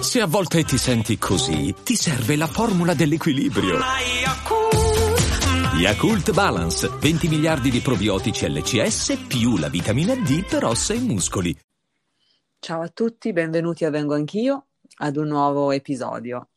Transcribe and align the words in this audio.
Se 0.00 0.20
a 0.20 0.26
volte 0.26 0.62
ti 0.62 0.78
senti 0.78 1.18
così, 1.18 1.74
ti 1.82 1.96
serve 1.96 2.36
la 2.36 2.46
formula 2.46 2.94
dell'equilibrio. 2.94 3.78
Yakult 5.76 6.32
Balance, 6.32 6.88
20 6.88 7.26
miliardi 7.26 7.68
di 7.68 7.80
probiotici 7.80 8.48
LCS 8.48 9.24
più 9.26 9.56
la 9.56 9.68
vitamina 9.68 10.14
D 10.14 10.46
per 10.46 10.64
ossa 10.64 10.94
e 10.94 11.00
muscoli. 11.00 11.58
Ciao 12.60 12.80
a 12.80 12.88
tutti, 12.88 13.32
benvenuti 13.32 13.84
a 13.84 13.90
Vengo 13.90 14.14
Anch'io 14.14 14.66
ad 14.98 15.16
un 15.16 15.26
nuovo 15.26 15.72
episodio. 15.72 16.48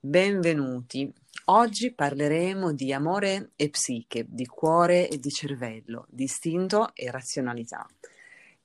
Benvenuti. 0.00 1.08
Oggi 1.44 1.94
parleremo 1.94 2.72
di 2.72 2.92
amore 2.92 3.52
e 3.54 3.70
psiche, 3.70 4.26
di 4.28 4.46
cuore 4.46 5.08
e 5.08 5.18
di 5.18 5.30
cervello, 5.30 6.06
di 6.08 6.24
istinto 6.24 6.90
e 6.94 7.12
razionalità. 7.12 7.86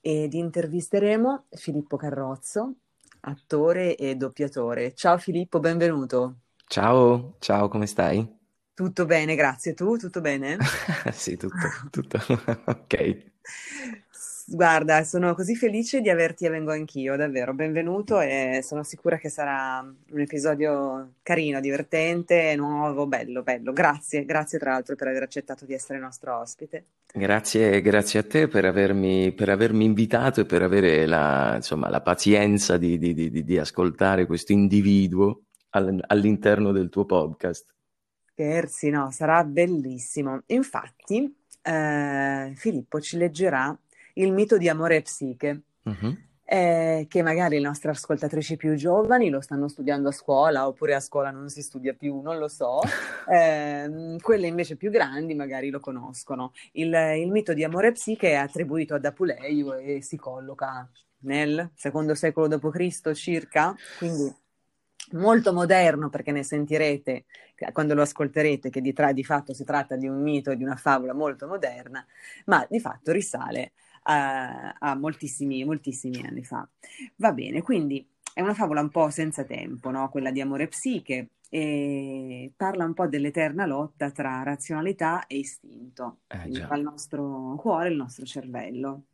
Ed 0.02 0.34
intervisteremo 0.34 1.46
Filippo 1.52 1.98
Carrozzo, 1.98 2.76
attore 3.22 3.96
e 3.96 4.16
doppiatore. 4.16 4.94
Ciao 4.96 5.18
Filippo, 5.20 5.60
benvenuto. 5.60 6.40
Ciao, 6.70 7.36
ciao, 7.42 7.68
come 7.68 7.88
stai? 7.88 8.26
Tutto 8.74 9.04
bene, 9.06 9.36
grazie. 9.36 9.74
Tu, 9.74 9.98
tutto 9.98 10.22
bene? 10.22 10.70
sì, 11.14 11.38
tutto, 11.38 11.74
tutto. 11.90 12.18
ok. 12.66 13.32
Guarda, 14.50 15.04
sono 15.04 15.36
così 15.36 15.58
felice 15.58 16.00
di 16.00 16.10
averti 16.10 16.46
e 16.46 16.50
vengo 16.50 16.72
anch'io, 16.72 17.18
davvero. 17.18 17.54
Benvenuto 17.54 18.22
e 18.22 18.62
sono 18.64 18.82
sicura 18.82 19.18
che 19.18 19.28
sarà 19.28 19.80
un 19.82 20.20
episodio 20.22 21.16
carino, 21.22 21.60
divertente, 21.60 22.56
nuovo, 22.56 23.08
bello, 23.08 23.44
bello. 23.44 23.74
Grazie, 23.74 24.24
grazie 24.24 24.58
tra 24.58 24.72
l'altro 24.72 24.96
per 24.96 25.08
aver 25.10 25.24
accettato 25.24 25.66
di 25.66 25.74
essere 25.74 26.00
nostro 26.00 26.40
ospite. 26.40 26.86
Grazie, 27.14 27.82
grazie 27.82 28.22
a 28.22 28.24
te 28.24 28.48
per 28.48 28.64
avermi, 28.64 29.34
per 29.34 29.50
avermi 29.50 29.84
invitato 29.84 30.40
e 30.40 30.46
per 30.46 30.62
avere 30.62 31.06
la, 31.06 31.56
insomma, 31.56 31.90
la 31.90 32.02
pazienza 32.02 32.78
di, 32.78 32.98
di, 32.98 33.14
di, 33.14 33.44
di 33.44 33.58
ascoltare 33.58 34.26
questo 34.26 34.54
individuo 34.54 35.42
all'interno 35.72 36.72
del 36.72 36.88
tuo 36.88 37.04
podcast. 37.04 37.74
Scherzi, 38.32 38.92
no, 38.92 39.12
sarà 39.12 39.44
bellissimo. 39.44 40.44
Infatti, 40.46 41.36
eh, 41.62 42.54
Filippo 42.56 43.02
ci 43.02 43.18
leggerà 43.18 43.78
il 44.18 44.32
mito 44.32 44.58
di 44.58 44.70
amore 44.70 44.98
e 44.98 45.02
psiche, 45.02 45.62
uh-huh. 45.84 46.18
eh, 46.44 47.06
che 47.10 47.22
magari 47.22 47.58
le 47.58 47.68
nostre 47.68 47.92
ascoltatrici 47.92 48.56
più 48.56 48.76
giovani 48.76 49.30
lo 49.30 49.42
stanno 49.42 49.68
studiando 49.68 50.10
a 50.10 50.12
scuola 50.12 50.68
oppure 50.68 50.96
a 50.96 51.00
scuola 51.00 51.32
non 51.32 51.50
si 51.50 51.62
studia 51.62 51.94
più, 51.94 52.22
non 52.22 52.38
lo 52.38 52.48
so. 52.48 52.80
Eh, 53.30 54.16
quelle 54.22 54.48
invece 54.48 54.78
più 54.78 54.90
grandi 54.90 55.36
magari 55.36 55.70
lo 55.70 55.82
conoscono. 55.82 56.54
Il, 56.72 56.94
il 56.94 57.30
mito 57.30 57.54
di 57.54 57.66
amore 57.66 57.92
psiche 57.92 58.30
è 58.30 58.36
attribuito 58.36 58.96
ad 58.96 59.04
Apuleio 59.04 59.74
e 59.74 60.02
si 60.02 60.16
colloca 60.16 60.90
nel 61.24 61.72
secondo 61.76 62.16
secolo 62.16 62.48
d.C. 62.48 63.12
circa, 63.12 63.76
quindi 63.98 64.34
molto 65.12 65.54
moderno 65.54 66.10
perché 66.10 66.32
ne 66.32 66.44
sentirete 66.44 67.26
quando 67.72 67.94
lo 67.96 68.02
ascolterete 68.04 68.70
che 68.70 68.82
di, 68.82 68.94
tra, 68.94 69.12
di 69.12 69.24
fatto 69.24 69.54
si 69.54 69.64
tratta 69.64 69.96
di 69.96 70.08
un 70.08 70.22
mito 70.22 70.52
e 70.52 70.58
di 70.58 70.64
una 70.64 70.76
favola 70.76 71.14
molto 71.14 71.48
moderna, 71.48 72.06
ma 72.46 72.66
di 72.70 72.80
fatto 72.80 73.12
risale 73.12 73.74
a, 74.08 74.74
a 74.80 74.96
moltissimi, 74.96 75.64
moltissimi 75.64 76.26
anni 76.26 76.44
fa. 76.44 76.68
Va 77.18 77.32
bene, 77.34 77.62
quindi 77.62 78.08
è 78.34 78.42
una 78.42 78.54
favola 78.54 78.82
un 78.82 78.90
po' 78.90 79.10
senza 79.10 79.44
tempo, 79.44 79.90
no? 79.90 80.10
quella 80.10 80.32
di 80.32 80.42
amore 80.42 80.64
e 80.64 80.68
psiche, 80.68 81.32
e 81.50 82.52
parla 82.56 82.86
un 82.86 82.94
po' 82.94 83.08
dell'eterna 83.08 83.66
lotta 83.66 84.12
tra 84.12 84.44
razionalità 84.44 85.28
e 85.28 85.38
istinto, 85.38 86.20
eh, 86.28 86.50
tra 86.52 86.76
il 86.76 86.84
nostro 86.84 87.56
cuore 87.58 87.88
e 87.88 87.92
il 87.92 87.98
nostro 87.98 88.26
cervello. 88.26 89.06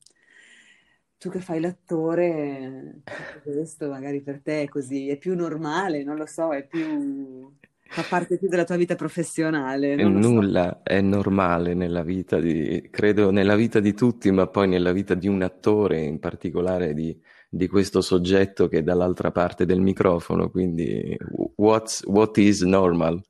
Tu 1.18 1.30
che 1.30 1.40
fai 1.40 1.62
l'attore, 1.62 3.02
questo 3.44 3.88
magari 3.90 4.22
per 4.22 4.42
te 4.42 4.64
è 4.64 4.68
così, 4.68 5.08
è 5.08 5.18
più 5.18 5.36
normale, 5.36 6.04
non 6.04 6.18
lo 6.18 6.26
so, 6.26 6.54
è 6.54 6.66
più 6.68 7.50
fa 7.94 8.04
parte 8.10 8.40
più 8.40 8.48
della 8.48 8.64
tua 8.64 8.76
vita 8.76 8.96
professionale. 8.96 9.96
Non 9.96 10.14
nulla 10.14 10.70
so. 10.70 10.80
è 10.84 11.00
normale 11.00 11.76
nella 11.76 12.02
vita 12.02 12.40
di, 12.40 12.90
credo 12.90 13.30
nella 13.30 13.56
vita 13.56 13.80
di 13.80 13.94
tutti, 13.94 14.32
ma 14.32 14.48
poi 14.48 14.68
nella 14.68 14.92
vita 14.92 15.14
di 15.14 15.28
un 15.28 15.44
attore, 15.44 16.02
in 16.02 16.20
particolare 16.20 16.96
di, 16.96 17.16
di 17.48 17.68
questo 17.68 18.02
soggetto 18.02 18.68
che 18.68 18.80
è 18.80 18.84
dall'altra 18.84 19.32
parte 19.32 19.66
del 19.66 19.80
microfono. 19.80 20.50
Quindi, 20.50 21.16
what 21.56 22.38
is 22.38 22.62
normal? 22.62 23.22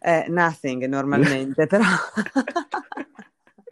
Eh, 0.00 0.26
nothing 0.28 0.86
normalmente, 0.86 1.66
però. 1.66 1.84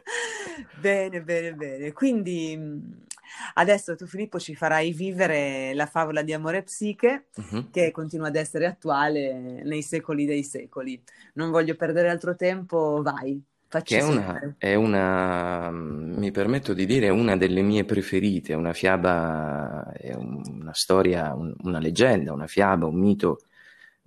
bene, 0.81 1.22
bene, 1.22 1.54
bene. 1.54 1.93
Quindi 1.93 3.06
Adesso 3.54 3.97
tu 3.97 4.06
Filippo 4.06 4.38
ci 4.38 4.54
farai 4.54 4.92
vivere 4.92 5.75
la 5.75 5.87
favola 5.87 6.22
di 6.22 6.32
amore 6.32 6.62
psiche 6.62 7.26
uh-huh. 7.34 7.70
che 7.70 7.91
continua 7.91 8.28
ad 8.28 8.37
essere 8.37 8.66
attuale 8.66 9.62
nei 9.64 9.82
secoli 9.82 10.26
dei 10.26 10.42
secoli. 10.42 11.00
Non 11.34 11.50
voglio 11.50 11.75
perdere 11.75 12.10
altro 12.10 12.34
tempo, 12.37 13.00
vai. 13.03 13.42
Facci 13.69 13.97
che 13.97 14.00
è 14.00 14.04
una, 14.04 14.54
è 14.59 14.75
una, 14.75 15.70
mi 15.72 16.31
permetto 16.31 16.72
di 16.72 16.87
dire, 16.87 17.09
una 17.09 17.37
delle 17.37 17.62
mie 17.62 17.84
preferite, 17.84 18.54
una 18.54 18.72
fiaba, 18.72 19.91
è 19.93 20.14
una 20.14 20.72
storia, 20.72 21.34
un, 21.34 21.53
una 21.62 21.81
leggenda, 21.81 22.32
una 22.32 22.47
fiaba, 22.47 22.87
un 22.87 22.94
mito 22.94 23.41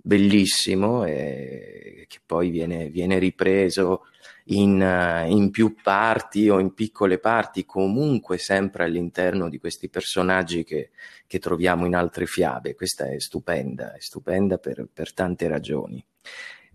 bellissimo 0.02 1.04
e 1.04 2.06
che 2.08 2.18
poi 2.24 2.50
viene, 2.50 2.88
viene 2.88 3.18
ripreso 3.18 4.02
in, 4.46 4.82
eh, 4.82 5.28
in, 5.30 5.50
più 5.50 5.74
parti 5.80 6.48
o 6.48 6.58
in 6.58 6.74
piccole 6.74 7.18
parti, 7.18 7.64
comunque 7.64 8.38
sempre 8.38 8.84
all'interno 8.84 9.48
di 9.48 9.58
questi 9.58 9.88
personaggi 9.88 10.64
che, 10.64 10.90
che 11.26 11.38
troviamo 11.38 11.86
in 11.86 11.94
altre 11.94 12.26
fiabe. 12.26 12.74
Questa 12.74 13.08
è 13.08 13.18
stupenda, 13.20 13.94
è 13.94 14.00
stupenda 14.00 14.58
per, 14.58 14.88
per 14.92 15.12
tante 15.12 15.46
ragioni. 15.48 16.04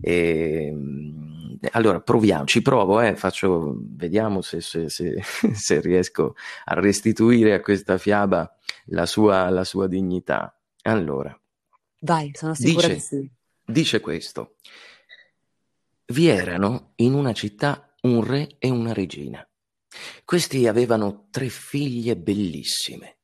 E, 0.00 0.66
ehm, 0.66 1.58
allora 1.72 2.00
proviamo, 2.00 2.44
ci 2.44 2.62
provo, 2.62 3.00
eh, 3.00 3.16
faccio, 3.16 3.76
vediamo 3.80 4.42
se, 4.42 4.60
se, 4.60 4.88
se, 4.88 5.20
se, 5.52 5.80
riesco 5.80 6.34
a 6.64 6.74
restituire 6.74 7.54
a 7.54 7.60
questa 7.60 7.98
fiaba 7.98 8.54
la 8.86 9.06
sua, 9.06 9.48
la 9.50 9.64
sua 9.64 9.86
dignità. 9.86 10.54
Allora, 10.82 11.38
vai, 12.00 12.30
sono 12.34 12.54
sicura 12.54 12.88
dice, 12.88 13.00
sì. 13.00 13.30
Dice 13.64 14.00
questo. 14.00 14.56
Vi 16.06 16.28
erano 16.28 16.92
in 16.96 17.14
una 17.14 17.32
città 17.32 17.94
un 18.02 18.22
re 18.24 18.56
e 18.58 18.70
una 18.70 18.92
regina. 18.92 19.46
Questi 20.24 20.66
avevano 20.66 21.26
tre 21.30 21.48
figlie 21.48 22.16
bellissime, 22.16 23.16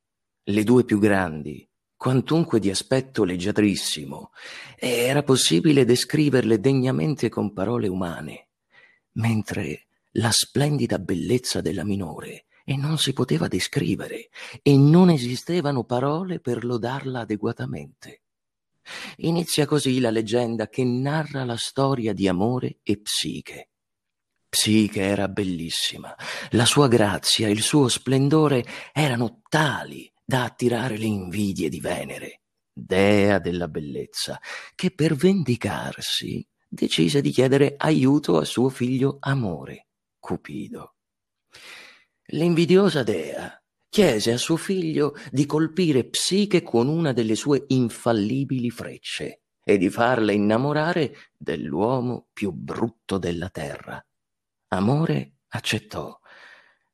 le 0.45 0.65
due 0.65 0.85
più 0.85 0.99
grandi, 0.99 1.69
quantunque 1.97 2.59
di 2.59 2.71
aspetto 2.71 3.25
leggiadrissimo, 3.25 4.33
e 4.77 4.89
era 4.89 5.23
possibile 5.23 5.85
descriverle 5.85 6.59
degnamente 6.59 7.29
con 7.29 7.53
parole 7.53 7.87
umane, 7.87 8.49
mentre 9.13 9.87
la 10.17 10.31
splendida 10.33 10.99
bellezza 10.99 11.61
della 11.61 11.85
minore 11.85 12.47
e 12.65 12.77
non 12.77 12.99
si 12.99 13.13
poteva 13.13 13.49
descrivere, 13.49 14.31
e 14.63 14.77
non 14.77 15.11
esistevano 15.11 15.85
parole 15.85 16.41
per 16.41 16.65
lodarla 16.65 17.21
adeguatamente. 17.21 18.22
Inizia 19.19 19.67
così 19.67 20.01
la 20.01 20.11
leggenda 20.11 20.69
che 20.69 20.85
narra 20.85 21.45
la 21.45 21.57
storia 21.57 22.13
di 22.13 22.29
amore 22.29 22.79
e 22.83 23.01
psiche. 23.01 23.71
Psiche 24.49 25.01
era 25.01 25.29
bellissima, 25.29 26.15
la 26.51 26.67
sua 26.67 26.87
grazia 26.89 27.49
e 27.49 27.53
il 27.53 27.63
suo 27.63 27.89
splendore 27.89 28.65
erano 28.93 29.41
tali 29.49 30.13
da 30.25 30.45
attirare 30.45 30.99
le 30.99 31.07
invidie 31.07 31.69
di 31.69 31.81
Venere, 31.81 32.43
dea 32.71 33.39
della 33.39 33.69
bellezza, 33.69 34.39
che 34.75 34.91
per 34.91 35.15
vendicarsi 35.15 36.47
decise 36.69 37.21
di 37.21 37.31
chiedere 37.31 37.75
aiuto 37.77 38.39
a 38.39 38.45
suo 38.45 38.69
figlio 38.69 39.17
Amore, 39.21 39.89
Cupido. 40.19 40.97
L'invidiosa 42.27 43.03
dea 43.03 43.62
chiese 43.93 44.33
a 44.33 44.39
suo 44.39 44.57
figlio 44.57 45.15
di 45.31 45.45
colpire 45.45 46.05
Psiche 46.05 46.63
con 46.63 46.89
una 46.89 47.13
delle 47.13 47.35
sue 47.35 47.65
infallibili 47.69 48.71
frecce 48.71 49.43
e 49.63 49.77
di 49.77 49.91
farla 49.91 50.33
innamorare 50.33 51.15
dell'uomo 51.37 52.29
più 52.33 52.53
brutto 52.53 53.19
della 53.19 53.51
terra. 53.51 54.03
Amore 54.69 55.41
accettò, 55.49 56.19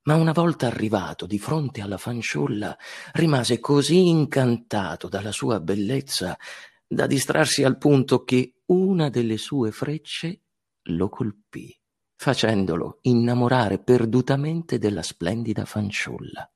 ma 0.02 0.16
una 0.16 0.32
volta 0.32 0.66
arrivato 0.66 1.26
di 1.26 1.38
fronte 1.38 1.82
alla 1.82 1.98
fanciulla 1.98 2.76
rimase 3.12 3.60
così 3.60 4.08
incantato 4.08 5.06
dalla 5.06 5.30
sua 5.30 5.60
bellezza 5.60 6.36
da 6.84 7.06
distrarsi 7.06 7.62
al 7.62 7.78
punto 7.78 8.24
che 8.24 8.54
una 8.66 9.08
delle 9.08 9.36
sue 9.36 9.70
frecce 9.70 10.40
lo 10.88 11.08
colpì, 11.08 11.72
facendolo 12.16 12.98
innamorare 13.02 13.78
perdutamente 13.78 14.78
della 14.78 15.04
splendida 15.04 15.64
fanciulla. 15.64 16.50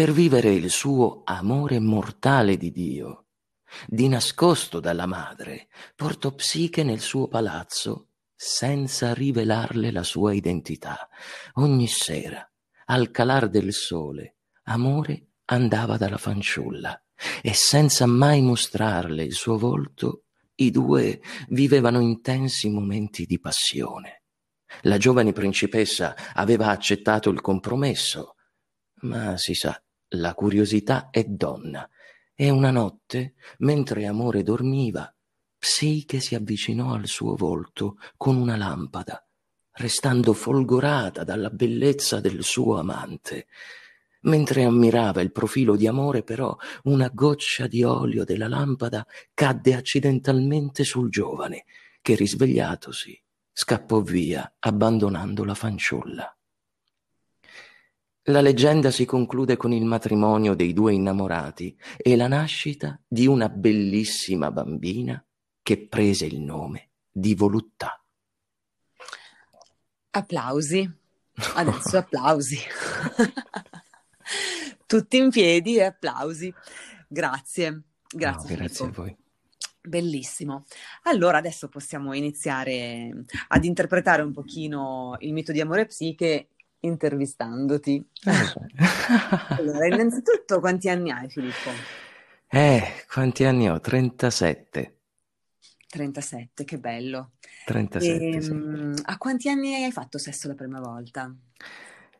Per 0.00 0.12
vivere 0.12 0.54
il 0.54 0.70
suo 0.70 1.20
amore 1.26 1.78
mortale 1.78 2.56
di 2.56 2.70
Dio. 2.70 3.26
Di 3.86 4.08
nascosto 4.08 4.80
dalla 4.80 5.04
madre, 5.04 5.68
portò 5.94 6.32
Psiche 6.32 6.82
nel 6.82 7.00
suo 7.00 7.28
palazzo 7.28 8.06
senza 8.34 9.12
rivelarle 9.12 9.90
la 9.90 10.02
sua 10.02 10.32
identità. 10.32 11.06
Ogni 11.56 11.86
sera, 11.86 12.50
al 12.86 13.10
calar 13.10 13.50
del 13.50 13.74
sole, 13.74 14.36
amore 14.62 15.32
andava 15.44 15.98
dalla 15.98 16.16
fanciulla 16.16 16.98
e 17.42 17.52
senza 17.52 18.06
mai 18.06 18.40
mostrarle 18.40 19.22
il 19.22 19.34
suo 19.34 19.58
volto, 19.58 20.22
i 20.54 20.70
due 20.70 21.20
vivevano 21.48 22.00
intensi 22.00 22.70
momenti 22.70 23.26
di 23.26 23.38
passione. 23.38 24.22
La 24.84 24.96
giovane 24.96 25.32
principessa 25.32 26.16
aveva 26.32 26.68
accettato 26.68 27.28
il 27.28 27.42
compromesso, 27.42 28.36
ma 29.02 29.36
si 29.36 29.52
sa, 29.54 29.78
la 30.10 30.34
curiosità 30.34 31.10
è 31.10 31.24
donna, 31.24 31.88
e 32.34 32.50
una 32.50 32.70
notte, 32.70 33.34
mentre 33.58 34.06
amore 34.06 34.42
dormiva, 34.42 35.12
Psiche 35.58 36.20
si 36.20 36.34
avvicinò 36.34 36.94
al 36.94 37.06
suo 37.06 37.36
volto 37.36 37.98
con 38.16 38.36
una 38.36 38.56
lampada, 38.56 39.22
restando 39.72 40.32
folgorata 40.32 41.22
dalla 41.22 41.50
bellezza 41.50 42.18
del 42.18 42.42
suo 42.42 42.78
amante. 42.78 43.46
Mentre 44.22 44.64
ammirava 44.64 45.20
il 45.20 45.32
profilo 45.32 45.76
di 45.76 45.86
amore, 45.86 46.22
però, 46.22 46.56
una 46.84 47.10
goccia 47.12 47.66
di 47.66 47.82
olio 47.82 48.24
della 48.24 48.48
lampada 48.48 49.06
cadde 49.34 49.74
accidentalmente 49.74 50.82
sul 50.82 51.10
giovane, 51.10 51.64
che 52.00 52.14
risvegliatosi 52.14 53.22
scappò 53.52 54.00
via, 54.00 54.54
abbandonando 54.60 55.44
la 55.44 55.54
fanciulla. 55.54 56.39
La 58.30 58.40
leggenda 58.40 58.92
si 58.92 59.06
conclude 59.06 59.56
con 59.56 59.72
il 59.72 59.84
matrimonio 59.84 60.54
dei 60.54 60.72
due 60.72 60.94
innamorati 60.94 61.76
e 61.96 62.14
la 62.14 62.28
nascita 62.28 63.00
di 63.08 63.26
una 63.26 63.48
bellissima 63.48 64.52
bambina 64.52 65.20
che 65.60 65.88
prese 65.88 66.26
il 66.26 66.38
nome 66.38 66.90
di 67.10 67.34
Voluttà. 67.34 68.00
Applausi. 70.10 70.88
Adesso 71.56 71.96
applausi. 71.96 72.58
Tutti 74.86 75.16
in 75.16 75.30
piedi 75.30 75.78
e 75.78 75.82
applausi. 75.82 76.54
Grazie. 77.08 77.82
Grazie, 78.08 78.50
no, 78.50 78.56
grazie 78.56 78.86
a 78.86 78.90
voi. 78.90 79.16
Bellissimo. 79.82 80.66
Allora 81.02 81.38
adesso 81.38 81.68
possiamo 81.68 82.12
iniziare 82.12 83.24
ad 83.48 83.64
interpretare 83.64 84.22
un 84.22 84.32
pochino 84.32 85.16
il 85.18 85.32
mito 85.32 85.50
di 85.50 85.60
amore 85.60 85.80
e 85.80 85.86
psiche 85.86 86.50
intervistandoti. 86.80 88.06
allora, 89.56 89.86
innanzitutto 89.86 90.60
quanti 90.60 90.88
anni 90.88 91.10
hai 91.10 91.28
Filippo? 91.28 91.70
Eh, 92.48 93.04
quanti 93.08 93.44
anni 93.44 93.70
ho? 93.70 93.80
37. 93.80 94.96
37, 95.88 96.64
che 96.64 96.78
bello. 96.78 97.32
37, 97.64 98.36
e, 98.36 98.42
sì. 98.42 98.50
Ehm, 98.50 98.94
a 99.04 99.18
quanti 99.18 99.48
anni 99.48 99.84
hai 99.84 99.92
fatto 99.92 100.18
sesso 100.18 100.48
la 100.48 100.54
prima 100.54 100.80
volta? 100.80 101.32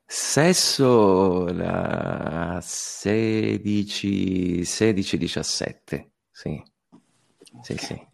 Sesso 0.06 1.46
a 1.46 2.60
16, 2.60 4.64
16, 4.64 5.16
17, 5.16 6.10
sì. 6.30 6.62
Okay. 6.90 7.62
Sì, 7.62 7.76
sì. 7.76 8.08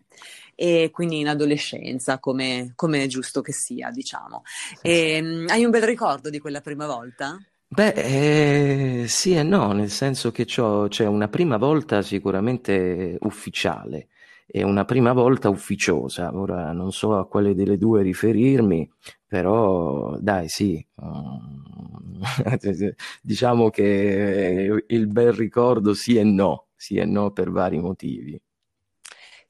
E 0.58 0.88
quindi 0.90 1.20
in 1.20 1.28
adolescenza, 1.28 2.18
come, 2.18 2.72
come 2.74 3.02
è 3.04 3.06
giusto 3.06 3.42
che 3.42 3.52
sia, 3.52 3.90
diciamo. 3.90 4.42
E, 4.80 5.20
sì. 5.22 5.52
Hai 5.52 5.64
un 5.64 5.70
bel 5.70 5.82
ricordo 5.82 6.30
di 6.30 6.38
quella 6.40 6.60
prima 6.62 6.86
volta? 6.86 7.38
Beh, 7.68 9.02
eh, 9.02 9.08
sì 9.08 9.34
e 9.34 9.42
no, 9.42 9.72
nel 9.72 9.90
senso 9.90 10.30
che 10.30 10.44
c'è 10.44 11.04
una 11.06 11.28
prima 11.28 11.56
volta 11.58 12.00
sicuramente 12.00 13.18
ufficiale 13.22 14.08
e 14.46 14.62
una 14.62 14.84
prima 14.84 15.12
volta 15.12 15.48
ufficiosa. 15.48 16.32
Ora 16.34 16.72
non 16.72 16.92
so 16.92 17.16
a 17.18 17.26
quale 17.26 17.54
delle 17.54 17.76
due 17.76 18.02
riferirmi, 18.02 18.88
però 19.26 20.16
dai, 20.20 20.48
sì. 20.48 20.84
diciamo 23.22 23.70
che 23.70 24.84
il 24.86 25.06
bel 25.08 25.32
ricordo 25.32 25.92
sì 25.94 26.16
e 26.16 26.24
no, 26.24 26.68
sì 26.76 26.96
e 26.96 27.04
no 27.04 27.32
per 27.32 27.50
vari 27.50 27.78
motivi. 27.78 28.40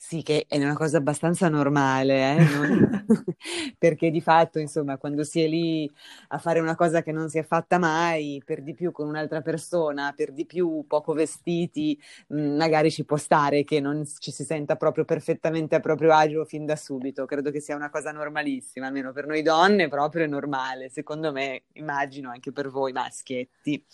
Sì, 0.08 0.22
che 0.22 0.44
è 0.48 0.56
una 0.58 0.74
cosa 0.74 0.98
abbastanza 0.98 1.48
normale, 1.48 2.36
eh? 2.36 2.44
non... 2.44 3.04
perché 3.78 4.10
di 4.10 4.20
fatto, 4.20 4.60
insomma, 4.60 4.98
quando 4.98 5.24
si 5.24 5.40
è 5.42 5.48
lì 5.48 5.90
a 6.28 6.38
fare 6.38 6.60
una 6.60 6.76
cosa 6.76 7.02
che 7.02 7.10
non 7.10 7.28
si 7.28 7.38
è 7.38 7.42
fatta 7.42 7.78
mai, 7.78 8.40
per 8.44 8.62
di 8.62 8.72
più 8.72 8.92
con 8.92 9.08
un'altra 9.08 9.40
persona, 9.40 10.12
per 10.16 10.32
di 10.32 10.46
più 10.46 10.84
poco 10.86 11.12
vestiti, 11.12 12.00
mm, 12.32 12.56
magari 12.56 12.90
ci 12.92 13.04
può 13.04 13.16
stare 13.16 13.64
che 13.64 13.80
non 13.80 14.04
ci 14.18 14.30
si 14.30 14.44
senta 14.44 14.76
proprio 14.76 15.04
perfettamente 15.04 15.74
a 15.74 15.80
proprio 15.80 16.12
agio 16.12 16.44
fin 16.44 16.66
da 16.66 16.76
subito. 16.76 17.24
Credo 17.26 17.50
che 17.50 17.60
sia 17.60 17.74
una 17.74 17.90
cosa 17.90 18.12
normalissima, 18.12 18.86
almeno 18.86 19.12
per 19.12 19.26
noi 19.26 19.42
donne 19.42 19.88
proprio 19.88 20.22
è 20.24 20.28
normale, 20.28 20.88
secondo 20.88 21.32
me, 21.32 21.64
immagino 21.72 22.30
anche 22.30 22.52
per 22.52 22.68
voi 22.70 22.92
maschietti. 22.92 23.84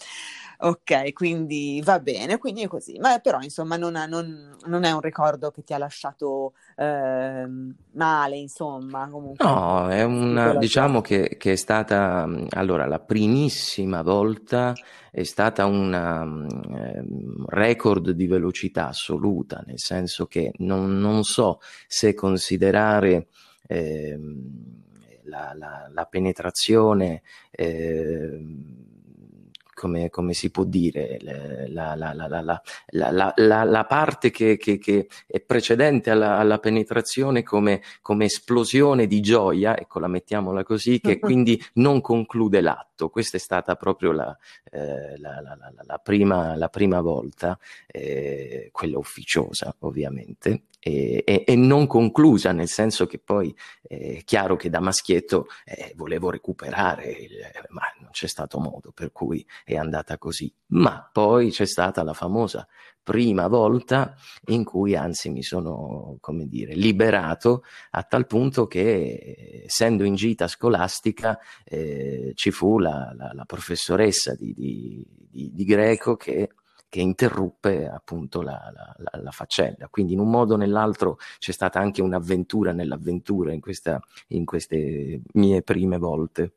Ok, 0.59 1.12
quindi 1.12 1.81
va 1.85 1.99
bene, 1.99 2.38
quindi 2.38 2.62
è 2.62 2.69
così, 2.69 2.99
ma 2.99 3.19
però 3.19 3.41
insomma 3.41 3.76
non, 3.76 3.97
ha, 3.97 4.06
non, 4.06 4.56
non 4.67 4.85
è 4.85 4.93
un 4.93 5.00
ricordo 5.00 5.50
che 5.50 5.64
ti 5.64 5.73
ha 5.73 5.79
lasciato 5.79 6.01
lasciato 6.02 6.54
eh, 6.76 7.46
male, 7.93 8.37
insomma. 8.37 9.08
Comunque, 9.08 9.44
no, 9.44 9.88
è 9.88 10.02
una, 10.02 10.56
diciamo 10.56 11.00
che, 11.00 11.37
che, 11.38 11.52
è 11.52 11.56
stata, 11.56 12.28
allora, 12.50 12.87
la 12.87 12.99
primissima 12.99 14.02
volta 14.02 14.75
è 15.10 15.22
stata 15.22 15.64
un 15.66 15.94
eh, 16.75 17.04
record 17.46 18.10
di 18.10 18.26
velocità 18.26 18.88
assoluta, 18.88 19.62
nel 19.66 19.78
senso 19.78 20.26
che 20.26 20.52
non, 20.58 20.99
non 20.99 21.22
so 21.22 21.60
se 21.87 22.14
considerare 22.14 23.28
eh, 23.69 24.19
la, 25.25 25.54
la, 25.56 25.88
la, 25.93 26.04
penetrazione 26.06 27.22
eh, 27.50 28.40
come, 29.82 30.11
come, 30.11 30.32
si 30.32 30.52
può 30.52 30.62
dire, 30.62 31.19
la, 31.70 31.96
la, 31.96 32.14
la, 32.14 33.64
la 33.64 33.84
parte 33.84 34.31
che, 34.31 34.56
che, 34.56 34.79
che, 34.79 35.08
è 35.26 35.40
precedente 35.40 36.11
alla, 36.11 36.38
alla 36.38 36.61
penetrazione 36.61 37.43
come, 37.43 37.82
come, 38.00 38.26
esplosione 38.26 39.08
di 39.08 39.20
gioia, 39.20 39.76
ecco 39.76 39.99
la 39.99 40.06
mettiamola 40.06 40.62
così, 40.62 41.00
che 41.00 41.19
quindi 41.19 41.61
non 41.75 42.00
conclude 42.00 42.61
l'atto. 42.61 43.08
Questa 43.08 43.38
è 43.38 43.40
stata 43.40 43.75
proprio 43.75 44.12
la, 44.12 44.38
eh, 44.70 45.19
prima, 46.00 46.55
la 46.55 46.69
prima, 46.69 47.00
volta, 47.00 47.58
eh, 47.88 48.69
quella 48.70 48.99
ufficiosa 48.99 49.75
ovviamente, 49.81 50.67
e, 50.85 51.23
e, 51.25 51.44
e, 51.46 51.56
non 51.56 51.87
conclusa, 51.87 52.50
nel 52.50 52.69
senso 52.69 53.06
che 53.06 53.19
poi 53.19 53.55
è 53.82 54.23
chiaro 54.25 54.56
che 54.56 54.69
da 54.69 54.81
maschietto 54.81 55.46
eh, 55.64 55.93
volevo 55.94 56.28
recuperare, 56.28 57.08
il, 57.11 57.31
ma 57.69 57.82
non 58.00 58.11
c'è 58.11 58.26
stato 58.26 58.58
modo, 58.58 58.90
per 58.90 59.12
cui 59.12 59.46
è 59.73 59.77
andata 59.77 60.19
così. 60.19 60.53
Ma 60.69 61.09
poi 61.12 61.50
c'è 61.50 61.67
stata 61.67 62.02
la 62.02 62.12
famosa 62.14 62.67
prima 63.02 63.49
volta 63.49 64.14
in 64.47 64.64
cui 64.64 64.95
anzi 64.95 65.29
mi 65.31 65.43
sono, 65.43 66.17
come 66.21 66.47
dire, 66.47 66.75
liberato 66.75 67.64
a 67.91 68.02
tal 68.05 68.26
punto 68.26 68.67
che 68.67 69.64
essendo 69.64 70.05
in 70.05 70.14
gita 70.14 70.47
scolastica 70.47 71.38
eh, 71.64 72.33
ci 72.35 72.50
fu 72.50 72.79
la, 72.79 73.12
la, 73.17 73.33
la 73.35 73.45
professoressa 73.45 74.35
di, 74.35 74.55
di, 74.55 75.07
di, 75.31 75.50
di 75.52 75.64
greco 75.64 76.17
che 76.17 76.50
che 76.93 77.00
interruppe 77.00 77.88
appunto 77.88 78.43
la, 78.43 78.71
la, 78.71 79.19
la, 79.23 79.31
faccenda. 79.31 79.88
Quindi 79.88 80.12
in 80.12 80.19
un 80.19 80.29
modo 80.29 80.52
o 80.52 80.57
nell'altro 80.59 81.17
c'è 81.38 81.50
stata 81.50 81.81
anche 81.81 82.02
un'avventura 82.02 82.73
nell'avventura 82.73 83.55
in, 83.55 83.61
questa, 83.61 83.99
in 84.29 84.45
queste 84.45 85.23
mie 85.33 85.62
prime 85.62 85.97
volte. 85.97 86.57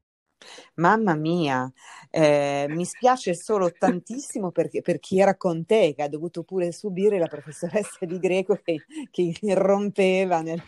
Mamma 0.81 1.13
mia, 1.13 1.71
eh, 2.09 2.65
mi 2.69 2.85
spiace 2.85 3.35
solo 3.35 3.71
tantissimo 3.71 4.49
per, 4.49 4.69
per, 4.81 4.99
chi 4.99 5.19
era 5.19 5.35
con 5.35 5.63
te, 5.65 5.93
che 5.95 6.01
ha 6.01 6.09
dovuto 6.09 6.41
pure 6.41 6.71
subire 6.71 7.19
la 7.19 7.27
professoressa 7.27 8.03
di 8.05 8.17
greco 8.17 8.59
che, 8.63 8.83
che 9.11 9.33
irrompeva 9.41 10.41
nel... 10.41 10.61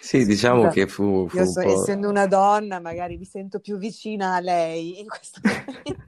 Sì, 0.00 0.24
diciamo 0.24 0.68
che 0.68 0.86
fu, 0.86 1.26
fu 1.28 1.36
Io 1.36 1.46
so, 1.46 1.60
essendo 1.60 2.08
una 2.08 2.26
donna, 2.26 2.80
magari 2.80 3.16
mi 3.16 3.24
sento 3.24 3.58
più 3.58 3.76
vicina 3.76 4.34
a 4.34 4.40
lei 4.40 5.00
in 5.00 5.06
questo 5.08 5.40
momento. 5.42 6.04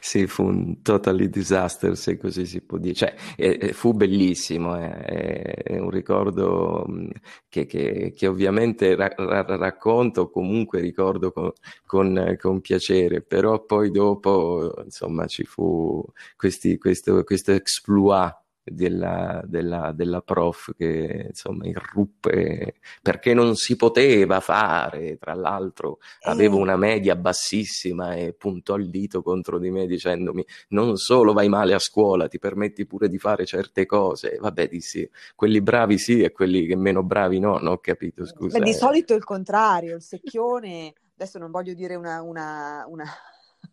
sì, 0.00 0.26
fu 0.26 0.44
un 0.44 0.82
totally 0.82 1.28
disaster, 1.28 1.96
se 1.96 2.16
così 2.16 2.46
si 2.46 2.60
può 2.60 2.78
dire. 2.78 2.94
Cioè, 2.94 3.14
eh, 3.36 3.72
fu 3.72 3.92
bellissimo, 3.92 4.78
eh, 4.78 5.42
è 5.42 5.78
un 5.78 5.90
ricordo 5.90 6.86
mm, 6.88 7.10
che, 7.48 7.66
che, 7.66 8.12
che 8.16 8.26
ovviamente 8.26 8.94
ra- 8.94 9.12
ra- 9.16 9.56
racconto, 9.56 10.30
comunque 10.30 10.80
ricordo 10.80 11.32
con, 11.32 11.50
con, 11.86 12.36
con, 12.38 12.60
piacere, 12.60 13.20
però 13.20 13.64
poi 13.64 13.90
dopo, 13.90 14.74
insomma, 14.84 15.26
ci 15.26 15.44
fu 15.44 16.04
questi, 16.36 16.78
questo, 16.78 17.24
questo 17.24 17.52
exploit 17.52 18.46
della, 18.70 19.42
della, 19.44 19.92
della, 19.92 20.20
prof 20.20 20.72
che 20.76 21.26
insomma 21.28 21.66
irruppe 21.66 22.74
perché 23.02 23.34
non 23.34 23.54
si 23.56 23.76
poteva 23.76 24.40
fare, 24.40 25.16
tra 25.18 25.34
l'altro 25.34 25.98
avevo 26.22 26.58
eh. 26.58 26.62
una 26.62 26.76
media 26.76 27.16
bassissima 27.16 28.14
e 28.14 28.34
puntò 28.34 28.76
il 28.76 28.90
dito 28.90 29.22
contro 29.22 29.58
di 29.58 29.70
me 29.70 29.86
dicendomi 29.86 30.44
non 30.68 30.96
solo 30.96 31.32
vai 31.32 31.48
male 31.48 31.74
a 31.74 31.78
scuola, 31.78 32.28
ti 32.28 32.38
permetti 32.38 32.86
pure 32.86 33.08
di 33.08 33.18
fare 33.18 33.46
certe 33.46 33.86
cose. 33.86 34.38
Vabbè, 34.40 34.68
dissi, 34.68 35.08
quelli 35.34 35.60
bravi 35.60 35.98
sì 35.98 36.22
e 36.22 36.32
quelli 36.32 36.66
che 36.66 36.76
meno 36.76 37.02
bravi 37.02 37.38
no, 37.38 37.58
non 37.58 37.68
ho 37.68 37.78
capito, 37.78 38.26
scusa. 38.26 38.58
Beh, 38.58 38.64
di 38.64 38.74
solito 38.74 39.12
è 39.12 39.16
il 39.16 39.24
contrario, 39.24 39.96
il 39.96 40.02
secchione, 40.02 40.92
adesso 41.14 41.38
non 41.38 41.50
voglio 41.50 41.74
dire 41.74 41.94
una, 41.94 42.22
una, 42.22 42.84
una 42.88 43.06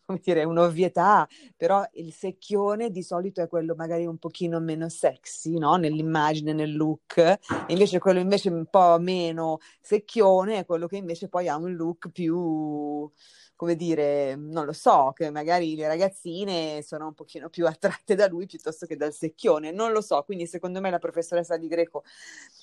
come 0.06 0.20
dire, 0.24 0.44
un'ovvietà, 0.44 1.28
però 1.58 1.84
il 1.94 2.14
secchione 2.14 2.92
di 2.92 3.02
solito 3.02 3.42
è 3.42 3.48
quello 3.48 3.74
magari 3.76 4.06
un 4.06 4.18
pochino 4.18 4.60
meno 4.60 4.88
sexy, 4.90 5.58
no? 5.58 5.76
Nell'immagine, 5.76 6.54
nel 6.54 6.76
look, 6.76 7.40
invece 7.68 8.00
quello 8.00 8.20
invece 8.20 8.50
un 8.50 8.66
po' 8.70 8.98
meno 9.00 9.58
secchione 9.82 10.60
è 10.60 10.66
quello 10.66 10.88
che 10.88 10.98
invece 10.98 11.28
poi 11.28 11.48
ha 11.48 11.56
un 11.58 11.74
look 11.74 12.10
più 12.12 13.10
come 13.56 13.76
dire, 13.76 14.36
non 14.36 14.66
lo 14.66 14.74
so, 14.74 15.14
che 15.16 15.30
magari 15.30 15.76
le 15.76 15.88
ragazzine 15.88 16.82
sono 16.84 17.08
un 17.08 17.14
pochino 17.14 17.50
più 17.50 17.66
attratte 17.66 18.16
da 18.16 18.28
lui 18.28 18.46
piuttosto 18.46 18.86
che 18.86 18.98
dal 18.98 19.14
secchione, 19.14 19.72
non 19.72 19.92
lo 19.92 20.02
so, 20.02 20.22
quindi 20.24 20.46
secondo 20.46 20.82
me 20.82 20.90
la 20.90 21.00
professoressa 21.00 21.58
di 21.58 21.68
greco 21.68 22.04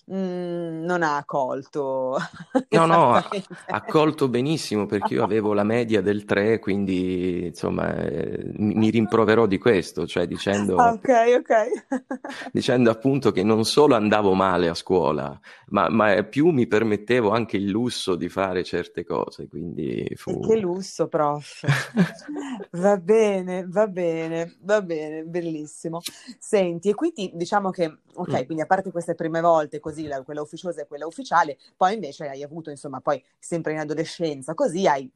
mh, 0.07 0.17
mm, 0.17 0.85
non 0.85 1.03
ha 1.03 1.23
colto. 1.25 2.19
No, 2.73 2.87
no, 2.87 3.15
ha, 3.15 3.85
colto 3.85 4.29
benissimo 4.29 4.87
perché 4.87 5.15
io 5.15 5.23
avevo 5.23 5.53
la 5.53 5.63
media 5.63 6.01
del 6.01 6.25
3, 6.25 6.59
quindi 6.59 7.47
insomma 7.47 7.95
eh, 7.97 8.51
mi, 8.57 8.75
mi 8.75 8.91
rimproverò 8.91 9.45
di 9.47 9.59
questo, 9.59 10.07
cioè 10.07 10.27
dicendo, 10.27 10.77
ah, 10.77 10.93
okay, 10.93 11.35
okay. 11.35 11.69
dicendo 12.51 12.91
appunto 12.91 13.31
che 13.31 13.43
non 13.43 13.65
solo 13.65 13.95
andavo 13.95 14.33
male 14.33 14.69
a 14.69 14.75
scuola, 14.75 15.39
ma, 15.69 15.89
ma 15.91 16.23
più 16.25 16.49
mi 16.49 16.67
permettevo 16.67 17.31
anche 17.31 17.59
il 17.59 17.69
lusso 17.69 18.15
di 18.15 18.31
fare 18.31 18.65
certe 18.65 19.05
cose, 19.05 19.47
quindi 19.49 20.11
fu... 20.17 20.41
che 20.41 20.57
lusso? 20.57 20.82
Lusso, 20.83 21.07
prof. 21.09 21.65
va 22.73 22.97
bene, 22.97 23.65
va 23.69 23.87
bene, 23.87 24.57
va 24.61 24.83
bene, 24.83 25.23
bellissimo. 25.23 26.01
Senti, 26.39 26.91
e 26.91 26.95
quindi 26.95 27.31
diciamo 27.35 27.71
che, 27.71 27.99
ok, 28.15 28.43
mm. 28.43 28.45
quindi 28.45 28.61
a 28.61 28.67
parte 28.67 28.91
queste 28.91 29.15
prime 29.15 29.41
volte, 29.41 29.79
così, 29.81 30.07
la, 30.07 30.23
quella 30.23 30.43
ufficiosa 30.43 30.83
e 30.83 30.87
quella 30.87 31.07
ufficiale, 31.07 31.57
poi 31.77 31.95
invece 31.95 32.29
hai 32.29 32.43
avuto, 32.43 32.71
insomma, 32.71 33.01
poi 33.01 33.23
sempre 33.39 33.73
in 33.73 33.79
adolescenza, 33.79 34.55
così 34.55 34.87
hai 34.87 35.11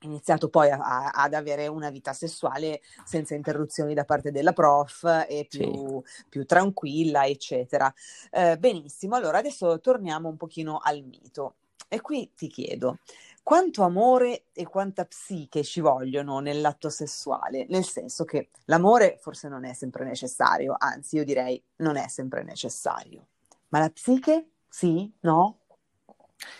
iniziato 0.00 0.48
poi 0.48 0.68
a, 0.68 0.78
a, 0.78 1.10
ad 1.14 1.32
avere 1.32 1.68
una 1.68 1.88
vita 1.88 2.12
sessuale 2.12 2.80
senza 3.04 3.36
interruzioni 3.36 3.94
da 3.94 4.04
parte 4.04 4.32
della 4.32 4.52
prof 4.52 5.04
e 5.28 5.46
più, 5.48 6.02
sì. 6.04 6.24
più 6.28 6.44
tranquilla, 6.44 7.24
eccetera. 7.24 7.92
Eh, 8.30 8.58
benissimo, 8.58 9.16
allora 9.16 9.38
adesso 9.38 9.80
torniamo 9.80 10.28
un 10.28 10.36
pochino 10.36 10.78
al 10.82 11.02
mito. 11.02 11.54
E 11.88 12.00
qui 12.00 12.32
ti 12.34 12.46
chiedo, 12.48 13.00
quanto 13.42 13.82
amore 13.82 14.44
e 14.52 14.64
quanta 14.66 15.04
psiche 15.04 15.64
ci 15.64 15.80
vogliono 15.80 16.38
nell'atto 16.38 16.88
sessuale, 16.88 17.66
nel 17.68 17.84
senso 17.84 18.24
che 18.24 18.50
l'amore 18.66 19.18
forse 19.20 19.48
non 19.48 19.64
è 19.64 19.72
sempre 19.72 20.04
necessario, 20.04 20.74
anzi 20.78 21.16
io 21.16 21.24
direi 21.24 21.62
non 21.76 21.96
è 21.96 22.08
sempre 22.08 22.44
necessario, 22.44 23.26
ma 23.68 23.80
la 23.80 23.90
psiche 23.90 24.50
sì, 24.68 25.12
no? 25.20 25.58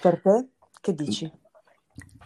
Per 0.01 0.21
te 0.21 0.49
che 0.81 0.95
dici? 0.95 1.31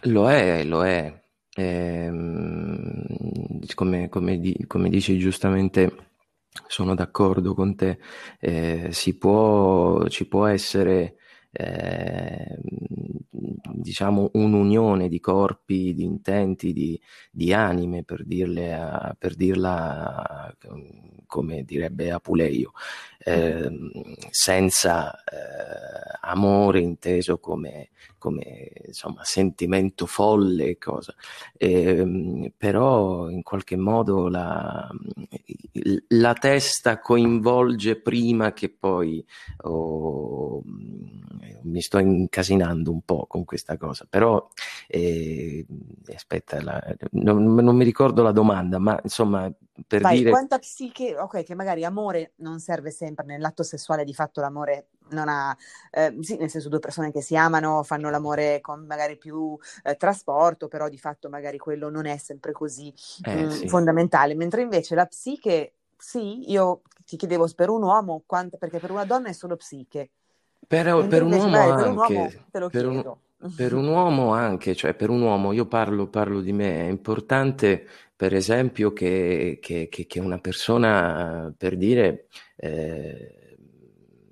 Lo 0.01 0.29
è, 0.29 0.63
lo 0.63 0.85
è. 0.85 1.23
Ehm, 1.55 3.05
come, 3.73 4.09
come, 4.09 4.39
di, 4.39 4.65
come, 4.67 4.89
dici 4.89 5.17
giustamente, 5.17 6.09
sono 6.67 6.93
d'accordo 6.95 7.53
con 7.53 7.75
te, 7.75 7.99
eh, 8.39 8.89
si 8.91 9.17
può, 9.17 10.07
ci 10.07 10.27
può 10.27 10.45
essere 10.45 11.17
eh, 11.51 12.59
diciamo 13.73 14.31
un'unione 14.33 15.07
di 15.07 15.19
corpi, 15.19 15.93
di 15.93 16.03
intenti, 16.03 16.73
di, 16.73 16.99
di 17.31 17.53
anime, 17.53 18.03
per, 18.03 18.23
a, 18.27 19.15
per 19.17 19.35
dirla 19.35 20.55
come 21.25 21.63
direbbe 21.63 22.11
Apuleio, 22.11 22.71
eh, 23.27 23.69
senza 24.29 25.21
eh, 25.25 26.17
amore 26.21 26.79
inteso 26.79 27.39
come, 27.39 27.89
come 28.17 28.71
insomma, 28.85 29.25
sentimento 29.25 30.05
folle, 30.05 30.77
cosa. 30.77 31.13
Eh, 31.57 32.53
però 32.55 33.29
in 33.29 33.43
qualche 33.43 33.75
modo 33.75 34.29
la, 34.29 34.89
la, 36.07 36.33
testa 36.35 36.99
coinvolge 36.99 37.99
prima 37.99 38.53
che 38.53 38.69
poi 38.69 39.25
oh, 39.63 40.61
mi 41.63 41.81
sto 41.81 41.97
incasinando 41.99 42.91
un 42.91 43.01
po' 43.01 43.25
con 43.27 43.43
questa 43.43 43.75
cosa, 43.75 44.07
però 44.09 44.47
eh, 44.87 45.65
aspetta, 46.13 46.61
la, 46.63 46.81
non, 47.11 47.55
non 47.55 47.75
mi 47.75 47.83
ricordo 47.83 48.23
la 48.23 48.31
domanda, 48.31 48.79
ma 48.79 48.97
insomma 49.03 49.51
per 49.85 50.01
Vai, 50.01 50.17
dire... 50.17 50.29
quanta 50.31 50.57
psiche, 50.57 51.17
ok, 51.17 51.43
che 51.43 51.55
magari 51.55 51.85
amore 51.85 52.33
non 52.37 52.59
serve 52.59 52.91
sempre, 52.91 53.25
nell'atto 53.25 53.63
sessuale 53.63 54.03
di 54.03 54.13
fatto 54.13 54.41
l'amore 54.41 54.87
non 55.09 55.29
ha, 55.29 55.55
eh, 55.91 56.15
sì, 56.21 56.35
nel 56.37 56.49
senso 56.49 56.69
due 56.69 56.79
persone 56.79 57.11
che 57.11 57.21
si 57.21 57.35
amano, 57.35 57.83
fanno 57.83 58.09
l'amore 58.09 58.59
con 58.61 58.85
magari 58.85 59.17
più 59.17 59.57
eh, 59.83 59.95
trasporto, 59.95 60.67
però 60.67 60.89
di 60.89 60.97
fatto 60.97 61.29
magari 61.29 61.57
quello 61.57 61.89
non 61.89 62.05
è 62.05 62.17
sempre 62.17 62.51
così 62.51 62.93
eh, 63.23 63.35
mh, 63.35 63.45
mm, 63.45 63.49
sì. 63.49 63.67
fondamentale, 63.69 64.35
mentre 64.35 64.61
invece 64.61 64.95
la 64.95 65.05
psiche, 65.05 65.73
sì, 65.97 66.49
io 66.51 66.81
ti 67.05 67.15
chiedevo 67.15 67.47
per 67.55 67.69
un 67.69 67.83
uomo, 67.83 68.23
quanta, 68.25 68.57
perché 68.57 68.79
per 68.79 68.91
una 68.91 69.05
donna 69.05 69.29
è 69.29 69.33
solo 69.33 69.55
psiche. 69.55 70.09
Per, 70.67 71.07
per 71.07 71.23
un 71.23 71.31
uomo 71.31 71.57
anche, 71.57 71.75
per 71.75 71.87
un 71.87 71.97
uomo 71.97 72.27
te 72.51 72.59
lo 72.59 72.69
per 72.69 72.81
chiedo. 72.81 73.11
Un, 73.11 73.17
per 73.55 73.73
un 73.73 73.87
uomo 73.87 74.33
anche, 74.33 74.75
cioè 74.75 74.95
per 74.95 75.09
un 75.09 75.21
uomo, 75.21 75.53
io 75.53 75.67
parlo, 75.67 76.07
parlo 76.09 76.41
di 76.41 76.53
me, 76.53 76.85
è 76.85 76.89
importante 76.89 77.85
per 78.15 78.33
esempio 78.33 78.93
che, 78.93 79.59
che, 79.61 79.87
che, 79.89 80.19
una 80.19 80.39
persona, 80.39 81.53
per 81.55 81.77
dire, 81.77 82.27
eh, 82.55 83.36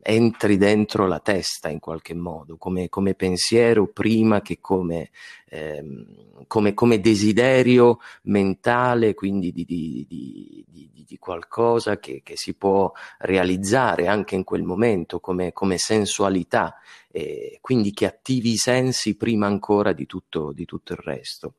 entri 0.07 0.57
dentro 0.57 1.07
la 1.07 1.19
testa 1.19 1.67
in 1.67 1.79
qualche 1.79 2.13
modo, 2.13 2.57
come, 2.57 2.89
come 2.89 3.15
pensiero 3.15 3.87
prima 3.87 4.41
che 4.41 4.59
come, 4.61 5.09
ehm, 5.49 6.45
come, 6.45 6.75
come, 6.75 6.99
desiderio 6.99 7.97
mentale, 8.23 9.15
quindi 9.15 9.51
di, 9.51 9.65
di, 9.65 10.05
di, 10.07 11.03
di 11.07 11.17
qualcosa 11.17 11.97
che, 11.97 12.21
che, 12.23 12.37
si 12.37 12.53
può 12.53 12.91
realizzare 13.19 14.05
anche 14.05 14.35
in 14.35 14.43
quel 14.43 14.61
momento, 14.61 15.19
come, 15.19 15.51
sensualità, 15.77 16.75
eh, 17.11 17.57
quindi 17.59 17.91
che 17.91 18.05
attivi 18.05 18.51
i 18.51 18.57
sensi 18.57 19.15
prima 19.15 19.47
ancora 19.47 19.91
di 19.91 20.05
tutto, 20.05 20.51
di 20.51 20.65
tutto 20.65 20.93
il 20.93 20.99
resto 20.99 21.55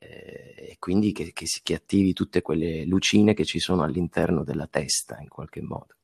eh, 0.00 0.70
e 0.70 0.76
quindi 0.80 1.12
che, 1.12 1.32
che, 1.32 1.46
che 1.62 1.74
attivi 1.74 2.12
tutte 2.12 2.42
quelle 2.42 2.84
lucine 2.86 3.34
che 3.34 3.44
ci 3.44 3.60
sono 3.60 3.84
all'interno 3.84 4.42
della 4.42 4.66
testa 4.66 5.18
in 5.20 5.28
qualche 5.28 5.62
modo. 5.62 5.97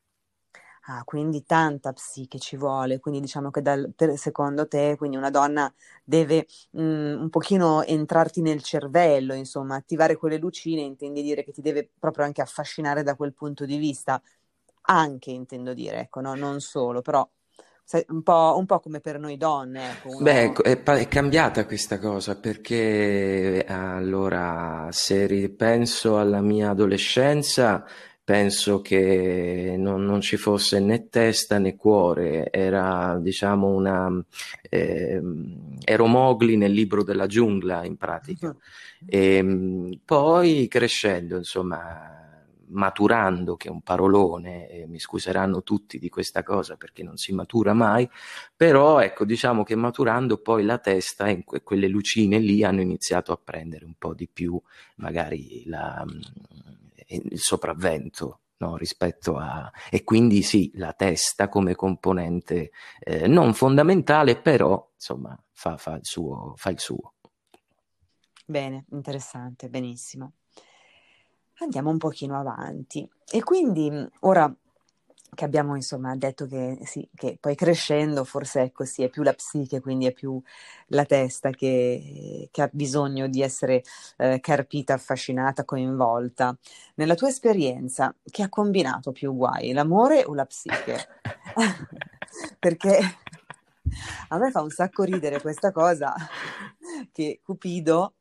Ah, 0.86 1.02
quindi 1.04 1.44
tanta 1.44 1.94
psiche 1.94 2.38
ci 2.38 2.56
vuole, 2.56 3.00
quindi 3.00 3.20
diciamo 3.20 3.50
che 3.50 3.62
dal, 3.62 3.90
per, 3.96 4.18
secondo 4.18 4.68
te 4.68 4.96
quindi 4.98 5.16
una 5.16 5.30
donna 5.30 5.72
deve 6.04 6.46
mh, 6.72 6.82
mm, 6.82 7.20
un 7.22 7.30
pochino 7.30 7.82
entrarti 7.82 8.42
nel 8.42 8.62
cervello, 8.62 9.32
insomma, 9.32 9.76
attivare 9.76 10.16
quelle 10.16 10.36
lucine, 10.36 10.82
intendi 10.82 11.22
dire 11.22 11.42
che 11.42 11.52
ti 11.52 11.62
deve 11.62 11.88
proprio 11.98 12.26
anche 12.26 12.42
affascinare 12.42 13.02
da 13.02 13.14
quel 13.16 13.32
punto 13.32 13.64
di 13.64 13.78
vista, 13.78 14.20
anche 14.82 15.30
intendo 15.30 15.72
dire, 15.72 16.00
ecco, 16.00 16.20
no? 16.20 16.34
non 16.34 16.60
solo, 16.60 17.00
però 17.00 17.26
un 18.08 18.22
po', 18.22 18.54
un 18.58 18.66
po', 18.66 18.80
come 18.80 19.00
per 19.00 19.18
noi 19.18 19.36
donne. 19.36 19.90
Ecco, 19.90 20.08
uno... 20.08 20.22
Beh, 20.22 20.52
è, 20.52 20.82
è, 20.82 21.08
cambiata 21.08 21.66
questa 21.66 21.98
cosa 21.98 22.36
perché 22.38 23.64
allora, 23.68 24.88
se 24.90 25.26
ripenso 25.26 26.18
alla 26.18 26.40
mia 26.40 26.70
adolescenza, 26.70 27.84
penso 28.24 28.80
che 28.80 29.74
non, 29.76 30.04
non 30.04 30.20
ci 30.22 30.36
fosse 30.36 30.80
né 30.80 31.08
testa 31.08 31.58
né 31.58 31.76
cuore, 31.76 32.50
era 32.50 33.18
diciamo 33.20 33.68
una. 33.68 34.10
Eh, 34.68 35.20
ero 35.84 36.06
Mowgli 36.06 36.56
nel 36.56 36.72
libro 36.72 37.04
della 37.04 37.26
giungla 37.26 37.84
in 37.84 37.96
pratica. 37.96 38.48
Uh-huh. 38.48 38.56
E, 39.06 39.98
poi 40.04 40.66
crescendo, 40.68 41.36
insomma 41.36 42.22
maturando, 42.68 43.56
che 43.56 43.68
è 43.68 43.70
un 43.70 43.82
parolone, 43.82 44.68
e 44.68 44.86
mi 44.86 44.98
scuseranno 44.98 45.62
tutti 45.62 45.98
di 45.98 46.08
questa 46.08 46.42
cosa 46.42 46.76
perché 46.76 47.02
non 47.02 47.16
si 47.16 47.32
matura 47.32 47.72
mai, 47.72 48.08
però 48.56 49.00
ecco, 49.00 49.24
diciamo 49.24 49.62
che 49.62 49.76
maturando 49.76 50.38
poi 50.38 50.64
la 50.64 50.78
testa 50.78 51.26
e 51.26 51.44
que- 51.44 51.62
quelle 51.62 51.88
lucine 51.88 52.38
lì 52.38 52.64
hanno 52.64 52.80
iniziato 52.80 53.32
a 53.32 53.38
prendere 53.42 53.84
un 53.84 53.94
po' 53.98 54.14
di 54.14 54.28
più 54.32 54.60
magari 54.96 55.62
la, 55.66 56.04
il 57.14 57.40
sopravvento 57.40 58.40
No, 58.56 58.76
rispetto 58.76 59.36
a... 59.36 59.70
e 59.90 60.04
quindi 60.04 60.42
sì, 60.42 60.70
la 60.76 60.92
testa 60.92 61.48
come 61.48 61.74
componente 61.74 62.70
eh, 63.00 63.26
non 63.26 63.52
fondamentale, 63.52 64.40
però 64.40 64.90
insomma 64.94 65.36
fa, 65.50 65.76
fa, 65.76 65.96
il 65.96 66.04
suo, 66.06 66.54
fa 66.56 66.70
il 66.70 66.78
suo. 66.78 67.14
Bene, 68.46 68.84
interessante, 68.90 69.68
benissimo. 69.68 70.34
Andiamo 71.58 71.90
un 71.90 71.98
pochino 71.98 72.38
avanti. 72.38 73.08
E 73.30 73.42
quindi 73.42 73.90
ora 74.20 74.54
che 75.34 75.44
abbiamo 75.44 75.76
insomma 75.76 76.14
detto 76.16 76.46
che, 76.46 76.78
sì, 76.84 77.08
che 77.14 77.36
poi 77.40 77.54
crescendo 77.54 78.24
forse 78.24 78.62
è 78.62 78.72
così, 78.72 79.02
è 79.02 79.08
più 79.08 79.22
la 79.22 79.32
psiche, 79.32 79.80
quindi 79.80 80.06
è 80.06 80.12
più 80.12 80.40
la 80.88 81.04
testa 81.04 81.50
che, 81.50 82.48
che 82.50 82.62
ha 82.62 82.70
bisogno 82.72 83.26
di 83.28 83.42
essere 83.42 83.82
eh, 84.16 84.40
carpita, 84.40 84.94
affascinata, 84.94 85.64
coinvolta. 85.64 86.56
Nella 86.94 87.14
tua 87.14 87.28
esperienza, 87.28 88.14
che 88.30 88.42
ha 88.42 88.48
combinato 88.48 89.12
più 89.12 89.34
guai, 89.34 89.72
l'amore 89.72 90.24
o 90.24 90.34
la 90.34 90.46
psiche? 90.46 91.08
Perché 92.58 92.98
a 94.28 94.38
me 94.38 94.50
fa 94.50 94.62
un 94.62 94.70
sacco 94.70 95.02
ridere 95.02 95.40
questa 95.40 95.70
cosa 95.72 96.14
che 97.12 97.40
Cupido 97.42 98.14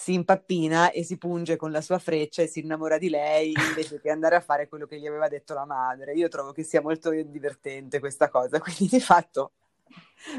si 0.00 0.12
impappina 0.12 0.92
e 0.92 1.02
si 1.02 1.18
punge 1.18 1.56
con 1.56 1.72
la 1.72 1.80
sua 1.80 1.98
freccia 1.98 2.40
e 2.40 2.46
si 2.46 2.60
innamora 2.60 2.98
di 2.98 3.08
lei 3.08 3.52
invece 3.52 4.00
che 4.00 4.10
andare 4.10 4.36
a 4.36 4.40
fare 4.40 4.68
quello 4.68 4.86
che 4.86 4.96
gli 5.00 5.06
aveva 5.08 5.26
detto 5.26 5.54
la 5.54 5.64
madre. 5.64 6.14
Io 6.14 6.28
trovo 6.28 6.52
che 6.52 6.62
sia 6.62 6.80
molto 6.80 7.10
divertente 7.10 7.98
questa 7.98 8.28
cosa, 8.28 8.60
quindi 8.62 8.86
di 8.86 9.00
fatto 9.00 9.54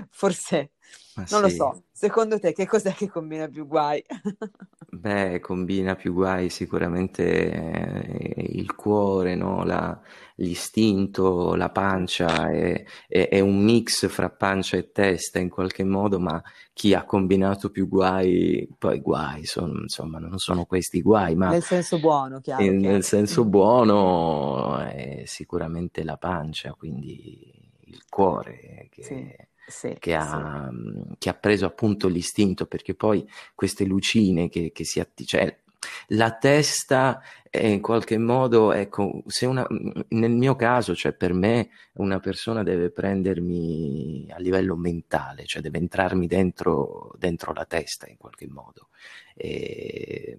forse 0.09 0.71
Ma 1.15 1.25
non 1.29 1.49
sì. 1.49 1.57
lo 1.57 1.63
so. 1.73 1.83
Secondo 1.91 2.39
te 2.39 2.53
che 2.53 2.65
cos'è 2.65 2.93
che 2.93 3.09
combina 3.09 3.47
più 3.47 3.67
guai? 3.67 4.03
Beh, 4.91 5.39
combina 5.39 5.95
più 5.95 6.13
guai 6.13 6.49
sicuramente 6.49 7.51
eh, 7.51 8.45
il 8.53 8.73
cuore, 8.73 9.35
no? 9.35 9.63
La, 9.63 9.99
l'istinto, 10.35 11.55
la 11.55 11.69
pancia, 11.69 12.49
è, 12.49 12.83
è, 13.07 13.27
è, 13.29 13.39
un 13.39 13.61
mix 13.61 14.07
fra 14.07 14.29
pancia 14.29 14.77
e 14.77 14.91
testa 14.91 15.39
in 15.39 15.49
qualche 15.49 15.83
modo, 15.83 16.19
ma 16.19 16.41
chi 16.73 16.93
ha 16.93 17.03
combinato 17.03 17.69
più 17.69 17.87
guai, 17.87 18.67
poi 18.77 18.99
guai, 19.01 19.45
sono, 19.45 19.81
insomma, 19.81 20.19
non 20.19 20.37
sono 20.37 20.65
questi 20.65 21.01
guai, 21.01 21.35
ma... 21.35 21.49
Nel 21.49 21.63
senso 21.63 21.99
buono, 21.99 22.39
chiaro. 22.39 22.63
Nel 22.63 23.03
senso 23.03 23.45
buono 23.45 24.79
è 24.87 25.23
sicuramente 25.25 26.03
la 26.03 26.17
pancia, 26.17 26.73
quindi 26.73 27.58
il 27.89 28.03
cuore 28.08 28.88
che... 28.89 29.03
Sì 29.03 29.48
sì, 29.69 29.96
che, 30.00 30.15
ha, 30.15 30.67
sì. 30.72 31.15
che, 31.19 31.29
ha, 31.29 31.34
preso 31.36 31.67
appunto 31.67 32.08
l'istinto, 32.08 32.65
perché 32.65 32.96
poi 32.96 33.24
queste 33.53 33.86
lucine 33.86 34.50
che, 34.50 34.72
che 34.72 34.84
si 34.84 35.00
attivano, 35.00 35.27
cioè 35.27 35.60
la 36.08 36.36
testa 36.38 37.22
è 37.50 37.65
in 37.65 37.81
qualche 37.81 38.17
modo, 38.17 38.74
ecco, 38.74 39.24
se 39.27 39.46
una, 39.46 39.65
nel 40.10 40.31
mio 40.31 40.55
caso, 40.55 40.96
cioè 40.96 41.13
per 41.13 41.34
me, 41.34 41.69
una 41.93 42.19
persona 42.19 42.63
deve 42.63 42.91
prendermi 42.91 44.27
a 44.31 44.39
livello 44.39 44.75
mentale, 44.75 45.46
cioè 45.46 45.62
deve 45.62 45.77
entrarmi 45.77 46.27
dentro, 46.27 47.13
dentro 47.17 47.53
la 47.53 47.65
testa 47.65 48.08
in 48.08 48.17
qualche 48.17 48.48
modo. 48.48 48.89
E, 49.36 50.38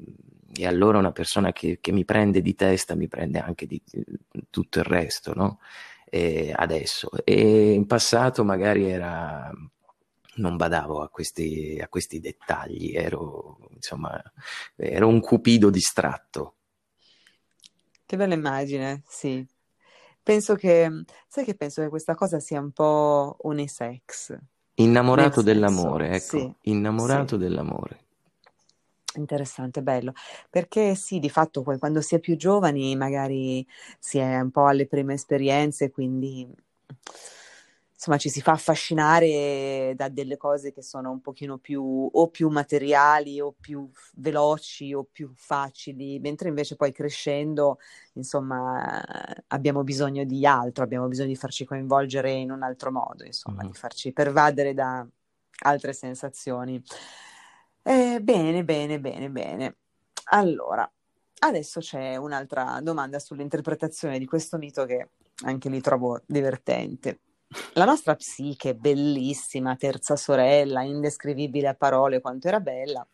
e 0.52 0.66
allora 0.66 0.99
una 0.99 1.12
persona 1.12 1.52
che, 1.52 1.78
che, 1.80 1.92
mi 1.92 2.04
prende 2.04 2.42
di 2.42 2.54
testa 2.54 2.95
mi 2.95 3.09
prende 3.09 3.38
anche 3.38 3.66
di, 3.66 3.80
di 3.85 4.04
tutto 4.50 4.78
il 4.80 4.85
resto, 4.85 5.33
no? 5.35 5.61
Eh, 6.10 6.52
adesso. 6.54 7.08
E 7.24 7.72
in 7.72 7.86
passato 7.86 8.44
magari 8.44 8.90
era 8.90 9.50
non 10.36 10.56
badavo 10.56 11.02
a 11.02 11.08
questi, 11.08 11.78
a 11.82 11.88
questi 11.88 12.20
dettagli, 12.20 12.94
ero, 12.94 13.58
insomma, 13.74 14.20
ero 14.76 15.08
un 15.08 15.20
cupido 15.20 15.70
distratto. 15.70 16.54
Che 18.04 18.16
bella 18.16 18.34
immagine, 18.34 19.02
sì. 19.06 19.46
Penso 20.22 20.54
che, 20.54 21.04
sai 21.28 21.44
che 21.44 21.54
penso 21.54 21.82
che 21.82 21.88
questa 21.88 22.14
cosa 22.14 22.40
sia 22.40 22.60
un 22.60 22.72
po' 22.72 23.36
unisex. 23.42 24.36
Innamorato 24.74 25.42
dell'amore, 25.42 26.10
ecco, 26.10 26.38
sì, 26.38 26.54
innamorato 26.62 27.36
sì. 27.36 27.42
dell'amore. 27.42 28.04
Interessante, 29.16 29.82
bello, 29.82 30.12
perché 30.48 30.94
sì, 30.94 31.18
di 31.18 31.30
fatto 31.30 31.62
poi 31.62 31.78
quando 31.78 32.00
si 32.00 32.14
è 32.14 32.20
più 32.20 32.36
giovani 32.36 32.94
magari 32.94 33.66
si 33.99 34.18
è 34.18 34.38
un 34.38 34.52
po' 34.52 34.66
alle 34.66 34.86
prime 34.86 35.14
esperienze, 35.14 35.90
quindi 35.90 36.49
insomma 37.92 38.16
ci 38.16 38.30
si 38.30 38.40
fa 38.40 38.52
affascinare 38.52 39.92
da 39.94 40.08
delle 40.08 40.36
cose 40.38 40.73
che 40.73 40.80
sono 40.80 41.10
un 41.10 41.20
pochino 41.20 41.58
più 41.58 42.08
o 42.10 42.28
più 42.28 42.49
materiali 42.49 43.40
o 43.40 43.52
più 43.58 43.90
veloci 44.14 44.94
o 44.94 45.06
più 45.10 45.32
facili, 45.34 46.18
mentre 46.20 46.49
invece 46.49 46.76
poi 46.76 46.92
crescendo, 46.92 47.78
insomma, 48.14 49.02
abbiamo 49.49 49.82
bisogno 49.82 50.25
di 50.25 50.46
altro, 50.46 50.84
abbiamo 50.84 51.08
bisogno 51.08 51.28
di 51.28 51.36
farci 51.36 51.64
coinvolgere 51.64 52.30
in 52.30 52.52
un 52.52 52.62
altro 52.62 52.92
modo, 52.92 53.25
insomma, 53.25 53.64
mm. 53.64 53.66
di 53.66 53.75
farci 53.75 54.12
pervadere 54.12 54.73
da 54.73 55.04
altre 55.64 55.92
sensazioni. 55.92 56.82
Eh, 57.82 58.21
bene, 58.21 58.62
bene, 58.64 59.00
bene, 59.00 59.30
bene. 59.30 59.76
Allora, 60.32 60.90
adesso 61.40 61.80
c'è 61.80 62.16
un'altra 62.16 62.78
domanda 62.82 63.19
sull'interpretazione 63.19 64.19
di 64.19 64.26
questo 64.26 64.58
mito 64.58 64.84
che 64.84 65.10
anche 65.45 65.69
lì 65.71 65.80
trovo 65.80 66.21
divertente. 66.26 67.21
La 67.75 67.84
nostra 67.84 68.14
psiche, 68.14 68.75
bellissima, 68.75 69.76
terza 69.76 70.14
sorella, 70.16 70.82
indescrivibile 70.82 71.69
a 71.69 71.75
parole 71.75 72.21
quanto 72.21 72.49
era 72.49 72.60
bella, 72.60 73.04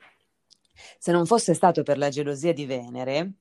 se 0.98 1.12
non 1.12 1.26
fosse 1.26 1.54
stato 1.54 1.82
per 1.82 1.96
la 1.96 2.10
gelosia 2.10 2.52
di 2.52 2.66
Venere, 2.66 3.32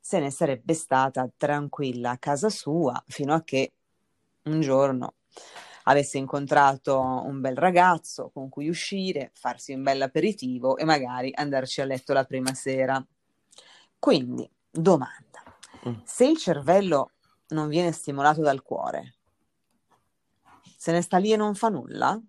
se 0.00 0.18
ne 0.18 0.30
sarebbe 0.30 0.74
stata 0.74 1.28
tranquilla 1.36 2.12
a 2.12 2.18
casa 2.18 2.48
sua 2.48 3.00
fino 3.06 3.34
a 3.34 3.42
che 3.42 3.72
un 4.44 4.60
giorno 4.60 5.14
avesse 5.88 6.18
incontrato 6.18 7.00
un 7.00 7.40
bel 7.40 7.56
ragazzo 7.56 8.30
con 8.32 8.48
cui 8.48 8.68
uscire, 8.68 9.30
farsi 9.34 9.72
un 9.72 9.82
bel 9.82 10.02
aperitivo 10.02 10.76
e 10.76 10.84
magari 10.84 11.30
andarci 11.34 11.80
a 11.80 11.84
letto 11.84 12.12
la 12.12 12.24
prima 12.24 12.54
sera. 12.54 13.04
Quindi, 13.98 14.48
domanda, 14.70 15.42
mm. 15.88 15.94
se 16.04 16.26
il 16.26 16.36
cervello 16.38 17.12
non 17.48 17.68
viene 17.68 17.92
stimolato 17.92 18.42
dal 18.42 18.62
cuore, 18.62 19.14
se 20.76 20.92
ne 20.92 21.02
sta 21.02 21.18
lì 21.18 21.32
e 21.32 21.36
non 21.36 21.54
fa 21.54 21.68
nulla? 21.68 22.20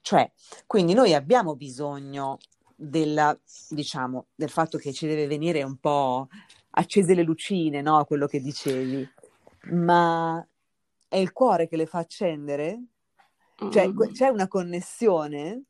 Cioè, 0.00 0.30
quindi 0.66 0.94
noi 0.94 1.14
abbiamo 1.14 1.54
bisogno 1.54 2.38
della, 2.74 3.38
diciamo, 3.68 4.26
del 4.34 4.50
fatto 4.50 4.78
che 4.78 4.92
ci 4.92 5.06
deve 5.06 5.26
venire 5.26 5.62
un 5.62 5.76
po' 5.76 6.28
accese 6.70 7.14
le 7.14 7.22
lucine, 7.22 7.82
no? 7.82 8.04
Quello 8.06 8.26
che 8.26 8.40
dicevi. 8.40 9.08
Ma 9.70 10.44
è 11.12 11.18
il 11.18 11.32
cuore 11.32 11.68
che 11.68 11.76
le 11.76 11.84
fa 11.84 11.98
accendere? 11.98 12.84
Cioè, 13.70 13.86
mm. 13.86 14.00
c'è 14.12 14.28
una 14.28 14.48
connessione? 14.48 15.64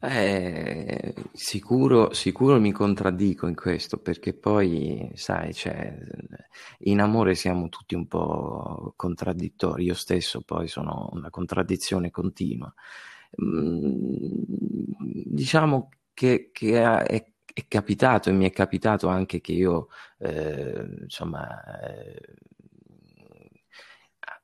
Eh, 0.00 1.14
sicuro, 1.32 2.12
sicuro 2.12 2.58
mi 2.58 2.72
contraddico 2.72 3.46
in 3.46 3.54
questo 3.54 3.98
perché 3.98 4.34
poi, 4.34 5.08
sai, 5.14 5.54
cioè, 5.54 5.96
in 6.78 7.00
amore 7.00 7.36
siamo 7.36 7.68
tutti 7.68 7.94
un 7.94 8.08
po' 8.08 8.92
contraddittori. 8.96 9.84
Io 9.84 9.94
stesso 9.94 10.42
poi 10.42 10.66
sono 10.66 11.08
una 11.12 11.30
contraddizione 11.30 12.10
continua. 12.10 12.74
Mm, 13.40 14.42
diciamo 15.26 15.90
che, 16.12 16.50
che 16.52 16.82
è, 16.82 17.04
è, 17.54 17.66
capitato 17.68 18.30
e 18.30 18.32
mi 18.32 18.46
è 18.46 18.50
capitato 18.50 19.06
anche 19.06 19.40
che 19.40 19.52
io, 19.52 19.86
eh, 20.18 20.84
insomma, 21.02 21.80
eh, 21.80 22.34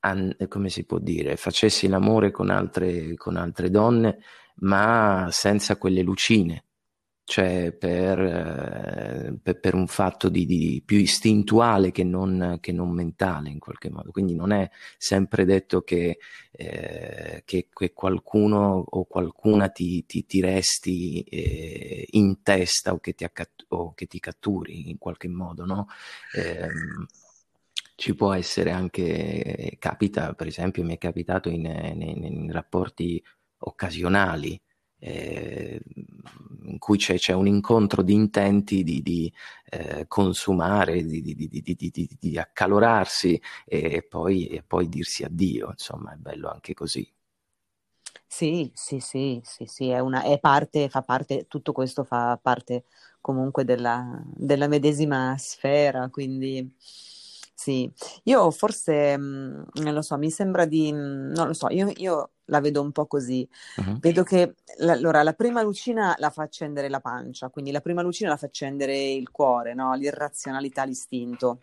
an- 0.00 0.36
come 0.48 0.68
si 0.68 0.84
può 0.84 0.98
dire, 0.98 1.36
facessi 1.36 1.88
l'amore 1.88 2.30
con 2.30 2.50
altre, 2.50 3.14
con 3.14 3.36
altre 3.36 3.70
donne, 3.70 4.18
ma 4.60 5.28
senza 5.30 5.76
quelle 5.76 6.02
lucine, 6.02 6.64
cioè 7.24 7.72
per, 7.72 9.38
per, 9.42 9.60
per 9.60 9.74
un 9.74 9.86
fatto 9.86 10.28
di, 10.30 10.46
di, 10.46 10.82
più 10.84 10.96
istintuale 10.96 11.90
che 11.90 12.02
non, 12.02 12.56
che 12.60 12.72
non, 12.72 12.90
mentale 12.90 13.50
in 13.50 13.58
qualche 13.58 13.90
modo. 13.90 14.10
Quindi 14.10 14.34
non 14.34 14.50
è 14.50 14.68
sempre 14.96 15.44
detto 15.44 15.82
che, 15.82 16.18
eh, 16.50 17.42
che, 17.44 17.68
che 17.70 17.92
qualcuno 17.92 18.82
o 18.88 19.04
qualcuna 19.04 19.68
ti, 19.68 20.06
ti, 20.06 20.24
ti 20.24 20.40
resti 20.40 21.20
eh, 21.22 22.06
in 22.12 22.42
testa 22.42 22.92
o 22.94 22.98
che, 22.98 23.12
ti 23.12 23.24
accat- 23.24 23.66
o 23.68 23.92
che 23.92 24.06
ti 24.06 24.18
catturi 24.20 24.88
in 24.88 24.98
qualche 24.98 25.28
modo, 25.28 25.66
no? 25.66 25.86
Eh, 26.34 26.68
ci 27.98 28.14
può 28.14 28.32
essere 28.32 28.70
anche, 28.70 29.74
capita, 29.80 30.32
per 30.34 30.46
esempio, 30.46 30.84
mi 30.84 30.94
è 30.94 30.98
capitato 30.98 31.48
in, 31.48 31.64
in, 31.64 32.22
in 32.22 32.52
rapporti 32.52 33.20
occasionali, 33.58 34.60
eh, 35.00 35.82
in 36.66 36.78
cui 36.78 36.96
c'è, 36.96 37.16
c'è, 37.18 37.32
un 37.32 37.48
incontro 37.48 38.02
di 38.02 38.12
intenti 38.12 38.84
di, 38.84 39.02
di 39.02 39.32
eh, 39.68 40.04
consumare, 40.06 41.04
di, 41.04 41.20
di, 41.20 42.16
di, 42.20 42.38
accalorarsi 42.38 43.40
e 43.66 44.06
poi, 44.08 44.46
e 44.46 44.62
poi 44.62 44.88
dirsi 44.88 45.24
addio, 45.24 45.70
insomma 45.70 46.12
è 46.12 46.16
bello 46.16 46.50
anche 46.50 46.74
così. 46.74 47.12
Sì, 48.28 48.70
sì, 48.74 49.00
sì, 49.00 49.40
sì, 49.42 49.66
sì, 49.66 49.88
è 49.88 49.98
una, 49.98 50.22
è 50.22 50.38
parte, 50.38 50.88
fa 50.88 51.02
parte, 51.02 51.46
tutto 51.48 51.72
questo 51.72 52.04
fa 52.04 52.38
parte 52.40 52.84
comunque 53.20 53.64
della, 53.64 54.22
della 54.24 54.68
medesima 54.68 55.34
sfera, 55.36 56.08
quindi 56.10 56.76
sì, 57.60 57.92
io 58.22 58.52
forse, 58.52 59.18
mh, 59.18 59.64
non 59.82 59.92
lo 59.92 60.00
so, 60.00 60.16
mi 60.16 60.30
sembra 60.30 60.64
di, 60.64 60.92
non 60.92 61.48
lo 61.48 61.52
so, 61.52 61.68
io, 61.70 61.90
io 61.96 62.30
la 62.44 62.60
vedo 62.60 62.80
un 62.80 62.92
po' 62.92 63.06
così. 63.06 63.46
Uh-huh. 63.78 63.98
Vedo 63.98 64.22
che 64.22 64.54
la, 64.76 64.92
allora, 64.92 65.24
la 65.24 65.32
prima 65.32 65.60
lucina 65.60 66.14
la 66.18 66.30
fa 66.30 66.44
accendere 66.44 66.88
la 66.88 67.00
pancia, 67.00 67.48
quindi 67.48 67.72
la 67.72 67.80
prima 67.80 68.00
lucina 68.00 68.30
la 68.30 68.36
fa 68.36 68.46
accendere 68.46 68.96
il 68.96 69.32
cuore, 69.32 69.74
no? 69.74 69.92
l'irrazionalità, 69.94 70.84
l'istinto. 70.84 71.62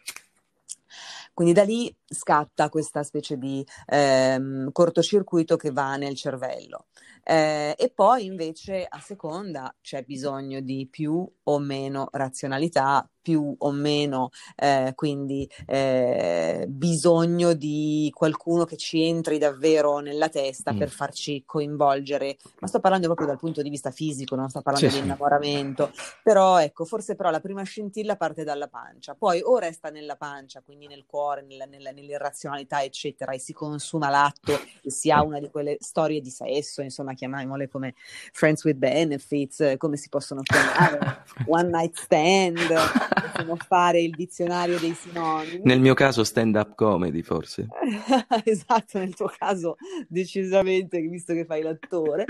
Quindi 1.33 1.53
da 1.53 1.63
lì 1.63 1.95
scatta 2.05 2.67
questa 2.67 3.01
specie 3.01 3.37
di 3.37 3.65
ehm, 3.85 4.73
cortocircuito 4.73 5.55
che 5.55 5.71
va 5.71 5.95
nel 5.95 6.15
cervello. 6.15 6.87
Eh, 7.23 7.73
e 7.77 7.89
poi 7.89 8.25
invece 8.25 8.85
a 8.85 8.99
seconda 8.99 9.73
c'è 9.79 10.03
bisogno 10.03 10.59
di 10.59 10.89
più 10.91 11.25
o 11.43 11.59
meno 11.59 12.09
razionalità, 12.11 13.09
più 13.25 13.55
o 13.57 13.71
meno 13.71 14.29
eh, 14.55 14.91
quindi 14.93 15.49
eh, 15.65 16.65
bisogno 16.69 17.53
di 17.53 18.11
qualcuno 18.13 18.65
che 18.65 18.77
ci 18.77 19.01
entri 19.01 19.39
davvero 19.39 19.97
nella 19.97 20.29
testa 20.29 20.73
mm. 20.73 20.77
per 20.77 20.89
farci 20.89 21.41
coinvolgere, 21.43 22.37
ma 22.59 22.67
sto 22.67 22.79
parlando 22.79 23.07
proprio 23.07 23.25
dal 23.25 23.39
punto 23.39 23.63
di 23.63 23.71
vista 23.71 23.89
fisico, 23.89 24.35
non 24.35 24.47
sto 24.47 24.61
parlando 24.61 24.91
sì, 24.91 24.97
di 24.97 25.03
innamoramento, 25.03 25.91
però 26.21 26.59
ecco, 26.59 26.85
forse 26.85 27.15
però 27.15 27.31
la 27.31 27.39
prima 27.39 27.63
scintilla 27.63 28.15
parte 28.15 28.43
dalla 28.43 28.67
pancia, 28.67 29.15
poi 29.15 29.41
o 29.43 29.57
resta 29.57 29.89
nella 29.89 30.17
pancia, 30.17 30.61
quindi 30.63 30.85
nel 30.85 31.05
cuore, 31.07 31.41
nella, 31.41 31.65
nella, 31.65 31.89
nell'irrazionalità, 31.89 32.83
eccetera, 32.83 33.31
e 33.31 33.39
si 33.39 33.53
consuma 33.53 34.09
l'atto 34.09 34.53
e 34.83 34.91
si 34.91 35.09
ha 35.09 35.23
una 35.23 35.39
di 35.39 35.49
quelle 35.49 35.77
storie 35.79 36.21
di 36.21 36.29
sesso, 36.29 36.83
insomma, 36.83 37.15
chiamiamole 37.15 37.69
come 37.69 37.95
friends 38.31 38.63
with 38.65 38.77
benefits, 38.77 39.73
come 39.79 39.97
si 39.97 40.09
possono 40.09 40.41
chiamare, 40.43 41.23
one 41.47 41.69
night 41.69 41.97
stand 41.97 43.14
possiamo 43.21 43.55
fare 43.55 44.01
il 44.01 44.11
dizionario 44.11 44.79
dei 44.79 44.93
sinonimi. 44.93 45.61
Nel 45.63 45.79
mio 45.79 45.93
caso 45.93 46.23
stand 46.23 46.55
up 46.55 46.75
comedy 46.75 47.21
forse. 47.21 47.67
esatto, 48.43 48.99
nel 48.99 49.15
tuo 49.15 49.31
caso 49.35 49.77
decisamente, 50.07 50.99
visto 51.01 51.33
che 51.33 51.45
fai 51.45 51.61
l'attore. 51.61 52.25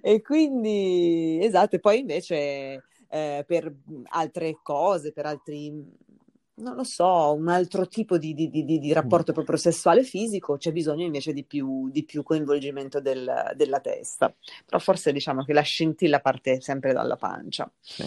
E 0.00 0.22
quindi, 0.22 1.38
esatto, 1.42 1.76
e 1.76 1.80
poi 1.80 2.00
invece 2.00 2.84
eh, 3.08 3.44
per 3.46 3.72
altre 4.10 4.58
cose, 4.62 5.12
per 5.12 5.26
altri 5.26 6.06
non 6.58 6.74
lo 6.74 6.84
so, 6.84 7.32
un 7.34 7.48
altro 7.48 7.86
tipo 7.86 8.18
di, 8.18 8.34
di, 8.34 8.50
di, 8.50 8.64
di, 8.64 8.92
rapporto 8.92 9.32
proprio 9.32 9.56
sessuale 9.56 10.02
fisico, 10.02 10.56
c'è 10.56 10.72
bisogno 10.72 11.04
invece 11.04 11.32
di 11.32 11.44
più, 11.44 11.90
più 12.04 12.22
coinvolgimento 12.22 13.00
del, 13.00 13.52
della 13.54 13.80
testa. 13.80 14.34
Però 14.64 14.78
forse 14.78 15.12
diciamo 15.12 15.44
che 15.44 15.52
la 15.52 15.62
scintilla 15.62 16.20
parte 16.20 16.60
sempre 16.60 16.92
dalla 16.92 17.16
pancia. 17.16 17.70
Sì. 17.80 18.04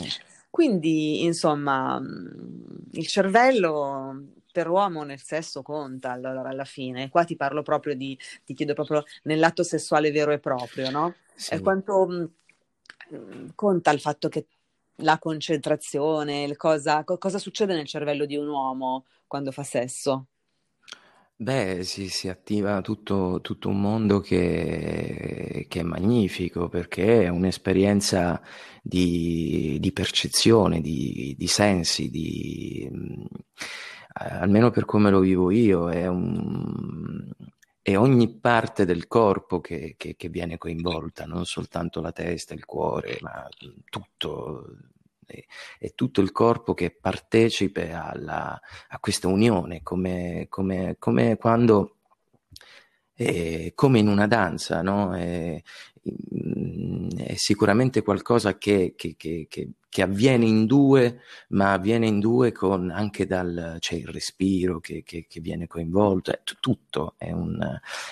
Quindi, 0.52 1.24
insomma, 1.24 2.00
mm, 2.00 2.92
il 2.92 3.08
cervello 3.08 4.28
per 4.52 4.68
uomo 4.70 5.04
nel 5.04 5.22
sesso 5.22 5.62
conta 5.62 6.12
allora 6.12 6.50
alla 6.50 6.66
fine. 6.66 7.10
Qua 7.10 7.24
ti 7.24 7.38
parlo 7.38 7.64
proprio 7.64 7.96
di, 7.96 8.18
ti 8.44 8.54
chiedo 8.54 8.74
proprio 8.74 9.04
nell'atto 9.24 9.64
sessuale 9.64 10.12
vero 10.12 10.32
e 10.32 10.40
proprio, 10.40 10.92
no? 10.92 11.16
Sì. 11.34 11.54
E 11.54 11.62
quanto 11.62 12.06
mh, 12.06 12.30
mm, 13.16 13.48
conta 13.56 13.92
il 13.92 14.02
fatto 14.02 14.28
che 14.28 14.46
la 14.98 15.18
concentrazione, 15.18 16.54
cosa, 16.58 17.04
cosa 17.06 17.40
succede 17.40 17.74
nel 17.74 17.88
cervello 17.88 18.26
di 18.26 18.36
un 18.36 18.48
uomo 18.48 19.06
quando 19.28 19.52
fa 19.52 19.64
sesso? 19.64 20.28
Beh, 21.42 21.84
si, 21.84 22.08
si 22.08 22.30
attiva 22.30 22.82
tutto, 22.82 23.42
tutto 23.42 23.70
un 23.70 23.82
mondo 23.82 24.20
che, 24.20 25.66
che 25.68 25.80
è 25.80 25.82
magnifico 25.84 26.70
perché 26.70 27.24
è 27.24 27.30
un'esperienza 27.30 28.40
di, 28.84 29.78
di 29.80 29.92
percezione, 29.92 30.82
di, 30.82 31.34
di 31.36 31.48
sensi, 31.48 32.12
di, 32.12 32.88
eh, 32.88 34.24
almeno 34.24 34.70
per 34.70 34.86
come 34.86 35.10
lo 35.10 35.20
vivo 35.20 35.50
io, 35.50 35.90
è, 35.90 36.06
un, 36.06 37.28
è 37.82 37.98
ogni 37.98 38.30
parte 38.38 38.86
del 38.86 39.08
corpo 39.08 39.60
che, 39.62 39.96
che, 39.98 40.16
che 40.16 40.30
viene 40.30 40.60
coinvolta, 40.60 41.26
non 41.26 41.46
soltanto 41.46 42.02
la 42.02 42.12
testa, 42.12 42.54
il 42.54 42.66
cuore, 42.66 43.18
ma 43.22 43.50
tutto 43.90 44.76
è 45.26 45.94
tutto 45.94 46.22
il 46.22 46.32
corpo 46.32 46.74
che 46.74 46.92
partecipe 46.92 47.92
alla, 47.92 48.60
a 48.90 49.00
questa 49.00 49.28
unione, 49.28 49.82
come, 49.82 50.48
come, 50.50 50.96
come 51.00 51.38
quando, 51.38 51.98
eh, 53.16 53.72
come 53.76 54.00
in 54.00 54.08
una 54.08 54.28
danza, 54.28 54.82
no? 54.82 55.16
È, 55.16 55.62
è 57.18 57.36
sicuramente 57.36 58.02
qualcosa 58.02 58.58
che, 58.58 58.94
che, 58.96 59.16
che, 59.16 59.46
che, 59.50 59.70
avviene 60.00 60.46
in 60.46 60.66
due, 60.66 61.20
ma 61.50 61.74
avviene 61.74 62.08
in 62.08 62.20
due 62.20 62.54
con 62.54 62.90
anche 62.90 63.26
dal, 63.26 63.76
c'è 63.80 63.96
il 63.96 64.08
respiro 64.08 64.80
che, 64.80 65.04
viene 65.42 65.68
coinvolto, 65.68 66.32
è, 66.32 66.42
tutto 66.62 67.16
è 67.18 67.32
un, 67.32 67.60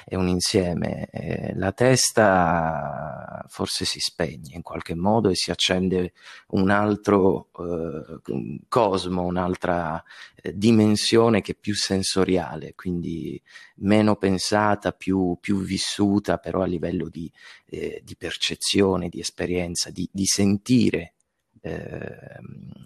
è 0.04 0.16
un 0.16 0.28
insieme. 0.28 1.08
Eh, 1.10 1.54
la 1.56 1.72
testa 1.72 3.46
forse 3.48 3.86
si 3.86 4.00
spegne 4.00 4.56
in 4.56 4.62
qualche 4.62 4.96
modo 4.96 5.30
e 5.30 5.36
si 5.36 5.52
accende 5.52 6.12
un 6.50 6.70
altro 6.70 7.50
eh, 7.58 8.60
cosmo, 8.68 9.24
un'altra 9.24 10.04
eh, 10.36 10.58
dimensione 10.58 11.42
che 11.42 11.54
è 11.54 11.58
più 11.60 11.76
sensoriale, 11.76 12.74
quindi 12.76 13.42
meno 13.76 14.18
pensata, 14.18 14.92
più, 14.92 15.38
più 15.40 15.62
vissuta, 15.62 16.38
però 16.38 16.62
a 16.62 16.66
livello 16.66 17.08
di, 17.08 17.32
eh, 17.68 18.02
di 18.04 18.16
percezione, 18.18 19.08
di 19.08 19.20
esperienza, 19.22 19.90
di, 19.92 20.10
di 20.12 20.26
sentire 20.26 21.14
eh, 21.62 22.40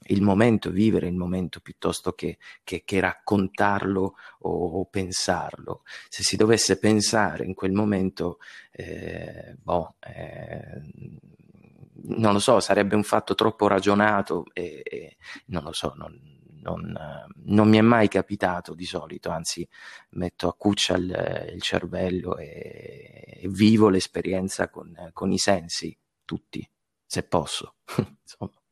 il 0.08 0.22
momento, 0.22 0.70
vivere 0.70 1.08
il 1.08 1.16
momento 1.16 1.60
piuttosto 1.60 2.14
che, 2.14 2.38
che, 2.64 2.84
che 2.86 3.00
raccontarlo 3.00 4.16
o, 4.40 4.80
o, 4.80 4.86
pensarlo. 4.86 5.84
Se 6.10 6.24
si 6.24 6.36
dovesse 6.36 6.78
pensare 6.78 7.46
in 7.46 7.54
quel 7.54 7.72
momento, 7.72 8.40
eh, 8.72 9.56
boh, 9.62 9.96
eh, 10.00 10.82
non 12.06 12.34
lo 12.34 12.40
so, 12.40 12.60
sarebbe 12.60 12.96
un 12.96 13.04
fatto 13.04 13.36
troppo 13.36 13.68
ragionato 13.68 14.46
e, 14.54 14.82
e 14.84 15.18
non 15.48 15.64
lo 15.64 15.74
so, 15.74 15.94
non, 15.96 16.20
non, 16.62 16.98
non, 17.46 17.70
mi 17.70 17.78
è 17.78 17.82
mai 17.82 18.08
capitato 18.08 18.74
di 18.74 18.86
solito, 18.86 19.30
anzi 19.30 19.68
metto 20.12 20.48
a 20.48 20.56
cuccia 20.56 20.96
il, 20.96 21.52
il 21.54 21.62
cervello 21.62 22.38
e, 22.38 23.40
e, 23.42 23.48
vivo 23.50 23.90
l'esperienza 23.90 24.70
con, 24.70 25.12
con, 25.14 25.32
i 25.32 25.38
sensi, 25.38 25.96
tutti, 26.26 26.68
se 27.06 27.24
posso. 27.24 27.76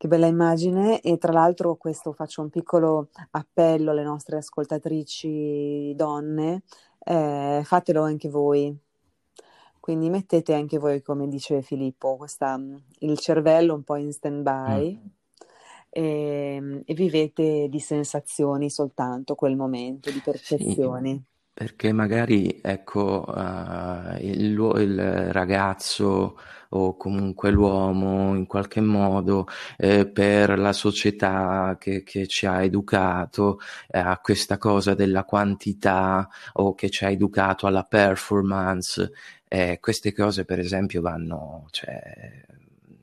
Che 0.00 0.08
bella 0.08 0.26
immagine 0.26 1.02
e 1.02 1.18
tra 1.18 1.30
l'altro 1.30 1.76
questo 1.76 2.14
faccio 2.14 2.40
un 2.40 2.48
piccolo 2.48 3.10
appello 3.32 3.90
alle 3.90 4.02
nostre 4.02 4.38
ascoltatrici 4.38 5.92
donne, 5.94 6.62
eh, 7.00 7.60
fatelo 7.62 8.02
anche 8.02 8.30
voi. 8.30 8.74
Quindi 9.78 10.08
mettete 10.08 10.54
anche 10.54 10.78
voi, 10.78 11.02
come 11.02 11.28
dice 11.28 11.60
Filippo, 11.60 12.16
questa, 12.16 12.58
il 13.00 13.18
cervello 13.18 13.74
un 13.74 13.82
po' 13.82 13.96
in 13.96 14.10
stand-by. 14.10 14.98
Mm 15.04 15.08
e, 15.90 16.54
ehm, 16.56 16.82
e 16.86 16.94
vivete 16.94 17.68
di 17.68 17.80
sensazioni 17.80 18.70
soltanto 18.70 19.34
quel 19.34 19.56
momento, 19.56 20.10
di 20.10 20.20
percezioni. 20.20 21.12
Sì, 21.12 21.22
perché 21.60 21.92
magari 21.92 22.58
ecco 22.62 23.22
uh, 23.28 24.16
il, 24.18 24.58
il, 24.78 25.30
ragazzo 25.30 26.38
o 26.70 26.96
comunque 26.96 27.50
l'uomo 27.50 28.34
in 28.34 28.46
qualche 28.46 28.80
modo 28.80 29.46
eh, 29.76 30.08
per 30.08 30.58
la 30.58 30.72
società 30.72 31.76
che, 31.78 32.02
che 32.02 32.26
ci 32.26 32.46
ha 32.46 32.62
educato 32.62 33.58
eh, 33.90 33.98
a 33.98 34.18
questa 34.22 34.56
cosa 34.56 34.94
della 34.94 35.24
quantità 35.24 36.26
o 36.54 36.74
che 36.74 36.88
ci 36.88 37.04
ha 37.04 37.10
educato 37.10 37.66
alla 37.66 37.82
performance 37.82 39.12
eh, 39.46 39.76
queste 39.82 40.14
cose 40.14 40.46
per 40.46 40.60
esempio 40.60 41.02
vanno 41.02 41.66
cioè, 41.72 42.42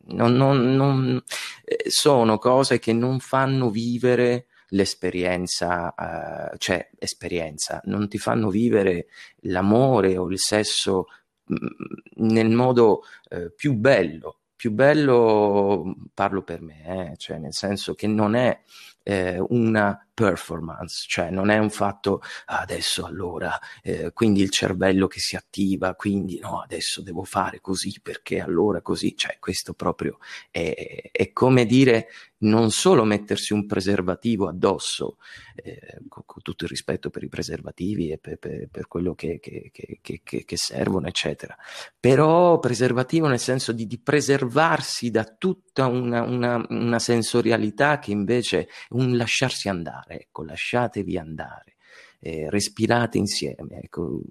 non, 0.08 0.34
non, 0.34 0.76
non, 0.76 1.24
eh, 1.64 1.84
sono 1.92 2.40
cose 2.40 2.80
che 2.80 2.92
non 2.92 3.20
fanno 3.20 3.70
vivere 3.70 4.47
l'esperienza, 4.70 5.94
uh, 5.98 6.58
cioè 6.58 6.90
esperienza, 6.98 7.82
non 7.86 8.08
ti 8.08 8.18
fanno 8.18 8.50
vivere 8.50 9.08
l'amore 9.42 10.18
o 10.18 10.30
il 10.30 10.40
sesso 10.40 11.08
mm, 11.52 12.28
nel 12.28 12.50
modo 12.50 13.04
uh, 13.30 13.52
più 13.56 13.74
bello. 13.74 14.40
Più 14.58 14.72
bello 14.72 15.96
parlo 16.16 16.42
per 16.42 16.62
me, 16.62 17.12
eh, 17.12 17.18
cioè 17.18 17.38
nel 17.38 17.54
senso 17.54 17.94
che 17.94 18.08
non 18.08 18.34
è 18.34 18.60
eh, 19.04 19.38
una 19.50 20.07
performance, 20.18 21.06
cioè 21.08 21.30
non 21.30 21.52
è 21.52 21.60
un 21.60 21.70
fatto 21.70 22.24
ah, 22.46 22.62
adesso 22.62 23.06
allora, 23.06 23.60
eh, 23.84 24.12
quindi 24.14 24.42
il 24.42 24.50
cervello 24.50 25.06
che 25.06 25.20
si 25.20 25.36
attiva, 25.36 25.94
quindi 25.94 26.40
no, 26.40 26.60
adesso 26.60 27.04
devo 27.04 27.24
fare 27.24 27.62
così 27.62 28.00
perché 28.02 28.40
allora 28.40 28.82
così, 28.82 29.16
cioè 29.16 29.38
questo 29.40 29.76
proprio 29.76 30.18
è, 30.50 31.12
è 31.12 31.32
come 31.34 31.68
dire 31.68 32.08
non 32.40 32.70
solo 32.70 33.04
mettersi 33.04 33.54
un 33.54 33.66
preservativo 33.66 34.48
addosso, 34.48 35.18
eh, 35.56 36.02
con, 36.08 36.24
tutto 36.44 36.66
il 36.66 36.70
rispetto 36.70 37.10
per 37.10 37.24
i 37.24 37.30
preservativi 37.30 38.12
e 38.12 38.18
per, 38.20 38.38
per, 38.38 38.68
per 38.70 38.88
quello 38.88 39.16
che, 39.16 39.40
che, 39.40 39.72
che, 39.72 40.22
che, 40.22 40.58
servono, 40.58 41.08
eccetera, 41.08 41.58
però 42.00 42.60
preservativo 42.60 43.28
nel 43.28 43.40
senso 43.40 43.72
di, 43.72 43.88
di 43.88 44.00
preservarsi 44.00 45.10
da 45.10 45.24
tutta 45.24 45.88
una, 45.88 46.22
una, 46.24 46.64
una, 46.70 47.00
sensorialità 47.00 48.00
che 48.00 48.12
invece 48.12 48.68
un 48.90 49.16
lasciarsi 49.16 49.70
andare, 49.70 50.07
ecco, 50.08 50.44
lasciatevi 50.44 51.18
andare. 51.18 51.76
Eh, 52.20 52.50
respirate 52.50 53.18
insieme. 53.18 53.82
Ecco, 53.82 54.22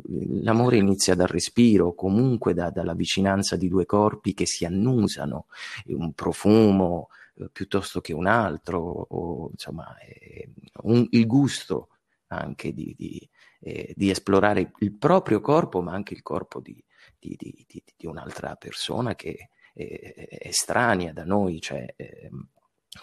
l'amore 0.43 0.77
inizia 0.77 1.15
dal 1.15 1.29
respiro, 1.29 1.95
comunque 1.95 2.53
da, 2.53 2.71
dalla 2.71 2.95
vicinanza 2.95 3.57
di 3.57 3.69
due 3.69 3.87
corpi 3.87 4.35
che 4.35 4.47
si 4.47 4.65
annusano, 4.65 5.47
un 5.87 6.13
profumo, 6.13 7.09
eh, 7.39 7.49
piuttosto 7.53 8.01
che 8.01 8.13
un 8.13 8.27
altro, 8.27 8.81
o 8.81 9.51
insomma 9.53 9.97
eh, 9.99 10.51
un, 10.83 11.07
il 11.11 11.27
gusto 11.27 11.89
anche 12.29 12.73
di, 12.73 12.95
di, 12.97 13.29
eh, 13.61 13.93
di, 13.97 14.11
esplorare 14.11 14.73
il 14.79 14.93
proprio 14.93 15.41
corpo, 15.41 15.81
ma 15.81 15.93
anche 15.93 16.15
il 16.15 16.23
corpo 16.23 16.61
di, 16.61 16.83
di 17.19 18.07
un'altra 18.07 18.57
persona 18.57 19.15
che 19.15 19.51
è, 19.75 19.83
è 19.83 20.49
estranea 20.49 21.13
da 21.13 21.25
noi, 21.25 21.61
cioè 21.61 21.87
ehm, 21.97 22.49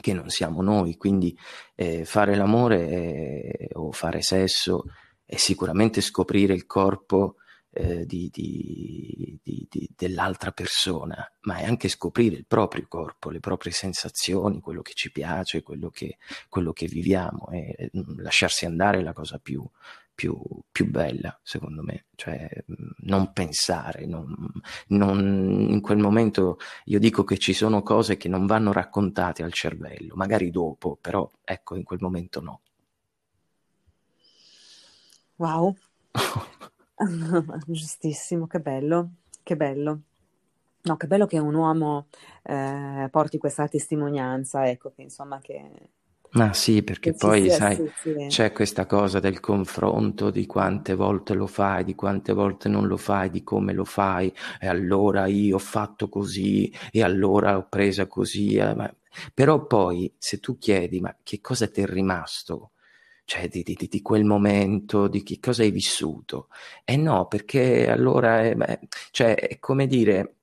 che 0.02 0.14
non 0.14 0.30
siamo 0.30 0.62
noi. 0.62 0.98
Quindi 0.98 1.38
eh, 1.76 2.06
fare 2.06 2.36
l'amore 2.36 3.70
o 3.74 3.92
fare 3.92 4.22
sesso 4.22 4.84
è 5.26 5.38
sicuramente 5.38 6.02
scoprire 6.02 6.54
il 6.54 6.66
corpo 6.66 7.36
eh, 7.76 8.06
di, 8.06 8.30
di, 8.32 9.40
di, 9.42 9.90
dell'altra 9.96 10.52
persona, 10.52 11.28
ma 11.42 11.58
è 11.58 11.66
anche 11.66 11.88
scoprire 11.88 12.36
il 12.36 12.46
proprio 12.46 12.86
corpo, 12.88 13.32
le 13.32 13.40
proprie 13.40 13.72
sensazioni, 13.72 14.60
quello 14.60 14.82
che 14.82 14.94
ci 14.94 15.12
piace, 15.12 15.64
quello 15.64 15.90
che, 15.90 16.18
quello 16.50 16.72
che 16.72 16.86
viviamo 16.86 17.50
e 17.50 17.90
mm, 17.98 18.20
lasciarsi 18.20 18.66
andare 18.66 19.00
è 19.00 19.02
la 19.02 19.14
cosa 19.14 19.40
più, 19.40 19.68
più, 20.14 20.38
più 20.72 20.90
bella, 20.90 21.38
secondo 21.44 21.84
me. 21.84 22.06
Cioè, 22.16 22.50
non 23.04 23.32
pensare, 23.34 24.06
non, 24.06 24.34
non, 24.88 25.68
in 25.70 25.82
quel 25.82 25.98
momento 25.98 26.58
io 26.86 27.00
dico 27.00 27.24
che 27.24 27.38
ci 27.38 27.54
sono 27.54 27.82
cose 27.82 28.18
che 28.18 28.30
non 28.30 28.46
vanno 28.46 28.72
raccontate 28.72 29.44
al 29.44 29.54
cervello, 29.54 30.16
magari 30.16 30.50
dopo, 30.52 30.98
però 31.00 31.30
ecco, 31.44 31.76
in 31.76 31.84
quel 31.84 32.00
momento 32.02 32.42
no. 32.42 32.62
Wow. 35.36 35.76
Giustissimo, 37.68 38.48
che 38.48 38.60
bello, 38.60 39.10
che 39.42 39.56
bello. 39.56 40.02
No, 40.84 40.98
che 40.98 41.08
bello 41.08 41.26
che 41.26 41.40
un 41.40 41.56
uomo 41.56 42.08
eh, 42.44 43.08
porti 43.10 43.38
questa 43.38 43.68
testimonianza, 43.68 44.68
ecco, 44.70 44.92
che 44.92 45.02
insomma 45.02 45.40
che... 45.40 45.92
Ah 46.36 46.54
sì, 46.54 46.82
perché 46.82 47.14
poi, 47.14 47.48
sai, 47.52 47.76
sì, 47.76 47.92
sì. 47.96 48.26
c'è 48.28 48.52
questa 48.52 48.88
cosa 48.88 49.20
del 49.20 49.40
confronto 49.40 50.32
di 50.32 50.48
quante 50.48 50.96
volte 50.96 51.36
lo 51.36 51.46
fai, 51.46 51.84
di 51.84 51.94
quante 51.94 52.34
volte 52.34 52.70
non 52.70 52.88
lo 52.88 52.98
fai, 52.98 53.30
di 53.30 53.44
come 53.44 53.72
lo 53.72 53.86
fai, 53.86 54.34
e 54.60 54.68
allora 54.68 55.28
io 55.28 55.56
ho 55.56 55.60
fatto 55.60 56.10
così, 56.10 56.74
e 56.92 57.04
allora 57.04 57.58
ho 57.58 57.68
presa 57.70 58.08
così. 58.08 58.56
Eh, 58.56 58.74
ma... 58.74 58.92
Però 59.32 59.68
poi, 59.68 60.12
se 60.18 60.40
tu 60.40 60.58
chiedi, 60.58 61.00
ma 61.00 61.16
che 61.22 61.40
cosa 61.40 61.68
ti 61.68 61.82
è 61.82 61.86
rimasto 61.86 62.72
cioè 63.26 63.48
di, 63.48 63.64
di, 63.64 63.78
di, 63.90 64.02
quel 64.02 64.26
momento, 64.26 65.08
di 65.08 65.24
che 65.24 65.40
cosa 65.40 65.62
hai 65.64 65.72
vissuto. 65.72 66.50
E 66.84 66.98
no, 66.98 67.28
perché 67.28 67.90
allora 67.90 68.42
è, 68.42 68.80
cioè, 69.12 69.36
è 69.36 69.60
come 69.60 69.88
dire, 69.88 70.38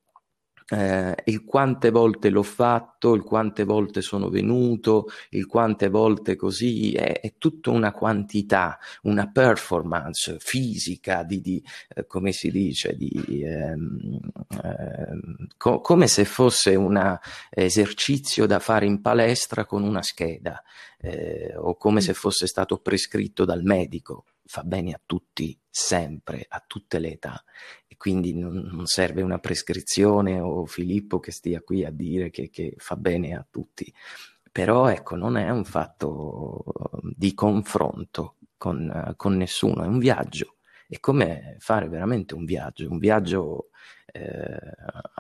eh, 0.70 1.14
il 1.24 1.44
quante 1.44 1.90
volte 1.90 2.30
l'ho 2.30 2.42
fatto, 2.42 3.14
il 3.14 3.22
quante 3.22 3.64
volte 3.64 4.00
sono 4.02 4.28
venuto, 4.28 5.08
il 5.30 5.46
quante 5.46 5.88
volte 5.88 6.36
così, 6.36 6.92
è, 6.92 7.20
è 7.20 7.34
tutta 7.38 7.70
una 7.70 7.92
quantità, 7.92 8.78
una 9.02 9.28
performance 9.28 10.36
fisica 10.38 11.22
di, 11.24 11.40
di 11.40 11.62
eh, 11.94 12.06
come 12.06 12.32
si 12.32 12.50
dice, 12.50 12.96
di, 12.96 13.42
ehm, 13.44 14.20
ehm, 14.62 15.46
co- 15.56 15.80
come 15.80 16.06
se 16.06 16.24
fosse 16.24 16.74
un 16.74 17.18
esercizio 17.50 18.46
da 18.46 18.58
fare 18.58 18.86
in 18.86 19.00
palestra 19.00 19.64
con 19.64 19.82
una 19.82 20.02
scheda 20.02 20.62
eh, 21.00 21.54
o 21.56 21.76
come 21.76 22.00
se 22.00 22.14
fosse 22.14 22.46
stato 22.46 22.78
prescritto 22.78 23.44
dal 23.44 23.62
medico. 23.62 24.24
Fa 24.52 24.64
bene 24.64 24.90
a 24.90 25.00
tutti, 25.06 25.56
sempre, 25.70 26.44
a 26.48 26.60
tutte 26.66 26.98
le 26.98 27.12
età. 27.12 27.40
E 27.86 27.96
quindi 27.96 28.34
non, 28.34 28.68
non 28.72 28.84
serve 28.86 29.22
una 29.22 29.38
prescrizione 29.38 30.40
o 30.40 30.66
Filippo 30.66 31.20
che 31.20 31.30
stia 31.30 31.62
qui 31.62 31.84
a 31.84 31.92
dire 31.92 32.30
che, 32.30 32.50
che 32.50 32.74
fa 32.76 32.96
bene 32.96 33.36
a 33.36 33.46
tutti. 33.48 33.94
Però 34.50 34.88
ecco, 34.88 35.14
non 35.14 35.36
è 35.36 35.48
un 35.50 35.64
fatto 35.64 36.64
di 37.14 37.32
confronto 37.32 38.38
con, 38.56 39.14
con 39.14 39.36
nessuno, 39.36 39.84
è 39.84 39.86
un 39.86 40.00
viaggio. 40.00 40.56
È 40.90 40.98
come 40.98 41.54
fare 41.60 41.88
veramente 41.88 42.34
un 42.34 42.44
viaggio, 42.44 42.90
un 42.90 42.98
viaggio 42.98 43.68
eh, 44.12 44.58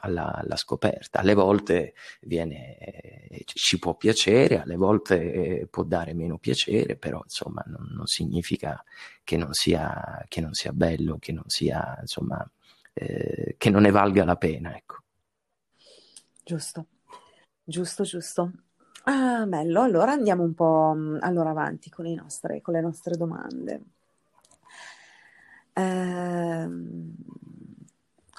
alla, 0.02 0.34
alla, 0.34 0.56
scoperta. 0.56 1.20
Alle 1.20 1.34
volte 1.34 1.94
viene, 2.22 2.76
eh, 2.78 3.42
ci 3.44 3.78
può 3.78 3.94
piacere, 3.94 4.62
alle 4.62 4.74
volte 4.74 5.60
eh, 5.60 5.66
può 5.68 5.84
dare 5.84 6.12
meno 6.12 6.38
piacere, 6.38 6.96
però 6.96 7.20
insomma 7.22 7.62
non, 7.66 7.88
non 7.94 8.06
significa 8.06 8.82
che 9.22 9.36
non, 9.36 9.52
sia, 9.52 10.24
che 10.26 10.40
non 10.40 10.54
sia 10.54 10.72
bello, 10.72 11.18
che 11.20 11.30
non 11.30 11.44
sia 11.46 11.96
insomma 12.00 12.44
eh, 12.92 13.54
che 13.56 13.70
non 13.70 13.82
ne 13.82 13.92
valga 13.92 14.24
la 14.24 14.36
pena. 14.36 14.74
Ecco. 14.74 14.96
Giusto, 16.42 16.86
giusto, 17.62 18.02
giusto. 18.02 18.50
Ah, 19.04 19.46
bello, 19.46 19.82
allora 19.82 20.10
andiamo 20.10 20.42
un 20.42 20.54
po' 20.54 20.92
mm, 20.96 21.18
allora 21.20 21.50
avanti 21.50 21.90
con, 21.90 22.06
nostre, 22.10 22.60
con 22.60 22.74
le 22.74 22.80
nostre 22.80 23.16
domande. 23.16 23.82
Ehm, 25.74 27.14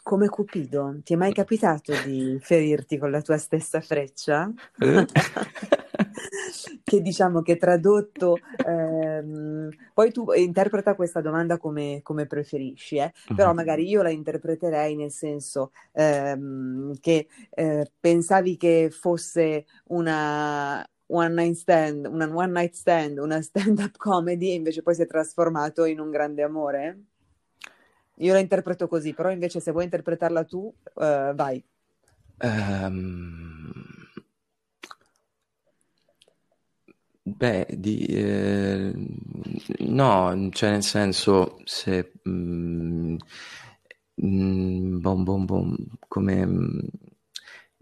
come 0.03 0.27
Cupido, 0.29 0.99
ti 1.03 1.13
è 1.13 1.15
mai 1.15 1.31
capitato 1.31 1.93
di 2.05 2.37
ferirti 2.41 2.97
con 2.97 3.11
la 3.11 3.21
tua 3.21 3.37
stessa 3.37 3.81
freccia? 3.81 4.51
Eh? 4.77 5.05
che 6.83 7.01
diciamo 7.01 7.41
che 7.41 7.57
tradotto, 7.57 8.37
ehm, 8.65 9.69
poi 9.93 10.11
tu 10.11 10.31
interpreta 10.33 10.95
questa 10.95 11.21
domanda 11.21 11.57
come, 11.57 12.01
come 12.03 12.25
preferisci, 12.25 12.97
eh? 12.97 13.13
però 13.35 13.47
mm-hmm. 13.47 13.55
magari 13.55 13.87
io 13.87 14.01
la 14.01 14.09
interpreterei 14.09 14.95
nel 14.95 15.11
senso 15.11 15.71
ehm, 15.93 16.99
che 16.99 17.27
eh, 17.51 17.91
pensavi 17.99 18.57
che 18.57 18.89
fosse 18.91 19.65
una, 19.85 20.85
one 21.07 21.33
night 21.33 21.55
stand, 21.55 22.05
una 22.05 22.27
one 22.27 22.51
night 22.51 22.73
stand, 22.73 23.17
una 23.17 23.41
stand-up 23.41 23.95
comedy 23.97 24.49
e 24.49 24.55
invece 24.55 24.81
poi 24.81 24.95
si 24.95 25.03
è 25.03 25.07
trasformato 25.07 25.85
in 25.85 25.99
un 25.99 26.09
grande 26.09 26.43
amore? 26.43 27.10
Io 28.21 28.33
la 28.33 28.39
interpreto 28.39 28.87
così, 28.87 29.13
però 29.13 29.31
invece 29.31 29.59
se 29.59 29.71
vuoi 29.71 29.85
interpretarla 29.85 30.43
tu, 30.43 30.59
uh, 30.93 31.33
vai. 31.33 31.63
Um, 32.37 33.71
beh, 37.23 37.67
di, 37.71 38.05
eh, 38.05 38.93
no, 39.79 40.49
cioè 40.51 40.69
nel 40.69 40.83
senso, 40.83 41.57
se... 41.65 42.11
Mm, 42.29 43.15
mm, 44.23 44.99
bom, 44.99 45.23
bom, 45.23 45.45
bom, 45.45 45.75
come... 46.07 46.47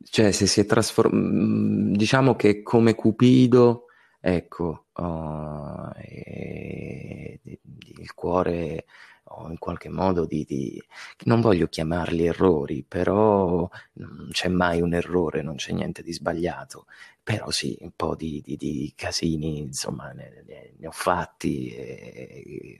Cioè, 0.03 0.31
se 0.31 0.47
si 0.47 0.61
è 0.61 0.65
trasformato... 0.65 1.17
Mm, 1.17 1.93
diciamo 1.95 2.35
che 2.35 2.61
come 2.63 2.95
Cupido, 2.95 3.87
ecco, 4.21 4.85
oh, 4.93 5.91
e, 5.97 7.41
il 7.43 8.13
cuore 8.13 8.85
o 9.29 9.49
in 9.49 9.57
qualche 9.57 9.89
modo 9.89 10.25
di, 10.25 10.43
di, 10.47 10.81
non 11.25 11.41
voglio 11.41 11.67
chiamarli 11.67 12.25
errori, 12.25 12.83
però 12.87 13.69
non 13.93 14.29
c'è 14.31 14.47
mai 14.47 14.81
un 14.81 14.93
errore, 14.93 15.41
non 15.41 15.55
c'è 15.55 15.71
niente 15.73 16.01
di 16.01 16.13
sbagliato, 16.13 16.85
però 17.23 17.51
sì, 17.51 17.77
un 17.81 17.91
po' 17.95 18.15
di, 18.15 18.41
di, 18.43 18.57
di 18.57 18.91
casini, 18.95 19.59
insomma, 19.59 20.11
ne, 20.13 20.43
ne, 20.47 20.87
ho 20.87 20.91
fatti, 20.91 21.69
eh, 21.69 22.79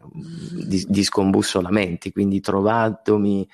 di, 0.65 0.85
di, 0.87 1.03
scombussolamenti, 1.03 2.11
quindi 2.11 2.39
trovandomi, 2.39 3.47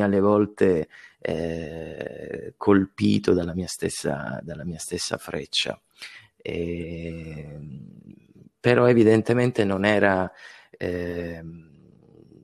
alle 0.00 0.20
volte 0.20 0.88
eh, 1.18 2.54
colpito 2.56 3.32
dalla 3.32 3.52
mia 3.52 3.66
stessa, 3.66 4.38
dalla 4.42 4.64
mia 4.64 4.78
stessa 4.78 5.16
freccia. 5.16 5.80
E, 6.36 7.58
però 8.60 8.86
evidentemente 8.86 9.64
non 9.64 9.84
era... 9.84 10.30
Eh, 10.70 11.42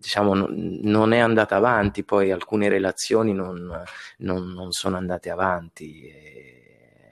diciamo, 0.07 0.47
non 0.49 1.12
è 1.12 1.19
andata 1.19 1.57
avanti, 1.57 2.05
poi 2.05 2.31
alcune 2.31 2.69
relazioni 2.69 3.33
non, 3.33 3.83
non, 4.19 4.53
non 4.53 4.71
sono 4.71 4.97
andate 4.97 5.31
avanti. 5.31 6.09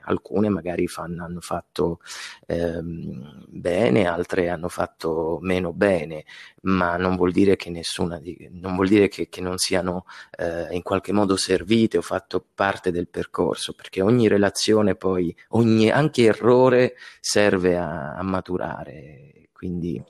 alcune 0.06 0.50
magari 0.50 0.86
fanno, 0.86 1.24
hanno 1.24 1.40
fatto 1.40 1.98
ehm, 2.46 3.46
bene, 3.48 4.06
altre 4.06 4.48
hanno 4.50 4.68
fatto 4.68 5.38
meno 5.40 5.72
bene, 5.72 6.24
ma 6.62 6.96
non 6.96 7.16
vuol 7.16 7.32
dire 7.32 7.56
che 7.56 7.70
nessuna 7.70 8.18
di, 8.20 8.48
non 8.52 8.74
vuol 8.76 8.88
dire 8.88 9.08
che, 9.08 9.28
che 9.28 9.40
non 9.40 9.56
siano 9.58 10.04
eh, 10.38 10.68
in 10.72 10.82
qualche 10.82 11.12
modo 11.12 11.36
servite 11.36 11.98
o 11.98 12.02
fatto 12.02 12.44
parte 12.54 12.92
del 12.92 13.08
percorso, 13.08 13.72
perché 13.72 14.02
ogni 14.02 14.28
relazione 14.28 14.94
poi, 14.94 15.34
ogni 15.48 15.90
anche 15.90 16.24
errore 16.24 16.94
serve 17.20 17.76
a, 17.76 18.14
a 18.14 18.22
maturare, 18.22 19.48
quindi 19.52 20.00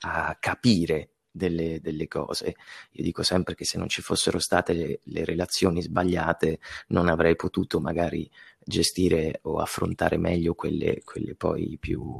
a 0.00 0.36
capire 0.38 1.10
delle, 1.36 1.80
delle, 1.80 2.08
cose. 2.08 2.56
Io 2.92 3.02
dico 3.04 3.22
sempre 3.22 3.54
che 3.54 3.64
se 3.64 3.78
non 3.78 3.88
ci 3.88 4.02
fossero 4.02 4.38
state 4.38 4.72
le, 4.72 5.00
le, 5.04 5.24
relazioni 5.24 5.82
sbagliate 5.82 6.58
non 6.88 7.08
avrei 7.08 7.36
potuto 7.36 7.80
magari 7.80 8.28
gestire 8.58 9.38
o 9.42 9.58
affrontare 9.58 10.16
meglio 10.16 10.54
quelle, 10.54 11.02
quelle 11.04 11.34
poi 11.34 11.76
più, 11.78 12.18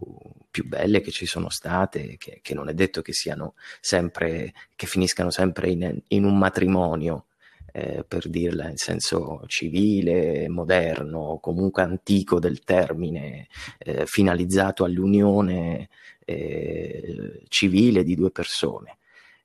più, 0.50 0.66
belle 0.66 1.00
che 1.00 1.10
ci 1.10 1.26
sono 1.26 1.48
state, 1.48 2.16
che, 2.18 2.40
che, 2.42 2.54
non 2.54 2.68
è 2.68 2.74
detto 2.74 3.02
che 3.02 3.12
siano 3.12 3.54
sempre, 3.80 4.52
che 4.76 4.86
finiscano 4.86 5.30
sempre 5.30 5.70
in, 5.70 6.00
in 6.08 6.24
un 6.24 6.38
matrimonio. 6.38 7.26
Eh, 7.72 8.04
per 8.08 8.30
dirla 8.30 8.70
in 8.70 8.78
senso 8.78 9.42
civile, 9.48 10.48
moderno, 10.48 11.38
comunque 11.42 11.82
antico 11.82 12.38
del 12.38 12.60
termine, 12.60 13.48
eh, 13.76 14.06
finalizzato 14.06 14.82
all'unione 14.82 15.90
eh, 16.24 17.42
civile 17.48 18.02
di 18.02 18.14
due 18.14 18.30
persone 18.30 18.98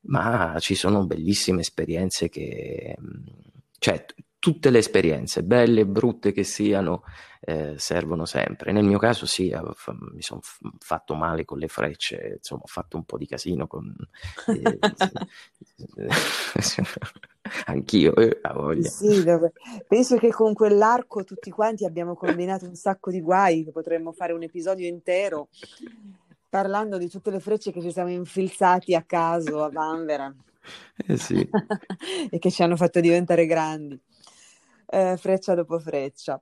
ma 0.04 0.56
ci 0.60 0.76
sono 0.76 1.06
bellissime 1.06 1.62
esperienze 1.62 2.30
che, 2.30 2.96
cioè, 3.78 4.06
tutte 4.42 4.72
le 4.72 4.80
esperienze, 4.80 5.44
belle 5.44 5.82
e 5.82 5.86
brutte 5.86 6.32
che 6.32 6.44
siano, 6.44 7.04
eh, 7.42 7.76
servono 7.78 8.26
sempre. 8.26 8.72
Nel 8.72 8.84
mio 8.84 8.98
caso 8.98 9.28
sì, 9.28 9.54
mi 10.14 10.22
sono 10.22 10.42
fatto 10.80 11.14
male 11.14 11.46
con 11.46 11.60
le 11.60 11.68
frecce, 11.68 12.38
insomma, 12.38 12.64
ho 12.64 12.68
fatto 12.68 12.98
un 12.98 13.04
po' 13.04 13.18
di 13.18 13.28
casino 13.28 13.68
con... 13.68 13.96
Eh, 14.48 14.80
Anch'io, 17.66 18.16
eh, 18.16 18.40
a 18.42 18.54
voglia. 18.54 18.90
Sì, 18.90 19.24
penso 19.88 20.18
che 20.18 20.30
con 20.30 20.54
quell'arco 20.54 21.24
tutti 21.24 21.52
quanti 21.52 21.86
abbiamo 21.86 22.16
combinato 22.16 22.66
un 22.66 22.76
sacco 22.76 23.12
di 23.12 23.22
guai, 23.22 23.66
che 23.66 23.72
potremmo 23.72 24.12
fare 24.12 24.34
un 24.34 24.42
episodio 24.42 24.88
intero 24.88 25.50
parlando 26.52 26.98
di 26.98 27.08
tutte 27.08 27.32
le 27.32 27.40
frecce 27.40 27.72
che 27.72 27.82
ci 27.82 27.94
siamo 27.94 28.10
infilzati 28.10 28.94
a 28.94 29.04
caso 29.04 29.64
a 29.64 29.70
Vanvera. 29.70 30.36
Eh 31.08 31.16
sì. 31.16 31.50
e 32.30 32.40
che 32.40 32.52
ci 32.52 32.62
hanno 32.62 32.76
fatto 32.76 33.00
diventare 33.00 33.46
grandi, 33.46 33.98
eh, 34.88 35.16
freccia 35.18 35.56
dopo 35.56 35.80
freccia. 35.80 36.42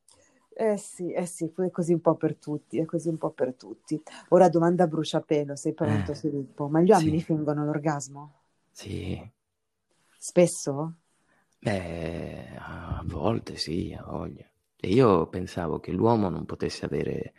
Eh 0.51 0.77
sì, 0.77 1.11
eh 1.13 1.27
sì, 1.27 1.51
è 1.55 1.69
così 1.69 1.93
un 1.93 2.01
po' 2.01 2.15
per 2.15 2.35
tutti, 2.35 2.79
è 2.79 2.85
così 2.85 3.07
un 3.07 3.17
po' 3.17 3.29
per 3.29 3.53
tutti. 3.53 4.01
Ora 4.29 4.49
domanda 4.49 4.85
a 4.85 4.87
bruciapelo, 4.87 5.55
sei 5.55 5.73
pronto 5.75 6.11
eh, 6.11 6.15
Filippo? 6.15 6.67
Ma 6.67 6.81
gli 6.81 6.89
uomini 6.89 7.19
sì. 7.19 7.25
fingono 7.25 7.63
l'orgasmo? 7.63 8.33
Sì. 8.71 9.31
Spesso? 10.17 10.93
Beh, 11.61 12.55
a 12.57 13.03
volte 13.05 13.55
sì, 13.57 13.95
a 13.97 14.03
voglia. 14.03 14.45
E 14.75 14.87
io 14.89 15.27
pensavo 15.27 15.79
che 15.79 15.91
l'uomo 15.91 16.29
non 16.29 16.45
potesse 16.45 16.85
avere, 16.85 17.33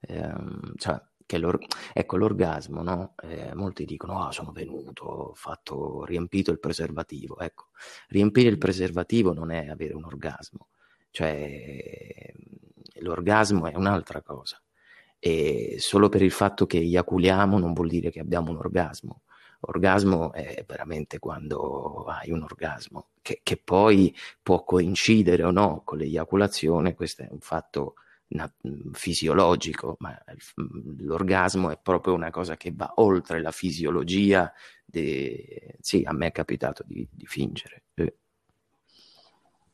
ehm, 0.00 0.74
cioè 0.76 1.00
che 1.28 1.36
l'or- 1.36 1.64
ecco 1.92 2.16
l'orgasmo, 2.16 2.82
no? 2.82 3.14
Eh, 3.22 3.54
molti 3.54 3.84
dicono, 3.84 4.24
ah, 4.24 4.32
sono 4.32 4.50
venuto, 4.50 5.04
ho 5.04 5.34
fatto, 5.34 6.04
riempito 6.06 6.50
il 6.50 6.58
preservativo. 6.58 7.38
Ecco, 7.38 7.66
riempire 8.08 8.48
il 8.48 8.56
preservativo 8.56 9.34
non 9.34 9.50
è 9.50 9.68
avere 9.68 9.94
un 9.94 10.04
orgasmo, 10.04 10.68
cioè 11.10 12.32
l'orgasmo 13.00 13.66
è 13.66 13.76
un'altra 13.76 14.22
cosa. 14.22 14.60
E 15.18 15.76
solo 15.78 16.08
per 16.08 16.22
il 16.22 16.30
fatto 16.30 16.66
che 16.66 16.78
eiaculiamo 16.78 17.58
non 17.58 17.74
vuol 17.74 17.88
dire 17.88 18.10
che 18.10 18.20
abbiamo 18.20 18.50
un 18.50 18.56
orgasmo. 18.56 19.22
Orgasmo 19.60 20.32
è 20.32 20.64
veramente 20.66 21.18
quando 21.18 22.04
hai 22.06 22.30
un 22.30 22.42
orgasmo, 22.42 23.08
che, 23.20 23.40
che 23.42 23.58
poi 23.58 24.14
può 24.42 24.64
coincidere 24.64 25.42
o 25.44 25.50
no 25.50 25.82
con 25.84 25.98
l'eiaculazione, 25.98 26.94
questo 26.94 27.22
è 27.22 27.28
un 27.30 27.40
fatto 27.40 27.94
fisiologico, 28.92 29.96
ma 30.00 30.16
l'orgasmo 30.98 31.70
è 31.70 31.78
proprio 31.80 32.14
una 32.14 32.30
cosa 32.30 32.56
che 32.56 32.72
va 32.74 32.92
oltre 32.96 33.40
la 33.40 33.50
fisiologia. 33.50 34.52
De... 34.84 35.76
Sì, 35.80 36.02
a 36.04 36.12
me 36.12 36.26
è 36.26 36.32
capitato 36.32 36.84
di, 36.86 37.06
di 37.10 37.26
fingere. 37.26 37.84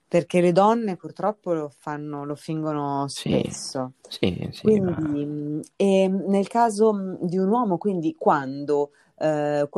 Perché 0.07 0.41
le 0.41 0.53
donne 0.53 0.97
purtroppo 0.97 1.53
lo 1.55 1.69
fanno, 1.77 2.25
lo 2.25 2.37
fingono 2.37 3.09
spesso. 3.09 3.95
Sì, 4.09 4.37
sì, 4.39 4.49
sì 4.53 4.61
quindi, 4.63 5.27
ma... 5.27 5.61
e 5.75 6.09
nel 6.09 6.47
caso 6.47 7.19
di 7.21 7.37
un 7.37 7.49
uomo, 7.49 7.79
quindi 7.79 8.15
quando 8.17 8.91
Uh, 9.17 9.69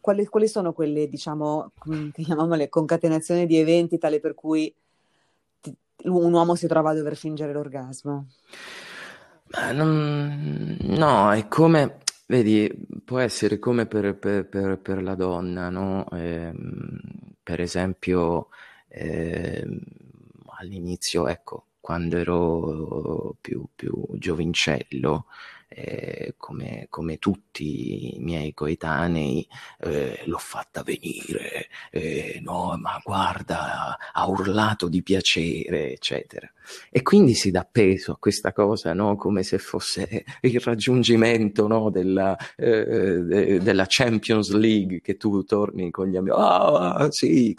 quali, 0.00 0.24
quali, 0.24 0.48
sono 0.48 0.72
quelle, 0.72 1.08
diciamo, 1.08 1.72
chiamiamole 2.14 2.70
concatenazioni 2.70 3.44
di 3.44 3.58
eventi 3.58 3.98
tale 3.98 4.18
per 4.18 4.34
cui 4.34 4.74
un 6.04 6.32
uomo 6.32 6.54
si 6.54 6.66
trova 6.66 6.90
a 6.90 6.94
dover 6.94 7.16
fingere 7.16 7.52
l'orgasmo? 7.52 8.26
Non, 9.72 10.76
no, 10.80 11.32
è 11.32 11.48
come, 11.48 11.98
vedi, 12.26 12.70
può 13.04 13.18
essere 13.18 13.58
come 13.58 13.86
per, 13.86 14.16
per, 14.16 14.46
per, 14.46 14.78
per 14.78 15.02
la 15.02 15.14
donna, 15.14 15.70
no? 15.70 16.06
Eh, 16.10 16.52
per 17.42 17.60
esempio, 17.60 18.48
eh, 18.88 19.66
all'inizio, 20.58 21.26
ecco, 21.28 21.68
quando 21.80 22.18
ero 22.18 23.36
più, 23.40 23.66
più 23.74 23.92
giovincello, 24.12 25.26
eh, 25.68 26.34
come, 26.36 26.86
come, 26.88 27.18
tutti 27.18 28.16
i 28.16 28.18
miei 28.20 28.54
coetanei, 28.54 29.46
eh, 29.80 30.22
l'ho 30.24 30.38
fatta 30.38 30.82
venire, 30.82 31.68
eh, 31.90 32.40
no, 32.42 32.76
ma 32.80 33.00
guarda, 33.04 33.98
ha 34.12 34.28
urlato 34.28 34.88
di 34.88 35.02
piacere, 35.02 35.92
eccetera. 35.92 36.50
E 36.90 37.02
quindi 37.02 37.34
si 37.34 37.50
dà 37.50 37.66
peso 37.70 38.12
a 38.12 38.16
questa 38.18 38.52
cosa, 38.52 38.92
no? 38.92 39.16
come 39.16 39.42
se 39.42 39.58
fosse 39.58 40.24
il 40.42 40.60
raggiungimento 40.60 41.66
no? 41.66 41.90
della, 41.90 42.36
eh, 42.56 43.20
de, 43.22 43.58
della, 43.58 43.84
Champions 43.86 44.50
League, 44.52 45.00
che 45.00 45.16
tu 45.16 45.44
torni 45.44 45.90
con 45.90 46.08
gli 46.08 46.16
amici, 46.16 46.34
ah, 46.36 47.08
sì, 47.10 47.54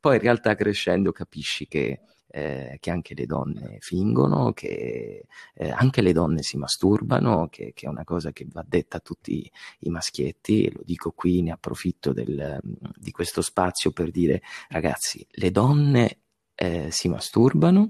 poi 0.00 0.16
in 0.16 0.22
realtà 0.22 0.54
crescendo 0.54 1.12
capisci 1.12 1.66
che 1.66 2.00
eh, 2.34 2.78
che 2.80 2.90
anche 2.90 3.14
le 3.14 3.26
donne 3.26 3.76
fingono, 3.78 4.52
che 4.52 5.26
eh, 5.54 5.70
anche 5.70 6.02
le 6.02 6.12
donne 6.12 6.42
si 6.42 6.56
masturbano, 6.56 7.46
che, 7.48 7.70
che, 7.72 7.86
è 7.86 7.88
una 7.88 8.02
cosa 8.02 8.32
che 8.32 8.44
va 8.50 8.64
detta 8.66 8.96
a 8.96 9.00
tutti 9.00 9.48
i 9.80 9.88
maschietti, 9.88 10.68
lo 10.72 10.80
dico 10.84 11.12
qui, 11.12 11.42
ne 11.42 11.52
approfitto 11.52 12.12
del, 12.12 12.58
di 12.96 13.12
questo 13.12 13.40
spazio 13.40 13.92
per 13.92 14.10
dire 14.10 14.42
ragazzi, 14.68 15.24
le 15.30 15.52
donne 15.52 16.18
eh, 16.56 16.90
si 16.90 17.08
masturbano, 17.08 17.86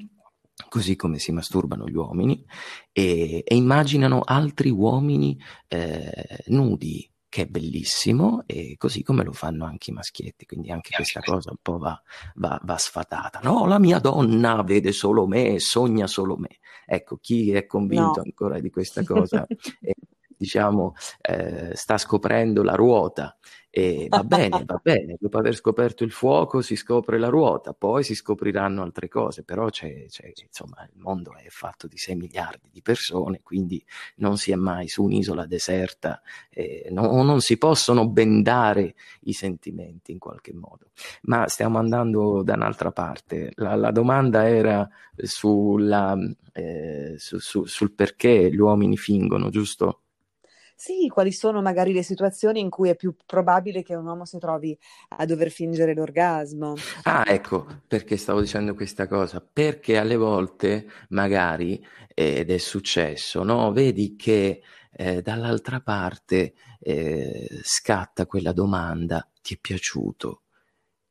così 0.68 0.94
come 0.94 1.18
si 1.18 1.32
masturbano 1.32 1.88
gli 1.88 1.96
uomini, 1.96 2.44
e, 2.92 3.42
e 3.46 3.56
immaginano 3.56 4.20
altri 4.20 4.68
uomini 4.68 5.40
eh, 5.68 6.44
nudi, 6.48 7.10
che 7.34 7.42
è 7.42 7.46
bellissimo, 7.46 8.44
e 8.46 8.76
così 8.78 9.02
come 9.02 9.24
lo 9.24 9.32
fanno 9.32 9.64
anche 9.64 9.90
i 9.90 9.92
maschietti, 9.92 10.46
quindi 10.46 10.70
anche 10.70 10.90
questa 10.94 11.18
cosa 11.18 11.50
un 11.50 11.56
po' 11.60 11.78
va, 11.78 12.00
va, 12.36 12.60
va 12.62 12.78
sfatata. 12.78 13.40
No, 13.42 13.66
la 13.66 13.80
mia 13.80 13.98
donna 13.98 14.62
vede 14.62 14.92
solo 14.92 15.26
me, 15.26 15.58
sogna 15.58 16.06
solo 16.06 16.36
me. 16.36 16.58
Ecco, 16.86 17.18
chi 17.20 17.50
è 17.50 17.66
convinto 17.66 18.18
no. 18.18 18.22
ancora 18.22 18.60
di 18.60 18.70
questa 18.70 19.02
cosa, 19.02 19.44
eh, 19.48 19.96
diciamo, 20.36 20.94
eh, 21.20 21.70
sta 21.74 21.98
scoprendo 21.98 22.62
la 22.62 22.74
ruota 22.74 23.36
e 23.76 24.06
va 24.08 24.22
bene, 24.22 24.62
va 24.64 24.78
bene, 24.80 25.16
dopo 25.18 25.36
aver 25.36 25.56
scoperto 25.56 26.04
il 26.04 26.12
fuoco 26.12 26.60
si 26.60 26.76
scopre 26.76 27.18
la 27.18 27.26
ruota, 27.26 27.74
poi 27.74 28.04
si 28.04 28.14
scopriranno 28.14 28.82
altre 28.82 29.08
cose, 29.08 29.42
però 29.42 29.68
c'è, 29.68 30.06
c'è, 30.06 30.32
insomma, 30.46 30.84
il 30.84 31.00
mondo 31.00 31.34
è 31.34 31.48
fatto 31.48 31.88
di 31.88 31.96
6 31.96 32.14
miliardi 32.14 32.68
di 32.70 32.82
persone, 32.82 33.40
quindi 33.42 33.84
non 34.18 34.36
si 34.36 34.52
è 34.52 34.54
mai 34.54 34.86
su 34.86 35.02
un'isola 35.02 35.44
deserta, 35.46 36.22
eh, 36.50 36.86
no, 36.92 37.20
non 37.24 37.40
si 37.40 37.58
possono 37.58 38.08
bendare 38.08 38.94
i 39.22 39.32
sentimenti 39.32 40.12
in 40.12 40.20
qualche 40.20 40.54
modo. 40.54 40.90
Ma 41.22 41.48
stiamo 41.48 41.78
andando 41.78 42.44
da 42.44 42.54
un'altra 42.54 42.92
parte. 42.92 43.50
La, 43.56 43.74
la 43.74 43.90
domanda 43.90 44.48
era 44.48 44.88
sulla, 45.16 46.16
eh, 46.52 47.14
su, 47.16 47.38
su, 47.38 47.64
sul 47.64 47.92
perché 47.92 48.52
gli 48.52 48.58
uomini 48.58 48.96
fingono, 48.96 49.50
giusto? 49.50 50.03
Sì, 50.76 51.08
quali 51.08 51.32
sono 51.32 51.62
magari 51.62 51.92
le 51.92 52.02
situazioni 52.04 52.60
in 52.60 52.70
cui 52.70 52.88
è 52.90 52.94
più 52.96 53.14
probabile 53.26 53.82
che 53.82 53.94
un 53.94 54.06
uomo 54.06 54.24
si 54.24 54.38
trovi 54.38 54.76
a 55.16 55.24
dover 55.24 55.50
fingere 55.50 55.94
l'orgasmo? 55.94 56.86
Ah, 57.06 57.24
ecco, 57.26 57.82
perché 57.86 58.16
stavo 58.16 58.40
dicendo 58.40 58.74
questa 58.74 59.06
cosa, 59.06 59.40
perché 59.40 59.96
alle 59.98 60.16
volte 60.16 60.86
magari, 61.10 61.84
ed 62.14 62.50
è 62.50 62.58
successo, 62.58 63.42
no? 63.42 63.72
Vedi 63.72 64.16
che 64.16 64.62
eh, 64.90 65.20
dall'altra 65.22 65.80
parte 65.80 66.54
eh, 66.80 67.48
scatta 67.62 68.26
quella 68.26 68.52
domanda, 68.52 69.26
ti 69.42 69.54
è 69.54 69.58
piaciuto? 69.58 70.43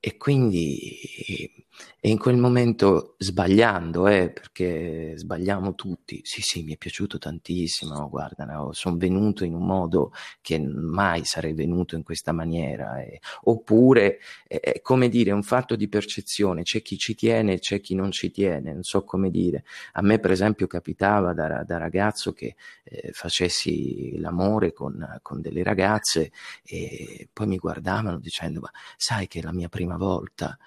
E 0.06 0.18
quindi 0.18 1.64
e 2.06 2.10
in 2.10 2.18
quel 2.18 2.36
momento 2.36 3.16
sbagliando, 3.18 4.08
eh, 4.08 4.30
perché 4.30 5.14
sbagliamo 5.16 5.74
tutti, 5.74 6.20
sì 6.24 6.42
sì 6.42 6.62
mi 6.64 6.74
è 6.74 6.78
piaciuto 6.78 7.18
tantissimo, 7.18 8.10
guarda, 8.10 8.44
no, 8.44 8.74
sono 8.74 8.98
venuto 8.98 9.46
in 9.46 9.54
un 9.54 9.66
modo 9.66 10.12
che 10.42 10.60
mai 10.60 11.24
sarei 11.24 11.54
venuto 11.54 11.96
in 11.96 12.04
questa 12.04 12.34
maniera, 12.34 13.02
eh. 13.02 13.22
oppure 13.44 14.20
è 14.46 14.82
come 14.82 15.08
dire, 15.08 15.30
è 15.32 15.34
un 15.34 15.44
fatto 15.44 15.78
di 15.78 15.88
percezione, 15.88 16.64
c'è 16.64 16.82
chi 16.82 16.98
ci 16.98 17.16
tiene 17.16 17.60
c'è 17.60 17.80
chi 17.80 17.96
non 17.96 18.12
ci 18.12 18.32
tiene, 18.32 18.74
non 18.74 18.84
so 18.84 19.06
come 19.06 19.30
dire. 19.30 19.64
A 19.94 20.02
me 20.02 20.20
per 20.20 20.32
esempio 20.32 20.68
capitava 20.68 21.34
da, 21.34 21.64
da 21.64 21.78
ragazzo 21.78 22.34
che 22.34 22.56
eh, 22.84 23.12
facessi 23.14 24.18
l'amore 24.20 24.74
con, 24.74 25.20
con 25.22 25.40
delle 25.40 25.64
ragazze 25.64 26.32
e 26.66 27.30
poi 27.32 27.48
mi 27.48 27.58
guardavano 27.58 28.20
dicendo 28.20 28.60
ma 28.60 28.72
sai 28.98 29.28
che 29.28 29.42
la 29.42 29.54
mia 29.54 29.70
prima 29.70 29.93
volta 29.98 30.58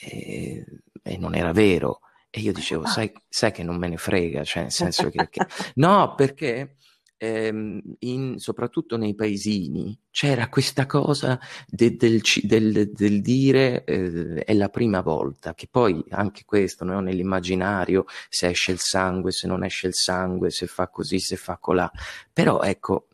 e, 0.00 0.64
e 1.02 1.16
non 1.16 1.34
era 1.34 1.52
vero. 1.52 2.00
E 2.30 2.40
io 2.40 2.52
dicevo, 2.52 2.82
ah. 2.82 2.88
sai, 2.88 3.12
sai, 3.28 3.52
che 3.52 3.62
non 3.62 3.76
me 3.76 3.88
ne 3.88 3.96
frega, 3.96 4.44
cioè 4.44 4.62
nel 4.62 4.72
senso 4.72 5.08
che... 5.08 5.28
che... 5.30 5.46
No, 5.76 6.14
perché 6.14 6.76
ehm, 7.18 7.80
in, 8.00 8.38
soprattutto 8.38 8.96
nei 8.96 9.14
paesini 9.14 9.98
c'era 10.10 10.48
questa 10.48 10.86
cosa 10.86 11.38
de, 11.66 11.96
del, 11.96 12.20
del, 12.42 12.90
del, 12.92 13.20
dire 13.20 13.84
eh, 13.84 14.44
è 14.44 14.54
la 14.54 14.68
prima 14.68 15.00
volta, 15.00 15.54
che 15.54 15.68
poi 15.70 16.02
anche 16.10 16.44
questo 16.44 16.84
no? 16.84 17.00
nell'immaginario, 17.00 18.04
se 18.28 18.48
esce 18.48 18.72
il 18.72 18.78
sangue, 18.80 19.32
se 19.32 19.46
non 19.46 19.64
esce 19.64 19.88
il 19.88 19.94
sangue, 19.94 20.50
se 20.50 20.66
fa 20.66 20.88
così, 20.88 21.18
se 21.18 21.36
fa 21.36 21.58
colà. 21.58 21.90
Però 22.32 22.60
ecco, 22.62 23.07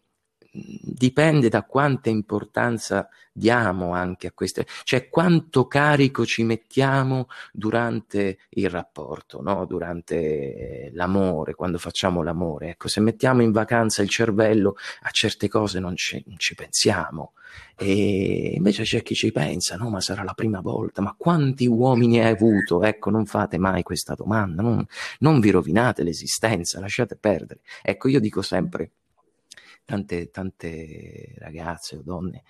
dipende 0.55 1.49
da 1.49 1.65
quanta 1.65 2.09
importanza 2.09 3.09
diamo 3.33 3.93
anche 3.93 4.29
a 4.29 4.33
queste, 4.33 4.65
cioè 4.85 5.09
quanto 5.09 5.67
carico 5.67 6.25
ci 6.25 6.45
mettiamo 6.45 7.27
durante 7.53 8.39
il 8.51 8.71
rapporto, 8.71 9.43
no? 9.43 9.65
durante 9.67 10.91
l'amore, 10.95 11.55
quando 11.55 11.79
facciamo 11.79 12.23
l'amore. 12.23 12.71
Ecco, 12.71 12.87
se 12.87 13.01
mettiamo 13.01 13.43
in 13.43 13.51
vacanza 13.51 14.03
il 14.03 14.09
cervello 14.09 14.77
a 15.03 15.11
certe 15.11 15.49
cose 15.49 15.81
non 15.81 15.97
ci, 15.97 16.23
non 16.27 16.39
ci 16.39 16.55
pensiamo. 16.55 17.33
E 17.77 18.53
invece 18.55 18.85
c'è 18.85 19.03
chi 19.03 19.15
ci 19.15 19.33
pensa, 19.33 19.77
no, 19.77 19.91
ma 19.91 20.01
sarà 20.01 20.23
la 20.23 20.35
prima 20.35 20.61
volta, 20.61 21.03
ma 21.03 21.15
quanti 21.19 21.67
uomini 21.67 22.21
hai 22.21 22.31
avuto? 22.31 22.83
Ecco, 22.85 23.11
non 23.11 23.27
fate 23.27 23.59
mai 23.59 23.83
questa 23.83 24.15
domanda, 24.15 24.63
non, 24.63 24.85
non 25.21 25.41
vi 25.41 25.51
rovinate 25.51 26.05
l'esistenza, 26.05 26.79
lasciate 26.79 27.17
perdere. 27.17 27.61
Ecco, 27.83 28.09
io 28.09 28.21
dico 28.21 28.43
sempre, 28.43 28.93
tante, 29.85 30.31
tante 30.31 31.35
ragazze 31.39 31.97
o 31.97 32.03
donne 32.03 32.43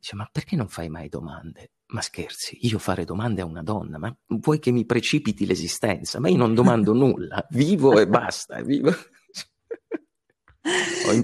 dice 0.00 0.16
ma 0.16 0.28
perché 0.30 0.56
non 0.56 0.68
fai 0.68 0.88
mai 0.88 1.08
domande? 1.08 1.72
Ma 1.88 2.00
scherzi, 2.00 2.58
io 2.62 2.78
fare 2.78 3.04
domande 3.04 3.42
a 3.42 3.44
una 3.44 3.62
donna, 3.62 3.98
ma 3.98 4.16
vuoi 4.26 4.58
che 4.58 4.70
mi 4.70 4.86
precipiti 4.86 5.44
l'esistenza? 5.44 6.20
Ma 6.20 6.28
io 6.28 6.36
non 6.36 6.54
domando 6.54 6.92
nulla, 6.94 7.46
vivo 7.50 7.98
e 7.98 8.06
basta, 8.06 8.62
vivo. 8.62 8.92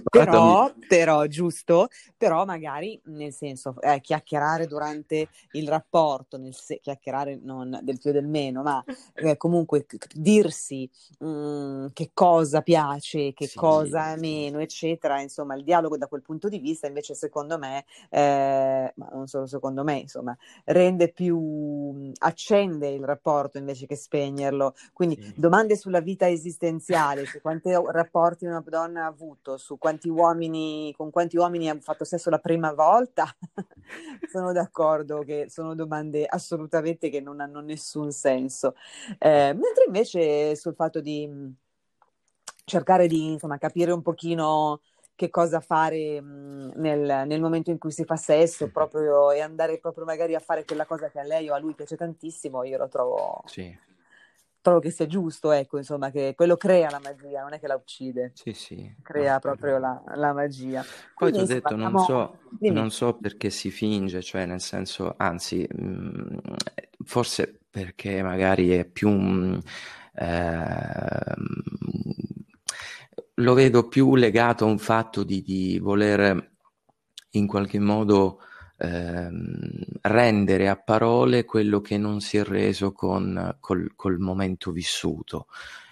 Però, 0.09 0.73
però, 0.89 1.27
giusto, 1.27 1.89
però 2.17 2.45
magari 2.45 2.99
nel 3.05 3.33
senso 3.33 3.75
eh, 3.81 4.01
chiacchierare 4.01 4.67
durante 4.67 5.29
il 5.53 5.69
rapporto, 5.69 6.39
nel 6.39 6.55
se- 6.55 6.81
chiacchierare 6.81 7.39
non 7.43 7.79
del 7.83 7.99
più 7.99 8.11
e 8.11 8.13
del 8.15 8.27
meno, 8.27 8.63
ma 8.63 8.83
eh, 9.15 9.37
comunque 9.37 9.85
c- 9.85 9.97
dirsi 10.15 10.89
mh, 11.19 11.27
mm, 11.29 11.87
che 11.93 12.11
cosa 12.15 12.63
piace, 12.63 13.33
che 13.35 13.47
sì. 13.47 13.59
cosa 13.59 14.17
meno, 14.17 14.59
eccetera, 14.59 15.21
insomma 15.21 15.55
il 15.55 15.65
dialogo 15.65 15.99
da 15.99 16.07
quel 16.07 16.23
punto 16.23 16.49
di 16.49 16.59
vista 16.59 16.87
invece 16.87 17.15
secondo 17.15 17.59
me, 17.59 17.85
eh, 18.09 18.93
ma 18.95 19.09
non 19.13 19.27
solo 19.27 19.47
secondo 19.47 19.85
me, 19.85 19.99
insomma, 19.99 20.37
rende 20.65 21.13
più, 21.13 22.11
accende 22.19 22.89
il 22.89 23.05
rapporto 23.05 23.59
invece 23.59 23.87
che 23.87 23.97
spegnerlo, 23.97 24.75
quindi 24.93 25.21
sì. 25.21 25.35
domande 25.37 25.77
sulla 25.77 26.01
vita 26.01 26.29
esistenziale, 26.29 27.27
su 27.27 27.41
quanti 27.41 27.71
rapporti 27.71 28.47
una 28.47 28.65
donna 28.67 29.05
ha 29.05 29.07
avuto, 29.07 29.26
avuto, 29.27 29.57
su 29.57 29.77
quanti 29.79 30.09
uomini, 30.09 30.95
con 30.97 31.11
quanti 31.11 31.37
uomini 31.37 31.69
ha 31.69 31.79
fatto 31.81 32.05
sesso 32.05 32.31
la 32.31 32.39
prima 32.39 32.73
volta, 32.73 33.27
sono 34.31 34.53
d'accordo 34.53 35.21
che 35.21 35.47
sono 35.49 35.75
domande 35.75 36.25
assolutamente 36.25 37.11
che 37.11 37.21
non 37.21 37.41
hanno 37.41 37.61
nessun 37.61 38.13
senso. 38.13 38.75
Eh, 39.19 39.53
mentre 39.53 39.85
invece 39.87 40.55
sul 40.55 40.75
fatto 40.75 41.01
di 41.01 41.27
mm, 41.27 41.49
cercare 42.65 43.07
di 43.09 43.33
insomma, 43.33 43.59
capire 43.59 43.91
un 43.93 44.03
pochino 44.03 44.81
che 45.15 45.31
cosa 45.31 45.61
fare 45.61 46.21
mm, 46.21 46.71
nel, 46.77 47.27
nel, 47.27 47.41
momento 47.41 47.71
in 47.71 47.79
cui 47.79 47.91
si 47.91 48.05
fa 48.05 48.17
sesso 48.17 48.71
proprio, 48.71 49.33
e 49.33 49.41
andare 49.41 49.79
proprio 49.79 50.05
magari 50.05 50.35
a 50.35 50.41
fare 50.41 50.65
quella 50.65 50.87
cosa 50.87 51.09
che 51.11 51.19
a 51.19 51.25
lei 51.25 51.49
o 51.49 51.55
a 51.55 51.59
lui 51.59 51.75
piace 51.75 51.97
tantissimo, 51.97 52.63
io 52.65 52.79
lo 52.79 52.89
trovo 52.89 53.43
sì 53.47 53.85
trovo 54.67 54.81
che 54.81 54.91
sia 54.91 55.07
giusto, 55.07 55.53
ecco, 55.53 55.77
insomma, 55.77 56.11
che 56.11 56.35
quello 56.35 56.57
crea 56.57 56.91
la 56.91 57.01
magia, 57.01 57.43
non 57.43 57.53
è 57.53 57.61
che 57.61 57.69
la 57.69 57.77
uccide. 57.77 58.33
Sì, 58.35 58.53
sì. 58.53 58.95
Crea 59.01 59.39
proprio 59.39 59.79
la, 59.79 60.03
la 60.17 60.33
magia. 60.33 60.85
Poi 61.15 61.31
ti 61.31 61.39
ho 61.39 61.47
detto, 61.47 61.77
non, 61.77 61.97
so, 62.01 62.39
non 62.59 62.91
so, 62.91 63.15
perché 63.15 63.51
si 63.51 63.71
finge, 63.71 64.23
cioè 64.23 64.45
nel 64.45 64.61
senso, 64.61 65.15
anzi, 65.17 65.65
mh, 65.71 65.85
mm, 65.85 66.39
forse 67.05 67.61
perché 67.71 68.23
magari 68.23 68.71
è 68.71 68.85
più... 68.85 69.09
Mh, 69.09 69.63
eh, 70.15 71.35
lo 73.39 73.53
vedo 73.53 73.87
più 73.87 74.17
legato 74.17 74.65
a 74.65 74.69
un 74.69 74.79
fatto 74.79 75.23
di, 75.23 75.43
di 75.43 75.79
voler 75.79 76.55
in 77.33 77.47
qualche 77.47 77.79
modo 77.79 78.41
ehm, 78.79 79.85
rendere 80.03 80.69
a 80.69 80.77
parole 80.77 81.45
quello 81.45 81.81
che 81.81 81.99
non 81.99 82.21
si 82.21 82.37
è 82.37 82.45
reso 82.45 82.93
con, 82.93 83.57
col, 83.61 83.93
col 83.95 84.19
momento 84.19 84.73
vissuto. 84.73 85.47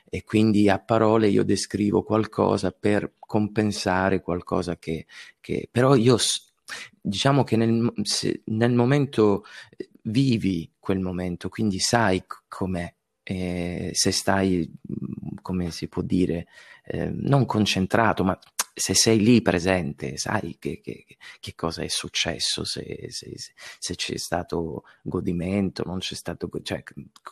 E 0.08 0.22
quindi 0.22 0.68
a 0.68 0.78
parole 0.78 1.28
io 1.28 1.42
descrivo 1.42 2.02
qualcosa 2.02 2.70
per 2.70 3.14
compensare 3.18 4.20
qualcosa 4.20 4.76
che, 4.76 5.06
che 5.40 5.68
però 5.70 5.96
io 5.96 6.18
diciamo 7.00 7.42
che 7.42 7.56
nel, 7.56 7.92
nel 8.44 8.72
momento 8.72 9.44
eh, 9.76 9.90
vivi 10.02 10.70
quel 10.78 11.00
momento, 11.00 11.48
quindi 11.48 11.78
sai 11.78 12.24
com'è, 12.48 12.92
eh, 13.22 13.90
se 13.92 14.10
stai, 14.12 14.70
come 15.42 15.70
si 15.70 15.88
può 15.88 16.02
dire, 16.02 16.46
eh, 16.84 17.10
non 17.12 17.46
concentrato, 17.46 18.22
ma 18.24 18.38
se 18.74 18.94
sei 18.94 19.20
lì 19.20 19.40
presente, 19.40 20.16
sai 20.16 20.56
che, 20.58 20.80
che, 20.80 21.06
che 21.38 21.54
cosa 21.54 21.82
è 21.82 21.88
successo, 21.88 22.64
se, 22.64 23.06
se, 23.08 23.32
se, 23.78 23.94
c'è 23.94 24.16
stato 24.18 24.82
godimento, 25.00 25.84
non 25.86 25.98
c'è 25.98 26.16
stato, 26.16 26.50
cioè 26.62 26.82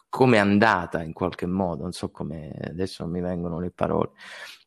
come 0.08 0.36
è 0.36 0.40
andata 0.40 1.02
in 1.02 1.12
qualche 1.12 1.46
modo, 1.46 1.82
non 1.82 1.92
so 1.92 2.10
come, 2.10 2.52
adesso 2.62 3.02
non 3.02 3.12
mi 3.12 3.20
vengono 3.20 3.58
le 3.58 3.72
parole. 3.72 4.10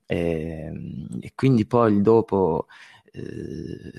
E, 0.06 0.66
ehm, 0.66 1.20
e 1.22 1.32
quindi 1.34 1.66
poi 1.66 1.94
il 1.94 2.02
dopo 2.02 2.68
eh, 3.12 3.92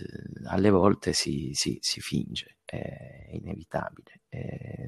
alle 0.45 0.71
volte 0.71 1.15
si, 1.15 1.53
si, 1.55 1.79
si, 1.81 2.01
finge, 2.01 2.59
è 2.65 3.31
inevitabile. 3.33 4.21
È, 4.29 4.87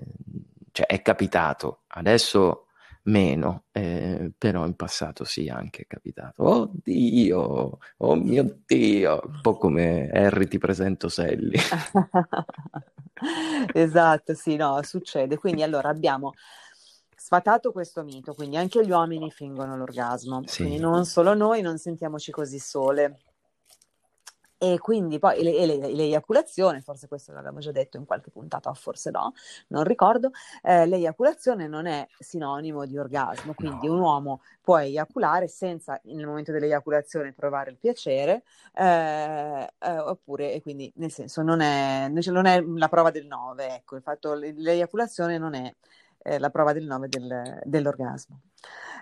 cioè, 0.72 0.86
è 0.86 1.00
capitato, 1.00 1.84
adesso 1.88 2.67
meno, 3.08 3.64
eh, 3.72 4.30
però 4.36 4.66
in 4.66 4.74
passato 4.74 5.24
sì, 5.24 5.48
anche 5.48 5.82
è 5.82 5.86
capitato. 5.86 6.42
Oh 6.42 6.70
Dio, 6.72 7.78
oh 7.96 8.14
mio 8.14 8.60
Dio, 8.64 9.20
un 9.24 9.40
po' 9.40 9.56
come 9.56 10.08
Harry 10.10 10.46
ti 10.46 10.58
presento 10.58 11.08
Sally. 11.08 11.58
esatto, 13.72 14.34
sì, 14.34 14.56
no, 14.56 14.80
succede. 14.82 15.38
Quindi 15.38 15.62
allora 15.62 15.88
abbiamo 15.88 16.34
sfatato 17.16 17.72
questo 17.72 18.04
mito, 18.04 18.34
quindi 18.34 18.56
anche 18.56 18.84
gli 18.84 18.90
uomini 18.90 19.30
fingono 19.30 19.76
l'orgasmo, 19.76 20.42
sì. 20.46 20.62
quindi 20.62 20.80
non 20.80 21.04
solo 21.04 21.34
noi, 21.34 21.62
non 21.62 21.78
sentiamoci 21.78 22.30
così 22.30 22.58
sole. 22.58 23.20
E 24.60 24.78
quindi 24.80 25.20
poi 25.20 25.40
le, 25.40 25.66
le, 25.66 25.92
l'eiaculazione, 25.92 26.80
forse 26.80 27.06
questo 27.06 27.32
l'abbiamo 27.32 27.60
già 27.60 27.70
detto 27.70 27.96
in 27.96 28.04
qualche 28.04 28.30
puntata, 28.30 28.68
o 28.70 28.74
forse 28.74 29.10
no, 29.12 29.32
non 29.68 29.84
ricordo, 29.84 30.32
eh, 30.62 30.84
l'eiaculazione 30.84 31.68
non 31.68 31.86
è 31.86 32.08
sinonimo 32.18 32.84
di 32.84 32.98
orgasmo, 32.98 33.54
quindi 33.54 33.86
no. 33.86 33.92
un 33.92 34.00
uomo 34.00 34.40
può 34.60 34.78
eiaculare 34.78 35.46
senza 35.46 36.00
nel 36.04 36.26
momento 36.26 36.50
dell'eiaculazione 36.50 37.32
provare 37.32 37.70
il 37.70 37.76
piacere, 37.76 38.42
eh, 38.74 39.72
eh, 39.78 39.98
oppure, 39.98 40.52
e 40.52 40.60
quindi 40.60 40.92
nel 40.96 41.12
senso 41.12 41.42
non 41.42 41.60
è, 41.60 42.08
non 42.08 42.46
è 42.46 42.60
la 42.60 42.88
prova 42.88 43.12
del 43.12 43.26
9, 43.26 43.76
ecco, 43.76 43.94
il 43.94 44.02
fatto 44.02 44.34
l'eiaculazione 44.34 45.38
non 45.38 45.54
è 45.54 45.72
eh, 46.24 46.38
la 46.40 46.50
prova 46.50 46.72
del 46.72 46.84
9 46.84 47.08
del, 47.08 47.60
dell'orgasmo. 47.64 48.40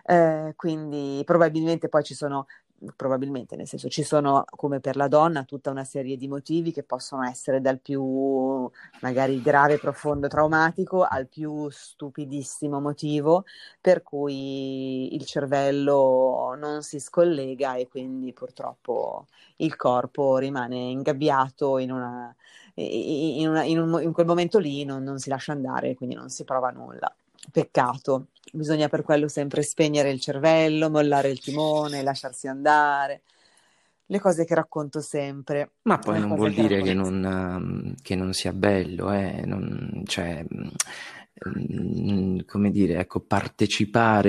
Eh, 0.04 0.52
quindi 0.54 1.22
probabilmente 1.24 1.88
poi 1.88 2.04
ci 2.04 2.14
sono 2.14 2.46
probabilmente, 2.94 3.56
nel 3.56 3.66
senso 3.66 3.88
ci 3.88 4.02
sono 4.02 4.44
come 4.50 4.80
per 4.80 4.96
la 4.96 5.08
donna 5.08 5.44
tutta 5.44 5.70
una 5.70 5.84
serie 5.84 6.16
di 6.16 6.28
motivi 6.28 6.72
che 6.72 6.82
possono 6.82 7.24
essere 7.24 7.60
dal 7.60 7.80
più 7.80 8.68
magari 9.00 9.40
grave, 9.40 9.78
profondo, 9.78 10.28
traumatico 10.28 11.02
al 11.02 11.26
più 11.26 11.68
stupidissimo 11.70 12.80
motivo 12.80 13.44
per 13.80 14.02
cui 14.02 15.14
il 15.14 15.24
cervello 15.24 16.54
non 16.58 16.82
si 16.82 17.00
scollega 17.00 17.76
e 17.76 17.88
quindi 17.88 18.32
purtroppo 18.32 19.26
il 19.56 19.76
corpo 19.76 20.36
rimane 20.38 20.76
ingabbiato 20.76 21.78
in 21.78 21.92
una 21.92 22.34
in, 22.78 23.48
una, 23.48 23.62
in, 23.62 23.78
un, 23.78 24.02
in 24.02 24.12
quel 24.12 24.26
momento 24.26 24.58
lì 24.58 24.84
non, 24.84 25.02
non 25.02 25.18
si 25.18 25.30
lascia 25.30 25.52
andare, 25.52 25.94
quindi 25.94 26.14
non 26.14 26.28
si 26.28 26.44
prova 26.44 26.70
nulla. 26.70 27.14
Peccato, 27.50 28.28
bisogna 28.52 28.88
per 28.88 29.02
quello 29.02 29.28
sempre 29.28 29.62
spegnere 29.62 30.10
il 30.10 30.20
cervello, 30.20 30.90
mollare 30.90 31.30
il 31.30 31.40
timone, 31.40 32.02
lasciarsi 32.02 32.48
andare 32.48 33.22
le 34.06 34.20
cose 34.20 34.44
che 34.44 34.54
racconto 34.54 35.00
sempre. 35.00 35.72
Ma 35.82 35.98
poi 35.98 36.20
non 36.20 36.34
vuol 36.36 36.54
che 36.54 36.62
dire 36.62 36.82
che 36.82 36.94
non, 36.94 37.94
che 38.02 38.14
non, 38.14 38.32
sia 38.32 38.52
bello, 38.52 39.12
eh? 39.12 39.42
non, 39.44 40.02
cioè, 40.04 40.44
mm, 41.48 42.38
come 42.46 42.70
dire, 42.70 42.98
ecco, 42.98 43.20
partecipare 43.20 44.26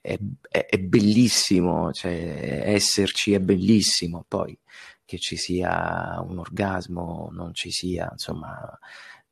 è, 0.00 0.18
è, 0.48 0.66
è 0.66 0.78
bellissimo, 0.78 1.92
cioè, 1.92 2.62
esserci 2.64 3.34
è 3.34 3.40
bellissimo, 3.40 4.24
poi 4.26 4.58
che 5.04 5.18
ci 5.18 5.36
sia 5.36 6.22
un 6.24 6.38
orgasmo, 6.38 7.28
non 7.32 7.52
ci 7.52 7.70
sia, 7.70 8.08
insomma, 8.12 8.78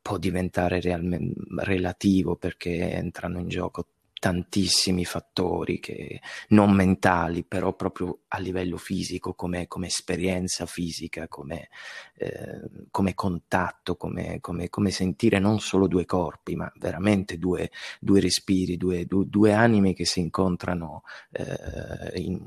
può 0.01 0.17
diventare 0.17 0.79
realmente 0.79 1.39
relativo 1.57 2.35
perché 2.35 2.91
entrano 2.91 3.39
in 3.39 3.47
gioco 3.47 3.85
tantissimi 4.19 5.05
fattori 5.05 5.79
che, 5.79 6.19
non 6.49 6.71
mentali, 6.71 7.43
però 7.43 7.73
proprio 7.73 8.19
a 8.27 8.37
livello 8.37 8.77
fisico, 8.77 9.33
come, 9.33 9.67
come 9.67 9.87
esperienza 9.87 10.65
fisica, 10.65 11.27
come, 11.29 11.69
eh, 12.15 12.69
come 12.91 13.13
contatto, 13.15 13.95
come, 13.95 14.39
come, 14.41 14.91
sentire 14.91 15.39
non 15.39 15.59
solo 15.59 15.87
due 15.87 16.05
corpi, 16.05 16.55
ma 16.55 16.71
veramente 16.75 17.37
due, 17.37 17.71
due 17.99 18.19
respiri, 18.19 18.75
due, 18.75 19.05
due, 19.05 19.25
due, 19.27 19.53
anime 19.53 19.93
che 19.93 20.05
si 20.05 20.19
incontrano 20.19 21.03
eh, 21.31 22.19
in, 22.19 22.45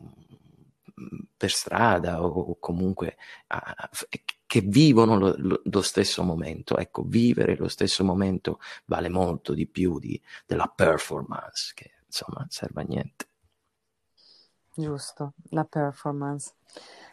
per 1.37 1.51
strada 1.51 2.23
o 2.23 2.59
comunque 2.61 3.17
a, 3.49 3.89
che 4.53 4.61
vivono 4.61 5.17
lo, 5.17 5.35
lo, 5.39 5.63
lo, 5.65 5.81
stesso 5.81 6.23
momento. 6.23 6.77
Ecco, 6.77 7.05
vivere 7.07 7.57
lo 7.57 7.69
stesso 7.69 8.05
momento 8.05 8.59
vale 8.85 9.09
molto 9.09 9.55
di 9.55 9.67
più 9.67 9.99
di, 9.99 10.21
della 10.45 10.67
performance, 10.67 11.73
che 11.75 11.93
insomma 12.05 12.45
serve 12.51 12.83
a 12.83 12.85
niente. 12.85 13.27
Giusto, 14.75 15.33
la 15.53 15.65
performance. 15.65 16.53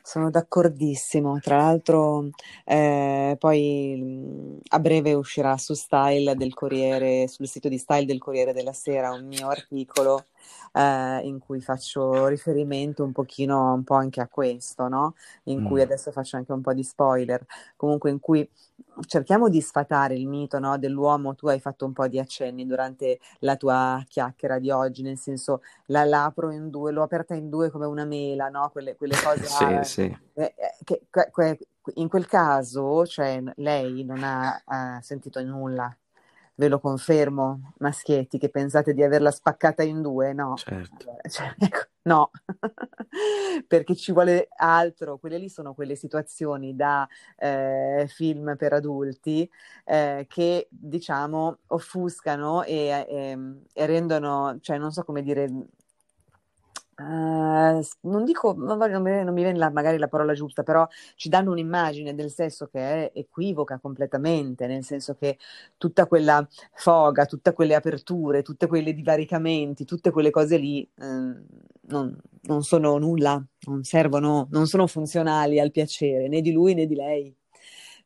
Sono 0.03 0.29
d'accordissimo. 0.29 1.39
Tra 1.39 1.55
l'altro, 1.55 2.27
eh, 2.65 3.37
poi 3.39 4.59
a 4.67 4.79
breve 4.81 5.13
uscirà 5.13 5.55
su 5.55 5.73
Style 5.75 6.35
del 6.35 6.53
Corriere, 6.53 7.29
sul 7.29 7.47
sito 7.47 7.69
di 7.69 7.77
Style 7.77 8.05
del 8.05 8.19
Corriere 8.19 8.51
della 8.51 8.73
Sera, 8.73 9.13
un 9.13 9.25
mio 9.27 9.47
articolo 9.47 10.25
eh, 10.73 11.19
in 11.23 11.39
cui 11.39 11.61
faccio 11.61 12.27
riferimento 12.27 13.03
un 13.03 13.11
pochino, 13.11 13.73
un 13.73 13.83
po' 13.83 13.95
anche 13.95 14.21
a 14.21 14.27
questo, 14.27 14.87
no? 14.87 15.15
In 15.43 15.61
mm. 15.61 15.65
cui 15.65 15.81
adesso 15.81 16.11
faccio 16.11 16.37
anche 16.37 16.51
un 16.51 16.61
po' 16.61 16.73
di 16.73 16.83
spoiler, 16.83 17.45
comunque 17.75 18.09
in 18.09 18.19
cui 18.19 18.49
cerchiamo 19.05 19.49
di 19.49 19.61
sfatare 19.61 20.15
il 20.15 20.27
mito 20.27 20.59
no, 20.59 20.77
dell'uomo, 20.77 21.35
tu 21.35 21.47
hai 21.47 21.59
fatto 21.59 21.85
un 21.85 21.93
po' 21.93 22.07
di 22.07 22.19
accenni 22.19 22.65
durante 22.65 23.19
la 23.39 23.55
tua 23.55 24.03
chiacchiera 24.07 24.59
di 24.59 24.71
oggi, 24.71 25.01
nel 25.01 25.17
senso 25.17 25.61
la 25.87 26.03
l'apro 26.03 26.51
in 26.51 26.69
due, 26.69 26.91
l'ho 26.91 27.03
aperta 27.03 27.33
in 27.33 27.49
due 27.49 27.69
come 27.69 27.85
una 27.85 28.05
mela, 28.05 28.49
no? 28.49 28.69
quelle, 28.71 28.95
quelle 28.95 29.15
cose 29.23 29.45
sì, 29.45 29.63
ah, 29.63 29.83
sì. 29.83 30.17
Eh, 30.33 30.53
eh, 30.55 30.77
che, 30.83 31.01
que, 31.09 31.57
in 31.95 32.07
quel 32.07 32.27
caso, 32.27 33.05
cioè, 33.05 33.41
lei 33.55 34.03
non 34.03 34.23
ha, 34.23 34.61
ha 34.65 34.99
sentito 35.01 35.41
nulla 35.43 35.95
ve 36.59 36.67
lo 36.67 36.79
confermo, 36.79 37.71
maschietti, 37.77 38.37
che 38.37 38.49
pensate 38.49 38.93
di 38.93 39.01
averla 39.01 39.31
spaccata 39.31 39.81
in 39.81 40.01
due, 40.01 40.33
no. 40.33 40.55
Certo. 40.57 41.15
Cioè, 41.29 41.55
ecco, 41.57 41.85
no, 42.01 42.31
perché 43.65 43.95
ci 43.95 44.11
vuole 44.11 44.49
altro. 44.57 45.17
Quelle 45.19 45.37
lì 45.37 45.47
sono 45.47 45.73
quelle 45.73 45.95
situazioni 45.95 46.75
da 46.75 47.07
eh, 47.37 48.07
film 48.09 48.57
per 48.57 48.73
adulti 48.73 49.49
eh, 49.85 50.25
che, 50.27 50.67
diciamo, 50.69 51.59
offuscano 51.67 52.63
e, 52.63 53.05
e, 53.07 53.37
e 53.71 53.85
rendono, 53.85 54.57
cioè, 54.59 54.77
non 54.77 54.91
so 54.91 55.05
come 55.05 55.21
dire, 55.21 55.47
Uh, 56.99 57.81
non 58.01 58.25
dico, 58.25 58.53
non, 58.57 58.77
mi, 59.01 59.23
non 59.23 59.33
mi 59.33 59.41
viene 59.41 59.57
la, 59.57 59.69
magari 59.71 59.97
la 59.97 60.09
parola 60.09 60.33
giusta, 60.33 60.63
però 60.63 60.85
ci 61.15 61.29
danno 61.29 61.51
un'immagine 61.51 62.13
del 62.13 62.29
sesso 62.29 62.67
che 62.67 62.79
è 62.79 63.11
equivoca 63.13 63.79
completamente, 63.79 64.67
nel 64.67 64.83
senso 64.83 65.15
che 65.15 65.37
tutta 65.77 66.07
quella 66.07 66.45
foga, 66.73 67.25
tutte 67.25 67.53
quelle 67.53 67.73
aperture, 67.73 68.41
tutti 68.41 68.67
quei 68.67 68.93
divaricamenti, 68.93 69.85
tutte 69.85 70.11
quelle 70.11 70.29
cose 70.29 70.57
lì 70.57 70.81
eh, 70.81 71.05
non, 71.87 72.17
non 72.41 72.63
sono 72.63 72.97
nulla, 72.97 73.41
non 73.67 73.83
servono, 73.83 74.47
non 74.51 74.67
sono 74.67 74.85
funzionali 74.85 75.57
al 75.57 75.71
piacere 75.71 76.27
né 76.27 76.41
di 76.41 76.51
lui 76.51 76.73
né 76.73 76.85
di 76.85 76.95
lei 76.95 77.33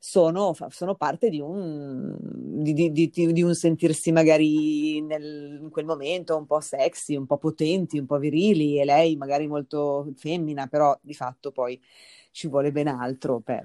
sono, 0.05 0.53
sono 0.67 0.95
parte 0.95 1.29
di 1.29 1.39
un, 1.39 2.17
di, 2.19 2.91
di, 2.91 3.09
di, 3.09 3.41
un 3.41 3.55
sentirsi 3.55 4.11
magari 4.11 4.99
nel, 4.99 5.59
in 5.61 5.69
quel 5.69 5.85
momento 5.85 6.35
un 6.35 6.45
po' 6.45 6.59
sexy, 6.59 7.15
un 7.15 7.25
po' 7.25 7.37
potenti, 7.37 7.99
un 7.99 8.05
po' 8.05 8.17
virili 8.17 8.81
e 8.81 8.83
lei 8.83 9.15
magari 9.15 9.47
molto 9.47 10.11
femmina, 10.17 10.67
però 10.67 10.99
di 11.01 11.13
fatto 11.13 11.51
poi 11.51 11.81
ci 12.31 12.49
vuole 12.49 12.73
ben 12.73 12.89
altro 12.89 13.39
per, 13.39 13.63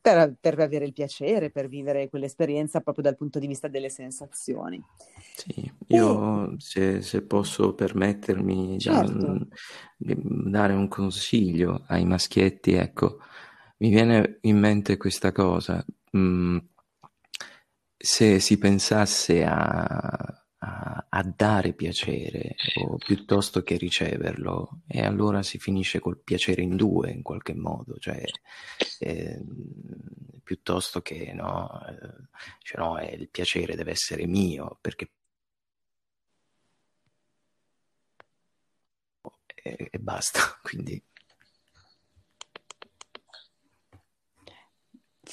per, 0.00 0.34
per, 0.40 0.58
avere 0.58 0.86
il 0.86 0.92
piacere, 0.92 1.50
per 1.50 1.68
vivere 1.68 2.08
quell'esperienza 2.08 2.80
proprio 2.80 3.04
dal 3.04 3.16
punto 3.16 3.38
di 3.38 3.46
vista 3.46 3.68
delle 3.68 3.90
sensazioni. 3.90 4.82
Sì, 5.36 5.72
io 5.86 6.50
e... 6.50 6.54
se, 6.58 7.00
se, 7.00 7.22
posso 7.22 7.74
permettermi 7.74 8.80
certo. 8.80 9.46
di 9.96 10.16
dare 10.18 10.72
un 10.72 10.88
consiglio 10.88 11.84
ai 11.86 12.04
maschietti, 12.04 12.72
ecco, 12.72 13.18
mi 13.78 13.88
viene 13.90 14.38
in 14.42 14.58
mente 14.58 14.96
questa 14.96 15.32
cosa. 15.32 15.84
Mm, 16.16 16.58
se 17.96 18.38
si 18.38 18.58
pensasse 18.58 19.44
a, 19.44 19.84
a, 20.58 21.06
a, 21.08 21.22
dare 21.22 21.72
piacere 21.72 22.54
o 22.82 22.96
piuttosto 22.98 23.62
che 23.62 23.76
riceverlo, 23.76 24.82
e 24.86 25.02
allora 25.02 25.42
si 25.42 25.58
finisce 25.58 26.00
col 26.00 26.18
piacere 26.18 26.62
in 26.62 26.76
due 26.76 27.10
in 27.10 27.22
qualche 27.22 27.54
modo, 27.54 27.96
cioè 27.98 28.22
eh, 29.00 29.42
piuttosto 30.42 31.00
che 31.02 31.32
no, 31.32 31.82
eh, 31.88 32.28
cioè, 32.62 32.80
no, 32.80 32.98
eh, 32.98 33.14
il 33.14 33.28
piacere 33.30 33.74
deve 33.74 33.92
essere 33.92 34.26
mio 34.26 34.78
perché 34.80 35.10
e, 39.64 39.88
e 39.90 39.98
basta. 39.98 40.40
Quindi 40.62 41.02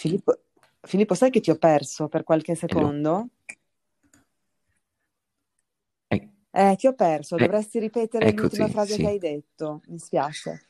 Filippo, 0.02 0.39
Filippo, 0.82 1.14
sai 1.14 1.30
che 1.30 1.41
ti 1.41 1.52
ho 1.52 1.58
perso 1.58 2.08
per 2.08 2.24
qualche 2.24 2.56
secondo? 2.56 3.28
Eh, 6.08 6.30
eh 6.49 6.76
ti 6.76 6.88
ho 6.88 6.95
perso, 6.95 7.36
eh, 7.36 7.45
dovresti 7.45 7.78
ripetere 7.78 8.26
eccoti, 8.26 8.41
l'ultima 8.41 8.68
frase 8.70 8.93
sì. 8.93 9.02
che 9.02 9.08
hai 9.08 9.20
detto, 9.20 9.82
mi 9.89 9.99
spiace. 9.99 10.66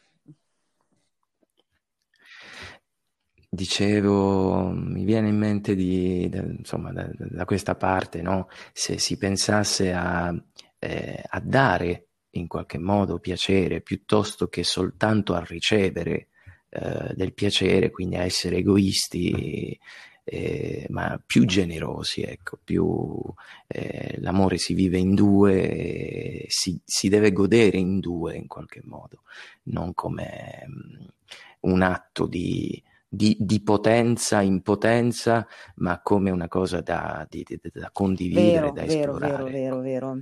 Dicevo, 3.48 4.68
mi 4.68 5.06
viene 5.06 5.30
in 5.30 5.38
mente 5.38 5.76
di, 5.76 6.26
insomma, 6.26 6.92
da, 6.92 7.10
da, 7.14 7.46
questa 7.46 7.76
parte, 7.76 8.22
no? 8.22 8.50
se 8.74 8.98
si 8.98 9.18
pensasse 9.18 9.94
a, 9.94 10.36
eh, 10.78 11.24
a 11.26 11.40
dare 11.40 12.08
in 12.32 12.48
qualche 12.48 12.80
modo 12.80 13.20
piacere 13.20 13.80
piuttosto 13.80 14.50
che 14.50 14.66
soltanto 14.66 15.34
a 15.36 15.44
ricevere 15.46 16.31
eh, 16.74 17.14
del 17.16 17.34
piacere, 17.34 17.92
quindi 17.92 18.16
a 18.16 18.24
essere 18.24 18.58
egoisti, 18.58 19.78
eh, 20.24 20.86
ma 20.90 21.22
più 21.24 21.46
generosi, 21.46 22.22
ecco, 22.22 22.58
più 22.64 23.20
eh, 23.68 24.16
l'amore 24.20 24.58
si 24.58 24.74
vive 24.74 24.98
in 24.98 25.14
due, 25.14 26.46
si, 26.48 26.80
si, 26.86 27.10
deve 27.10 27.34
godere 27.34 27.78
in 27.78 28.00
due 28.00 28.38
in 28.38 28.48
qualche 28.48 28.82
modo, 28.86 29.24
non 29.64 29.94
come 29.94 30.64
um, 30.66 31.72
un 31.72 31.82
atto 31.82 32.26
di, 32.26 32.82
di, 33.06 33.36
di, 33.38 33.62
potenza 33.62 34.40
in 34.40 34.62
potenza, 34.62 35.46
ma 35.76 36.00
come 36.02 36.30
una 36.30 36.48
cosa 36.48 36.80
da, 36.80 37.28
di, 37.30 37.46
da 37.74 37.90
condividere, 37.92 38.72
vero, 38.72 38.72
da 38.72 38.86
vero, 38.86 39.00
esplorare. 39.00 39.44
Vero, 39.44 39.52
vero, 39.52 39.76
ecco. 39.76 39.82
vero. 39.82 40.18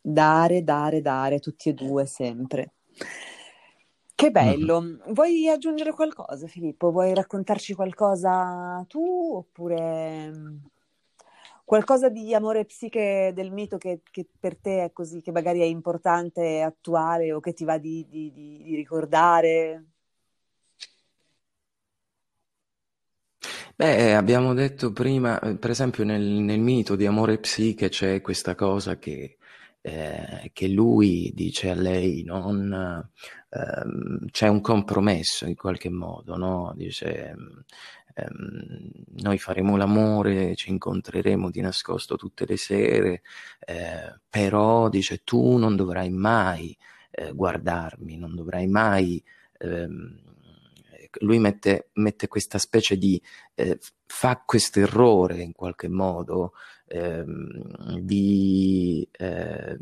Dare, 0.00 0.64
dare, 0.64 1.00
dare, 1.00 1.38
tutti 1.38 1.68
e 1.68 1.74
due 1.74 2.06
sempre. 2.06 2.72
Che 4.22 4.30
bello. 4.30 4.80
Mm-hmm. 4.80 5.14
Vuoi 5.14 5.48
aggiungere 5.48 5.90
qualcosa, 5.90 6.46
Filippo? 6.46 6.92
Vuoi 6.92 7.12
raccontarci 7.12 7.74
qualcosa 7.74 8.84
tu 8.86 9.02
oppure 9.34 10.30
mm, 10.30 10.56
qualcosa 11.64 12.08
di 12.08 12.32
amore 12.32 12.64
psiche 12.64 13.32
del 13.34 13.50
mito 13.50 13.78
che, 13.78 14.02
che 14.08 14.24
per 14.38 14.56
te 14.56 14.84
è 14.84 14.92
così, 14.92 15.22
che 15.22 15.32
magari 15.32 15.58
è 15.58 15.64
importante, 15.64 16.62
attuale 16.62 17.32
o 17.32 17.40
che 17.40 17.52
ti 17.52 17.64
va 17.64 17.78
di, 17.78 18.06
di, 18.08 18.30
di, 18.32 18.62
di 18.62 18.76
ricordare? 18.76 19.86
Beh, 23.74 24.14
abbiamo 24.14 24.54
detto 24.54 24.92
prima, 24.92 25.40
eh, 25.40 25.56
per 25.56 25.70
esempio 25.70 26.04
nel, 26.04 26.22
nel 26.22 26.60
mito 26.60 26.94
di 26.94 27.06
amore 27.06 27.38
psiche 27.38 27.88
c'è 27.88 28.20
questa 28.20 28.54
cosa 28.54 28.98
che 28.98 29.38
eh, 29.84 30.50
che 30.52 30.68
lui 30.68 31.32
dice 31.34 31.70
a 31.70 31.74
lei 31.74 32.22
non 32.22 33.04
ehm, 33.52 34.26
c'è 34.30 34.48
un 34.48 34.60
compromesso 34.60 35.46
in 35.46 35.54
qualche 35.54 35.90
modo, 35.90 36.36
no? 36.36 36.72
Dice 36.76 37.34
ehm, 38.14 38.90
noi 39.22 39.38
faremo 39.38 39.76
l'amore, 39.76 40.54
ci 40.54 40.70
incontreremo 40.70 41.50
di 41.50 41.60
nascosto 41.60 42.16
tutte 42.16 42.46
le 42.46 42.56
sere, 42.56 43.22
eh, 43.60 44.20
però 44.28 44.88
dice 44.88 45.22
tu 45.24 45.56
non 45.56 45.76
dovrai 45.76 46.10
mai 46.10 46.76
eh, 47.10 47.32
guardarmi, 47.32 48.16
non 48.16 48.34
dovrai 48.34 48.66
mai 48.66 49.22
ehm, 49.58 50.20
lui 51.20 51.38
mette, 51.38 51.90
mette, 51.94 52.26
questa 52.26 52.56
specie 52.58 52.96
di 52.96 53.20
eh, 53.54 53.78
fa 54.06 54.42
questo 54.46 54.80
errore 54.80 55.42
in 55.42 55.52
qualche 55.52 55.88
modo 55.88 56.54
ehm, 56.86 57.98
di 58.00 59.06
eh, 59.12 59.78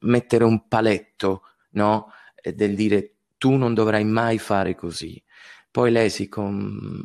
mettere 0.00 0.44
un 0.44 0.68
paletto 0.68 1.42
no? 1.70 2.12
Del 2.54 2.74
dire 2.74 3.14
tu 3.38 3.54
non 3.54 3.74
dovrai 3.74 4.04
mai 4.04 4.38
fare 4.38 4.74
così. 4.74 5.22
Poi 5.70 5.90
lei, 5.90 6.10
si 6.10 6.28
com... 6.28 7.00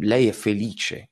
lei 0.00 0.26
è 0.28 0.32
felice 0.32 1.10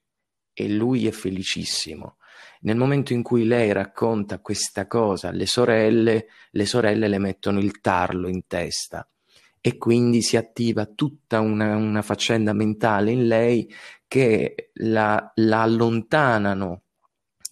e 0.53 0.69
lui 0.69 1.07
è 1.07 1.11
felicissimo. 1.11 2.17
Nel 2.63 2.77
momento 2.77 3.13
in 3.13 3.23
cui 3.23 3.45
lei 3.47 3.73
racconta 3.73 4.41
questa 4.41 4.87
cosa 4.87 5.29
alle 5.29 5.47
sorelle, 5.47 6.27
le 6.51 6.67
sorelle 6.67 7.09
le 7.09 7.19
mettono 7.19 7.59
il 7.59 7.81
tarlo 7.81 8.29
in 8.29 8.47
testa 8.47 9.09
e 9.61 9.77
quindi 9.77 10.23
si 10.23 10.37
attiva 10.37 10.87
tutta 10.87 11.41
una, 11.41 11.77
una 11.77 12.03
faccenda 12.03 12.53
mentale 12.53 13.13
in 13.13 13.27
lei 13.27 13.73
che 14.07 14.71
la, 14.75 15.33
la, 15.37 15.63
allontanano 15.63 16.83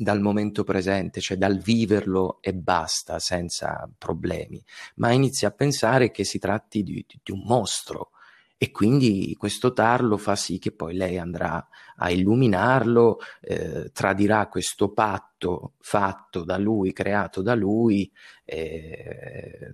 dal 0.00 0.20
momento 0.20 0.62
presente, 0.62 1.20
cioè 1.20 1.36
dal 1.36 1.58
viverlo 1.58 2.38
e 2.40 2.54
basta, 2.54 3.18
senza 3.18 3.90
problemi, 3.98 4.62
ma 4.96 5.10
inizia 5.10 5.48
a 5.48 5.50
pensare 5.50 6.12
che 6.12 6.22
si 6.22 6.38
tratti 6.38 6.84
di, 6.84 7.04
di 7.20 7.32
un 7.32 7.42
mostro, 7.44 8.10
e 8.56 8.70
quindi 8.70 9.34
questo 9.36 9.72
tarlo 9.72 10.16
fa 10.16 10.36
sì 10.36 10.58
che 10.60 10.70
poi 10.70 10.94
lei 10.94 11.18
andrà 11.18 11.66
a 11.96 12.10
illuminarlo, 12.10 13.18
eh, 13.40 13.90
tradirà 13.92 14.46
questo 14.46 14.92
patto 14.92 15.74
fatto 15.80 16.44
da 16.44 16.58
lui, 16.58 16.92
creato 16.92 17.42
da 17.42 17.56
lui, 17.56 18.10
eh, 18.44 19.72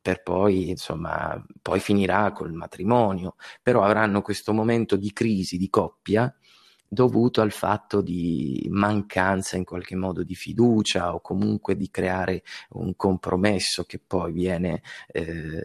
per 0.00 0.22
poi, 0.22 0.70
insomma, 0.70 1.44
poi 1.60 1.80
finirà 1.80 2.30
col 2.30 2.52
matrimonio, 2.52 3.34
però 3.60 3.82
avranno 3.82 4.22
questo 4.22 4.52
momento 4.52 4.94
di 4.94 5.12
crisi 5.12 5.56
di 5.56 5.68
coppia 5.68 6.32
dovuto 6.88 7.40
al 7.40 7.52
fatto 7.52 8.00
di 8.00 8.66
mancanza 8.70 9.56
in 9.56 9.64
qualche 9.64 9.96
modo 9.96 10.22
di 10.22 10.34
fiducia 10.34 11.14
o 11.14 11.20
comunque 11.20 11.76
di 11.76 11.90
creare 11.90 12.42
un 12.70 12.94
compromesso 12.96 13.84
che 13.84 14.00
poi 14.04 14.32
viene, 14.32 14.82
eh, 15.08 15.64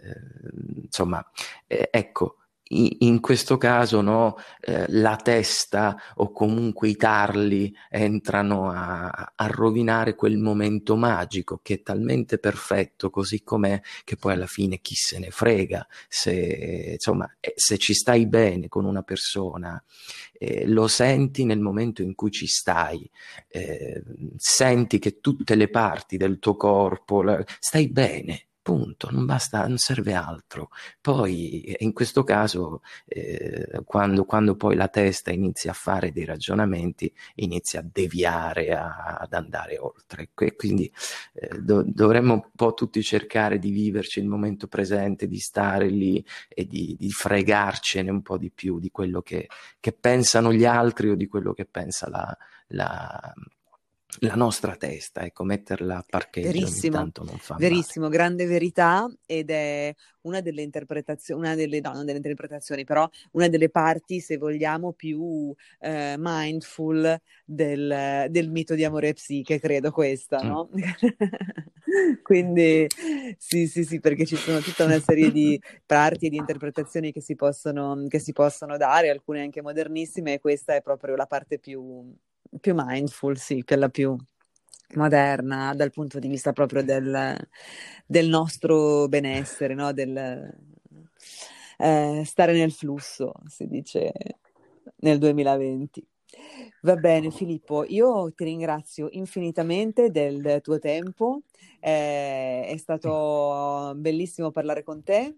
insomma, 0.82 1.24
eh, 1.66 1.88
ecco, 1.90 2.36
in 2.72 3.20
questo 3.20 3.58
caso 3.58 4.00
no, 4.00 4.36
eh, 4.60 4.86
la 4.88 5.16
testa 5.16 5.96
o 6.16 6.32
comunque 6.32 6.88
i 6.88 6.96
tarli 6.96 7.74
entrano 7.88 8.70
a, 8.70 9.32
a, 9.34 9.46
rovinare 9.46 10.14
quel 10.14 10.38
momento 10.38 10.96
magico 10.96 11.60
che 11.62 11.74
è 11.74 11.82
talmente 11.82 12.38
perfetto 12.38 13.10
così 13.10 13.42
com'è 13.42 13.80
che 14.04 14.16
poi 14.16 14.32
alla 14.32 14.46
fine 14.46 14.80
chi 14.80 14.94
se 14.94 15.18
ne 15.18 15.30
frega 15.30 15.86
se, 16.08 16.92
insomma, 16.92 17.30
eh, 17.40 17.52
se 17.56 17.78
ci 17.78 17.94
stai 17.94 18.26
bene 18.26 18.68
con 18.68 18.84
una 18.84 19.02
persona 19.02 19.82
eh, 20.32 20.66
lo 20.66 20.88
senti 20.88 21.44
nel 21.44 21.60
momento 21.60 22.02
in 22.02 22.14
cui 22.14 22.30
ci 22.30 22.46
stai 22.46 23.08
eh, 23.48 24.02
senti 24.36 24.98
che 24.98 25.20
tutte 25.20 25.54
le 25.54 25.68
parti 25.68 26.16
del 26.16 26.38
tuo 26.38 26.56
corpo 26.56 27.22
la, 27.22 27.42
stai 27.58 27.88
bene 27.88 28.46
punto, 28.62 29.10
non 29.10 29.26
basta, 29.26 29.66
non 29.66 29.76
serve 29.76 30.14
altro. 30.14 30.70
Poi 31.00 31.62
eh, 31.62 31.76
in 31.80 31.92
questo 31.92 32.22
caso, 32.22 32.82
eh, 33.06 33.82
quando, 33.84 34.24
quando, 34.24 34.54
poi 34.56 34.76
la 34.76 34.88
testa 34.88 35.32
inizia 35.32 35.72
a 35.72 35.74
fare 35.74 36.12
dei 36.12 36.24
ragionamenti, 36.24 37.12
inizia 37.36 37.80
a 37.80 37.84
deviare, 37.90 38.70
a, 38.70 39.16
ad 39.18 39.32
andare 39.32 39.78
oltre. 39.78 40.30
E 40.34 40.54
quindi 40.54 40.90
eh, 41.34 41.58
do, 41.60 41.82
dovremmo 41.84 42.34
un 42.34 42.42
po' 42.54 42.74
tutti 42.74 43.02
cercare 43.02 43.58
di 43.58 43.70
viverci 43.70 44.20
il 44.20 44.26
momento 44.26 44.68
presente, 44.68 45.26
di 45.26 45.38
stare 45.38 45.88
lì 45.88 46.24
e 46.48 46.66
di, 46.66 46.96
di 46.98 47.10
fregarcene 47.10 48.10
un 48.10 48.22
po' 48.22 48.38
di 48.38 48.50
più 48.50 48.78
di 48.78 48.90
quello 48.90 49.22
che, 49.22 49.48
che, 49.80 49.92
pensano 49.92 50.52
gli 50.52 50.64
altri 50.64 51.10
o 51.10 51.14
di 51.14 51.26
quello 51.26 51.52
che 51.52 51.64
pensa 51.64 52.08
la, 52.08 52.36
la 52.68 53.34
la 54.20 54.34
nostra 54.34 54.76
testa, 54.76 55.22
ecco, 55.22 55.42
metterla 55.42 55.96
a 55.96 56.04
parcheggio 56.08 56.48
verissimo, 56.48 56.96
tanto 56.96 57.24
non 57.24 57.38
fa 57.38 57.56
Verissimo, 57.58 58.06
male. 58.06 58.16
grande 58.16 58.46
verità 58.46 59.10
ed 59.26 59.50
è 59.50 59.94
una 60.22 60.40
delle 60.40 60.62
interpretazioni, 60.62 61.40
una 61.40 61.54
delle, 61.54 61.80
no, 61.80 61.92
non 61.92 62.04
delle 62.04 62.18
interpretazioni, 62.18 62.84
però 62.84 63.08
una 63.32 63.48
delle 63.48 63.70
parti, 63.70 64.20
se 64.20 64.36
vogliamo, 64.36 64.92
più 64.92 65.54
eh, 65.80 66.14
mindful 66.18 67.18
del, 67.44 68.26
del, 68.28 68.50
mito 68.50 68.74
di 68.74 68.84
amore 68.84 69.08
e 69.08 69.12
psiche, 69.14 69.58
credo 69.58 69.90
questa, 69.90 70.42
mm. 70.42 70.46
no? 70.46 70.68
Quindi 72.22 72.86
sì, 73.38 73.66
sì, 73.66 73.84
sì, 73.84 73.98
perché 73.98 74.24
ci 74.26 74.36
sono 74.36 74.60
tutta 74.60 74.84
una 74.84 75.00
serie 75.00 75.32
di 75.32 75.60
parti 75.84 76.26
e 76.26 76.30
di 76.30 76.36
interpretazioni 76.36 77.12
che 77.12 77.20
si 77.20 77.34
possono, 77.34 78.04
che 78.08 78.18
si 78.18 78.32
possono 78.32 78.76
dare, 78.76 79.10
alcune 79.10 79.40
anche 79.40 79.62
modernissime, 79.62 80.34
e 80.34 80.40
questa 80.40 80.74
è 80.74 80.82
proprio 80.82 81.16
la 81.16 81.26
parte 81.26 81.58
più 81.58 82.14
più 82.60 82.74
mindful, 82.76 83.36
sì, 83.38 83.62
quella 83.64 83.88
più 83.88 84.16
moderna 84.94 85.74
dal 85.74 85.90
punto 85.90 86.18
di 86.18 86.28
vista 86.28 86.52
proprio 86.52 86.82
del, 86.82 87.36
del 88.06 88.28
nostro 88.28 89.08
benessere, 89.08 89.74
no? 89.74 89.92
del 89.92 90.54
eh, 91.78 92.22
stare 92.24 92.52
nel 92.52 92.72
flusso, 92.72 93.32
si 93.46 93.66
dice 93.66 94.12
nel 94.96 95.18
2020. 95.18 96.06
Va 96.82 96.96
bene 96.96 97.30
Filippo, 97.30 97.84
io 97.84 98.32
ti 98.32 98.44
ringrazio 98.44 99.08
infinitamente 99.12 100.10
del 100.10 100.60
tuo 100.62 100.78
tempo, 100.78 101.42
eh, 101.80 102.64
è 102.66 102.76
stato 102.76 103.92
bellissimo 103.96 104.50
parlare 104.50 104.82
con 104.82 105.02
te, 105.02 105.36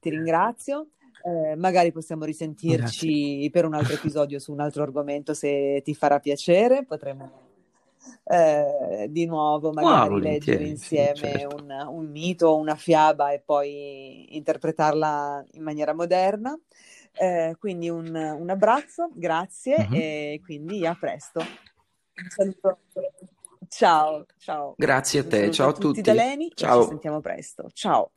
ti 0.00 0.10
ringrazio. 0.10 0.88
Eh, 1.24 1.54
magari 1.56 1.92
possiamo 1.92 2.24
risentirci 2.24 2.76
Grazie. 2.76 3.50
per 3.50 3.64
un 3.64 3.74
altro 3.74 3.94
episodio 3.94 4.38
su 4.38 4.52
un 4.52 4.60
altro 4.60 4.82
argomento 4.82 5.34
se 5.34 5.80
ti 5.84 5.94
farà 5.94 6.18
piacere. 6.18 6.84
Potremmo 6.84 7.50
eh, 8.24 9.06
di 9.08 9.26
nuovo 9.26 9.72
magari 9.72 10.14
wow, 10.14 10.18
leggere 10.18 10.64
insieme 10.64 11.14
sì, 11.14 11.22
certo. 11.24 11.56
un, 11.56 11.86
un, 11.88 12.10
mito, 12.10 12.56
una 12.56 12.74
fiaba 12.74 13.32
e 13.32 13.40
poi 13.40 14.36
interpretarla 14.36 15.44
in 15.52 15.62
maniera 15.62 15.94
moderna. 15.94 16.58
Eh, 17.14 17.56
quindi 17.58 17.90
un, 17.90 18.14
un, 18.14 18.48
abbraccio, 18.48 19.10
grazie 19.12 19.76
uh-huh. 19.76 19.94
e 19.94 20.40
quindi 20.42 20.86
a 20.86 20.96
presto. 20.98 21.40
Un 21.40 22.28
saluto. 22.28 22.78
Ciao, 23.68 24.26
ciao. 24.38 24.74
Grazie 24.76 25.20
a 25.20 25.24
te, 25.24 25.50
ciao 25.50 25.70
a 25.70 25.72
tutti. 25.72 26.00
Da 26.00 26.12
Leni 26.12 26.50
ciao. 26.54 26.82
ci 26.82 26.88
sentiamo 26.88 27.20
presto. 27.20 27.68
Ciao. 27.72 28.10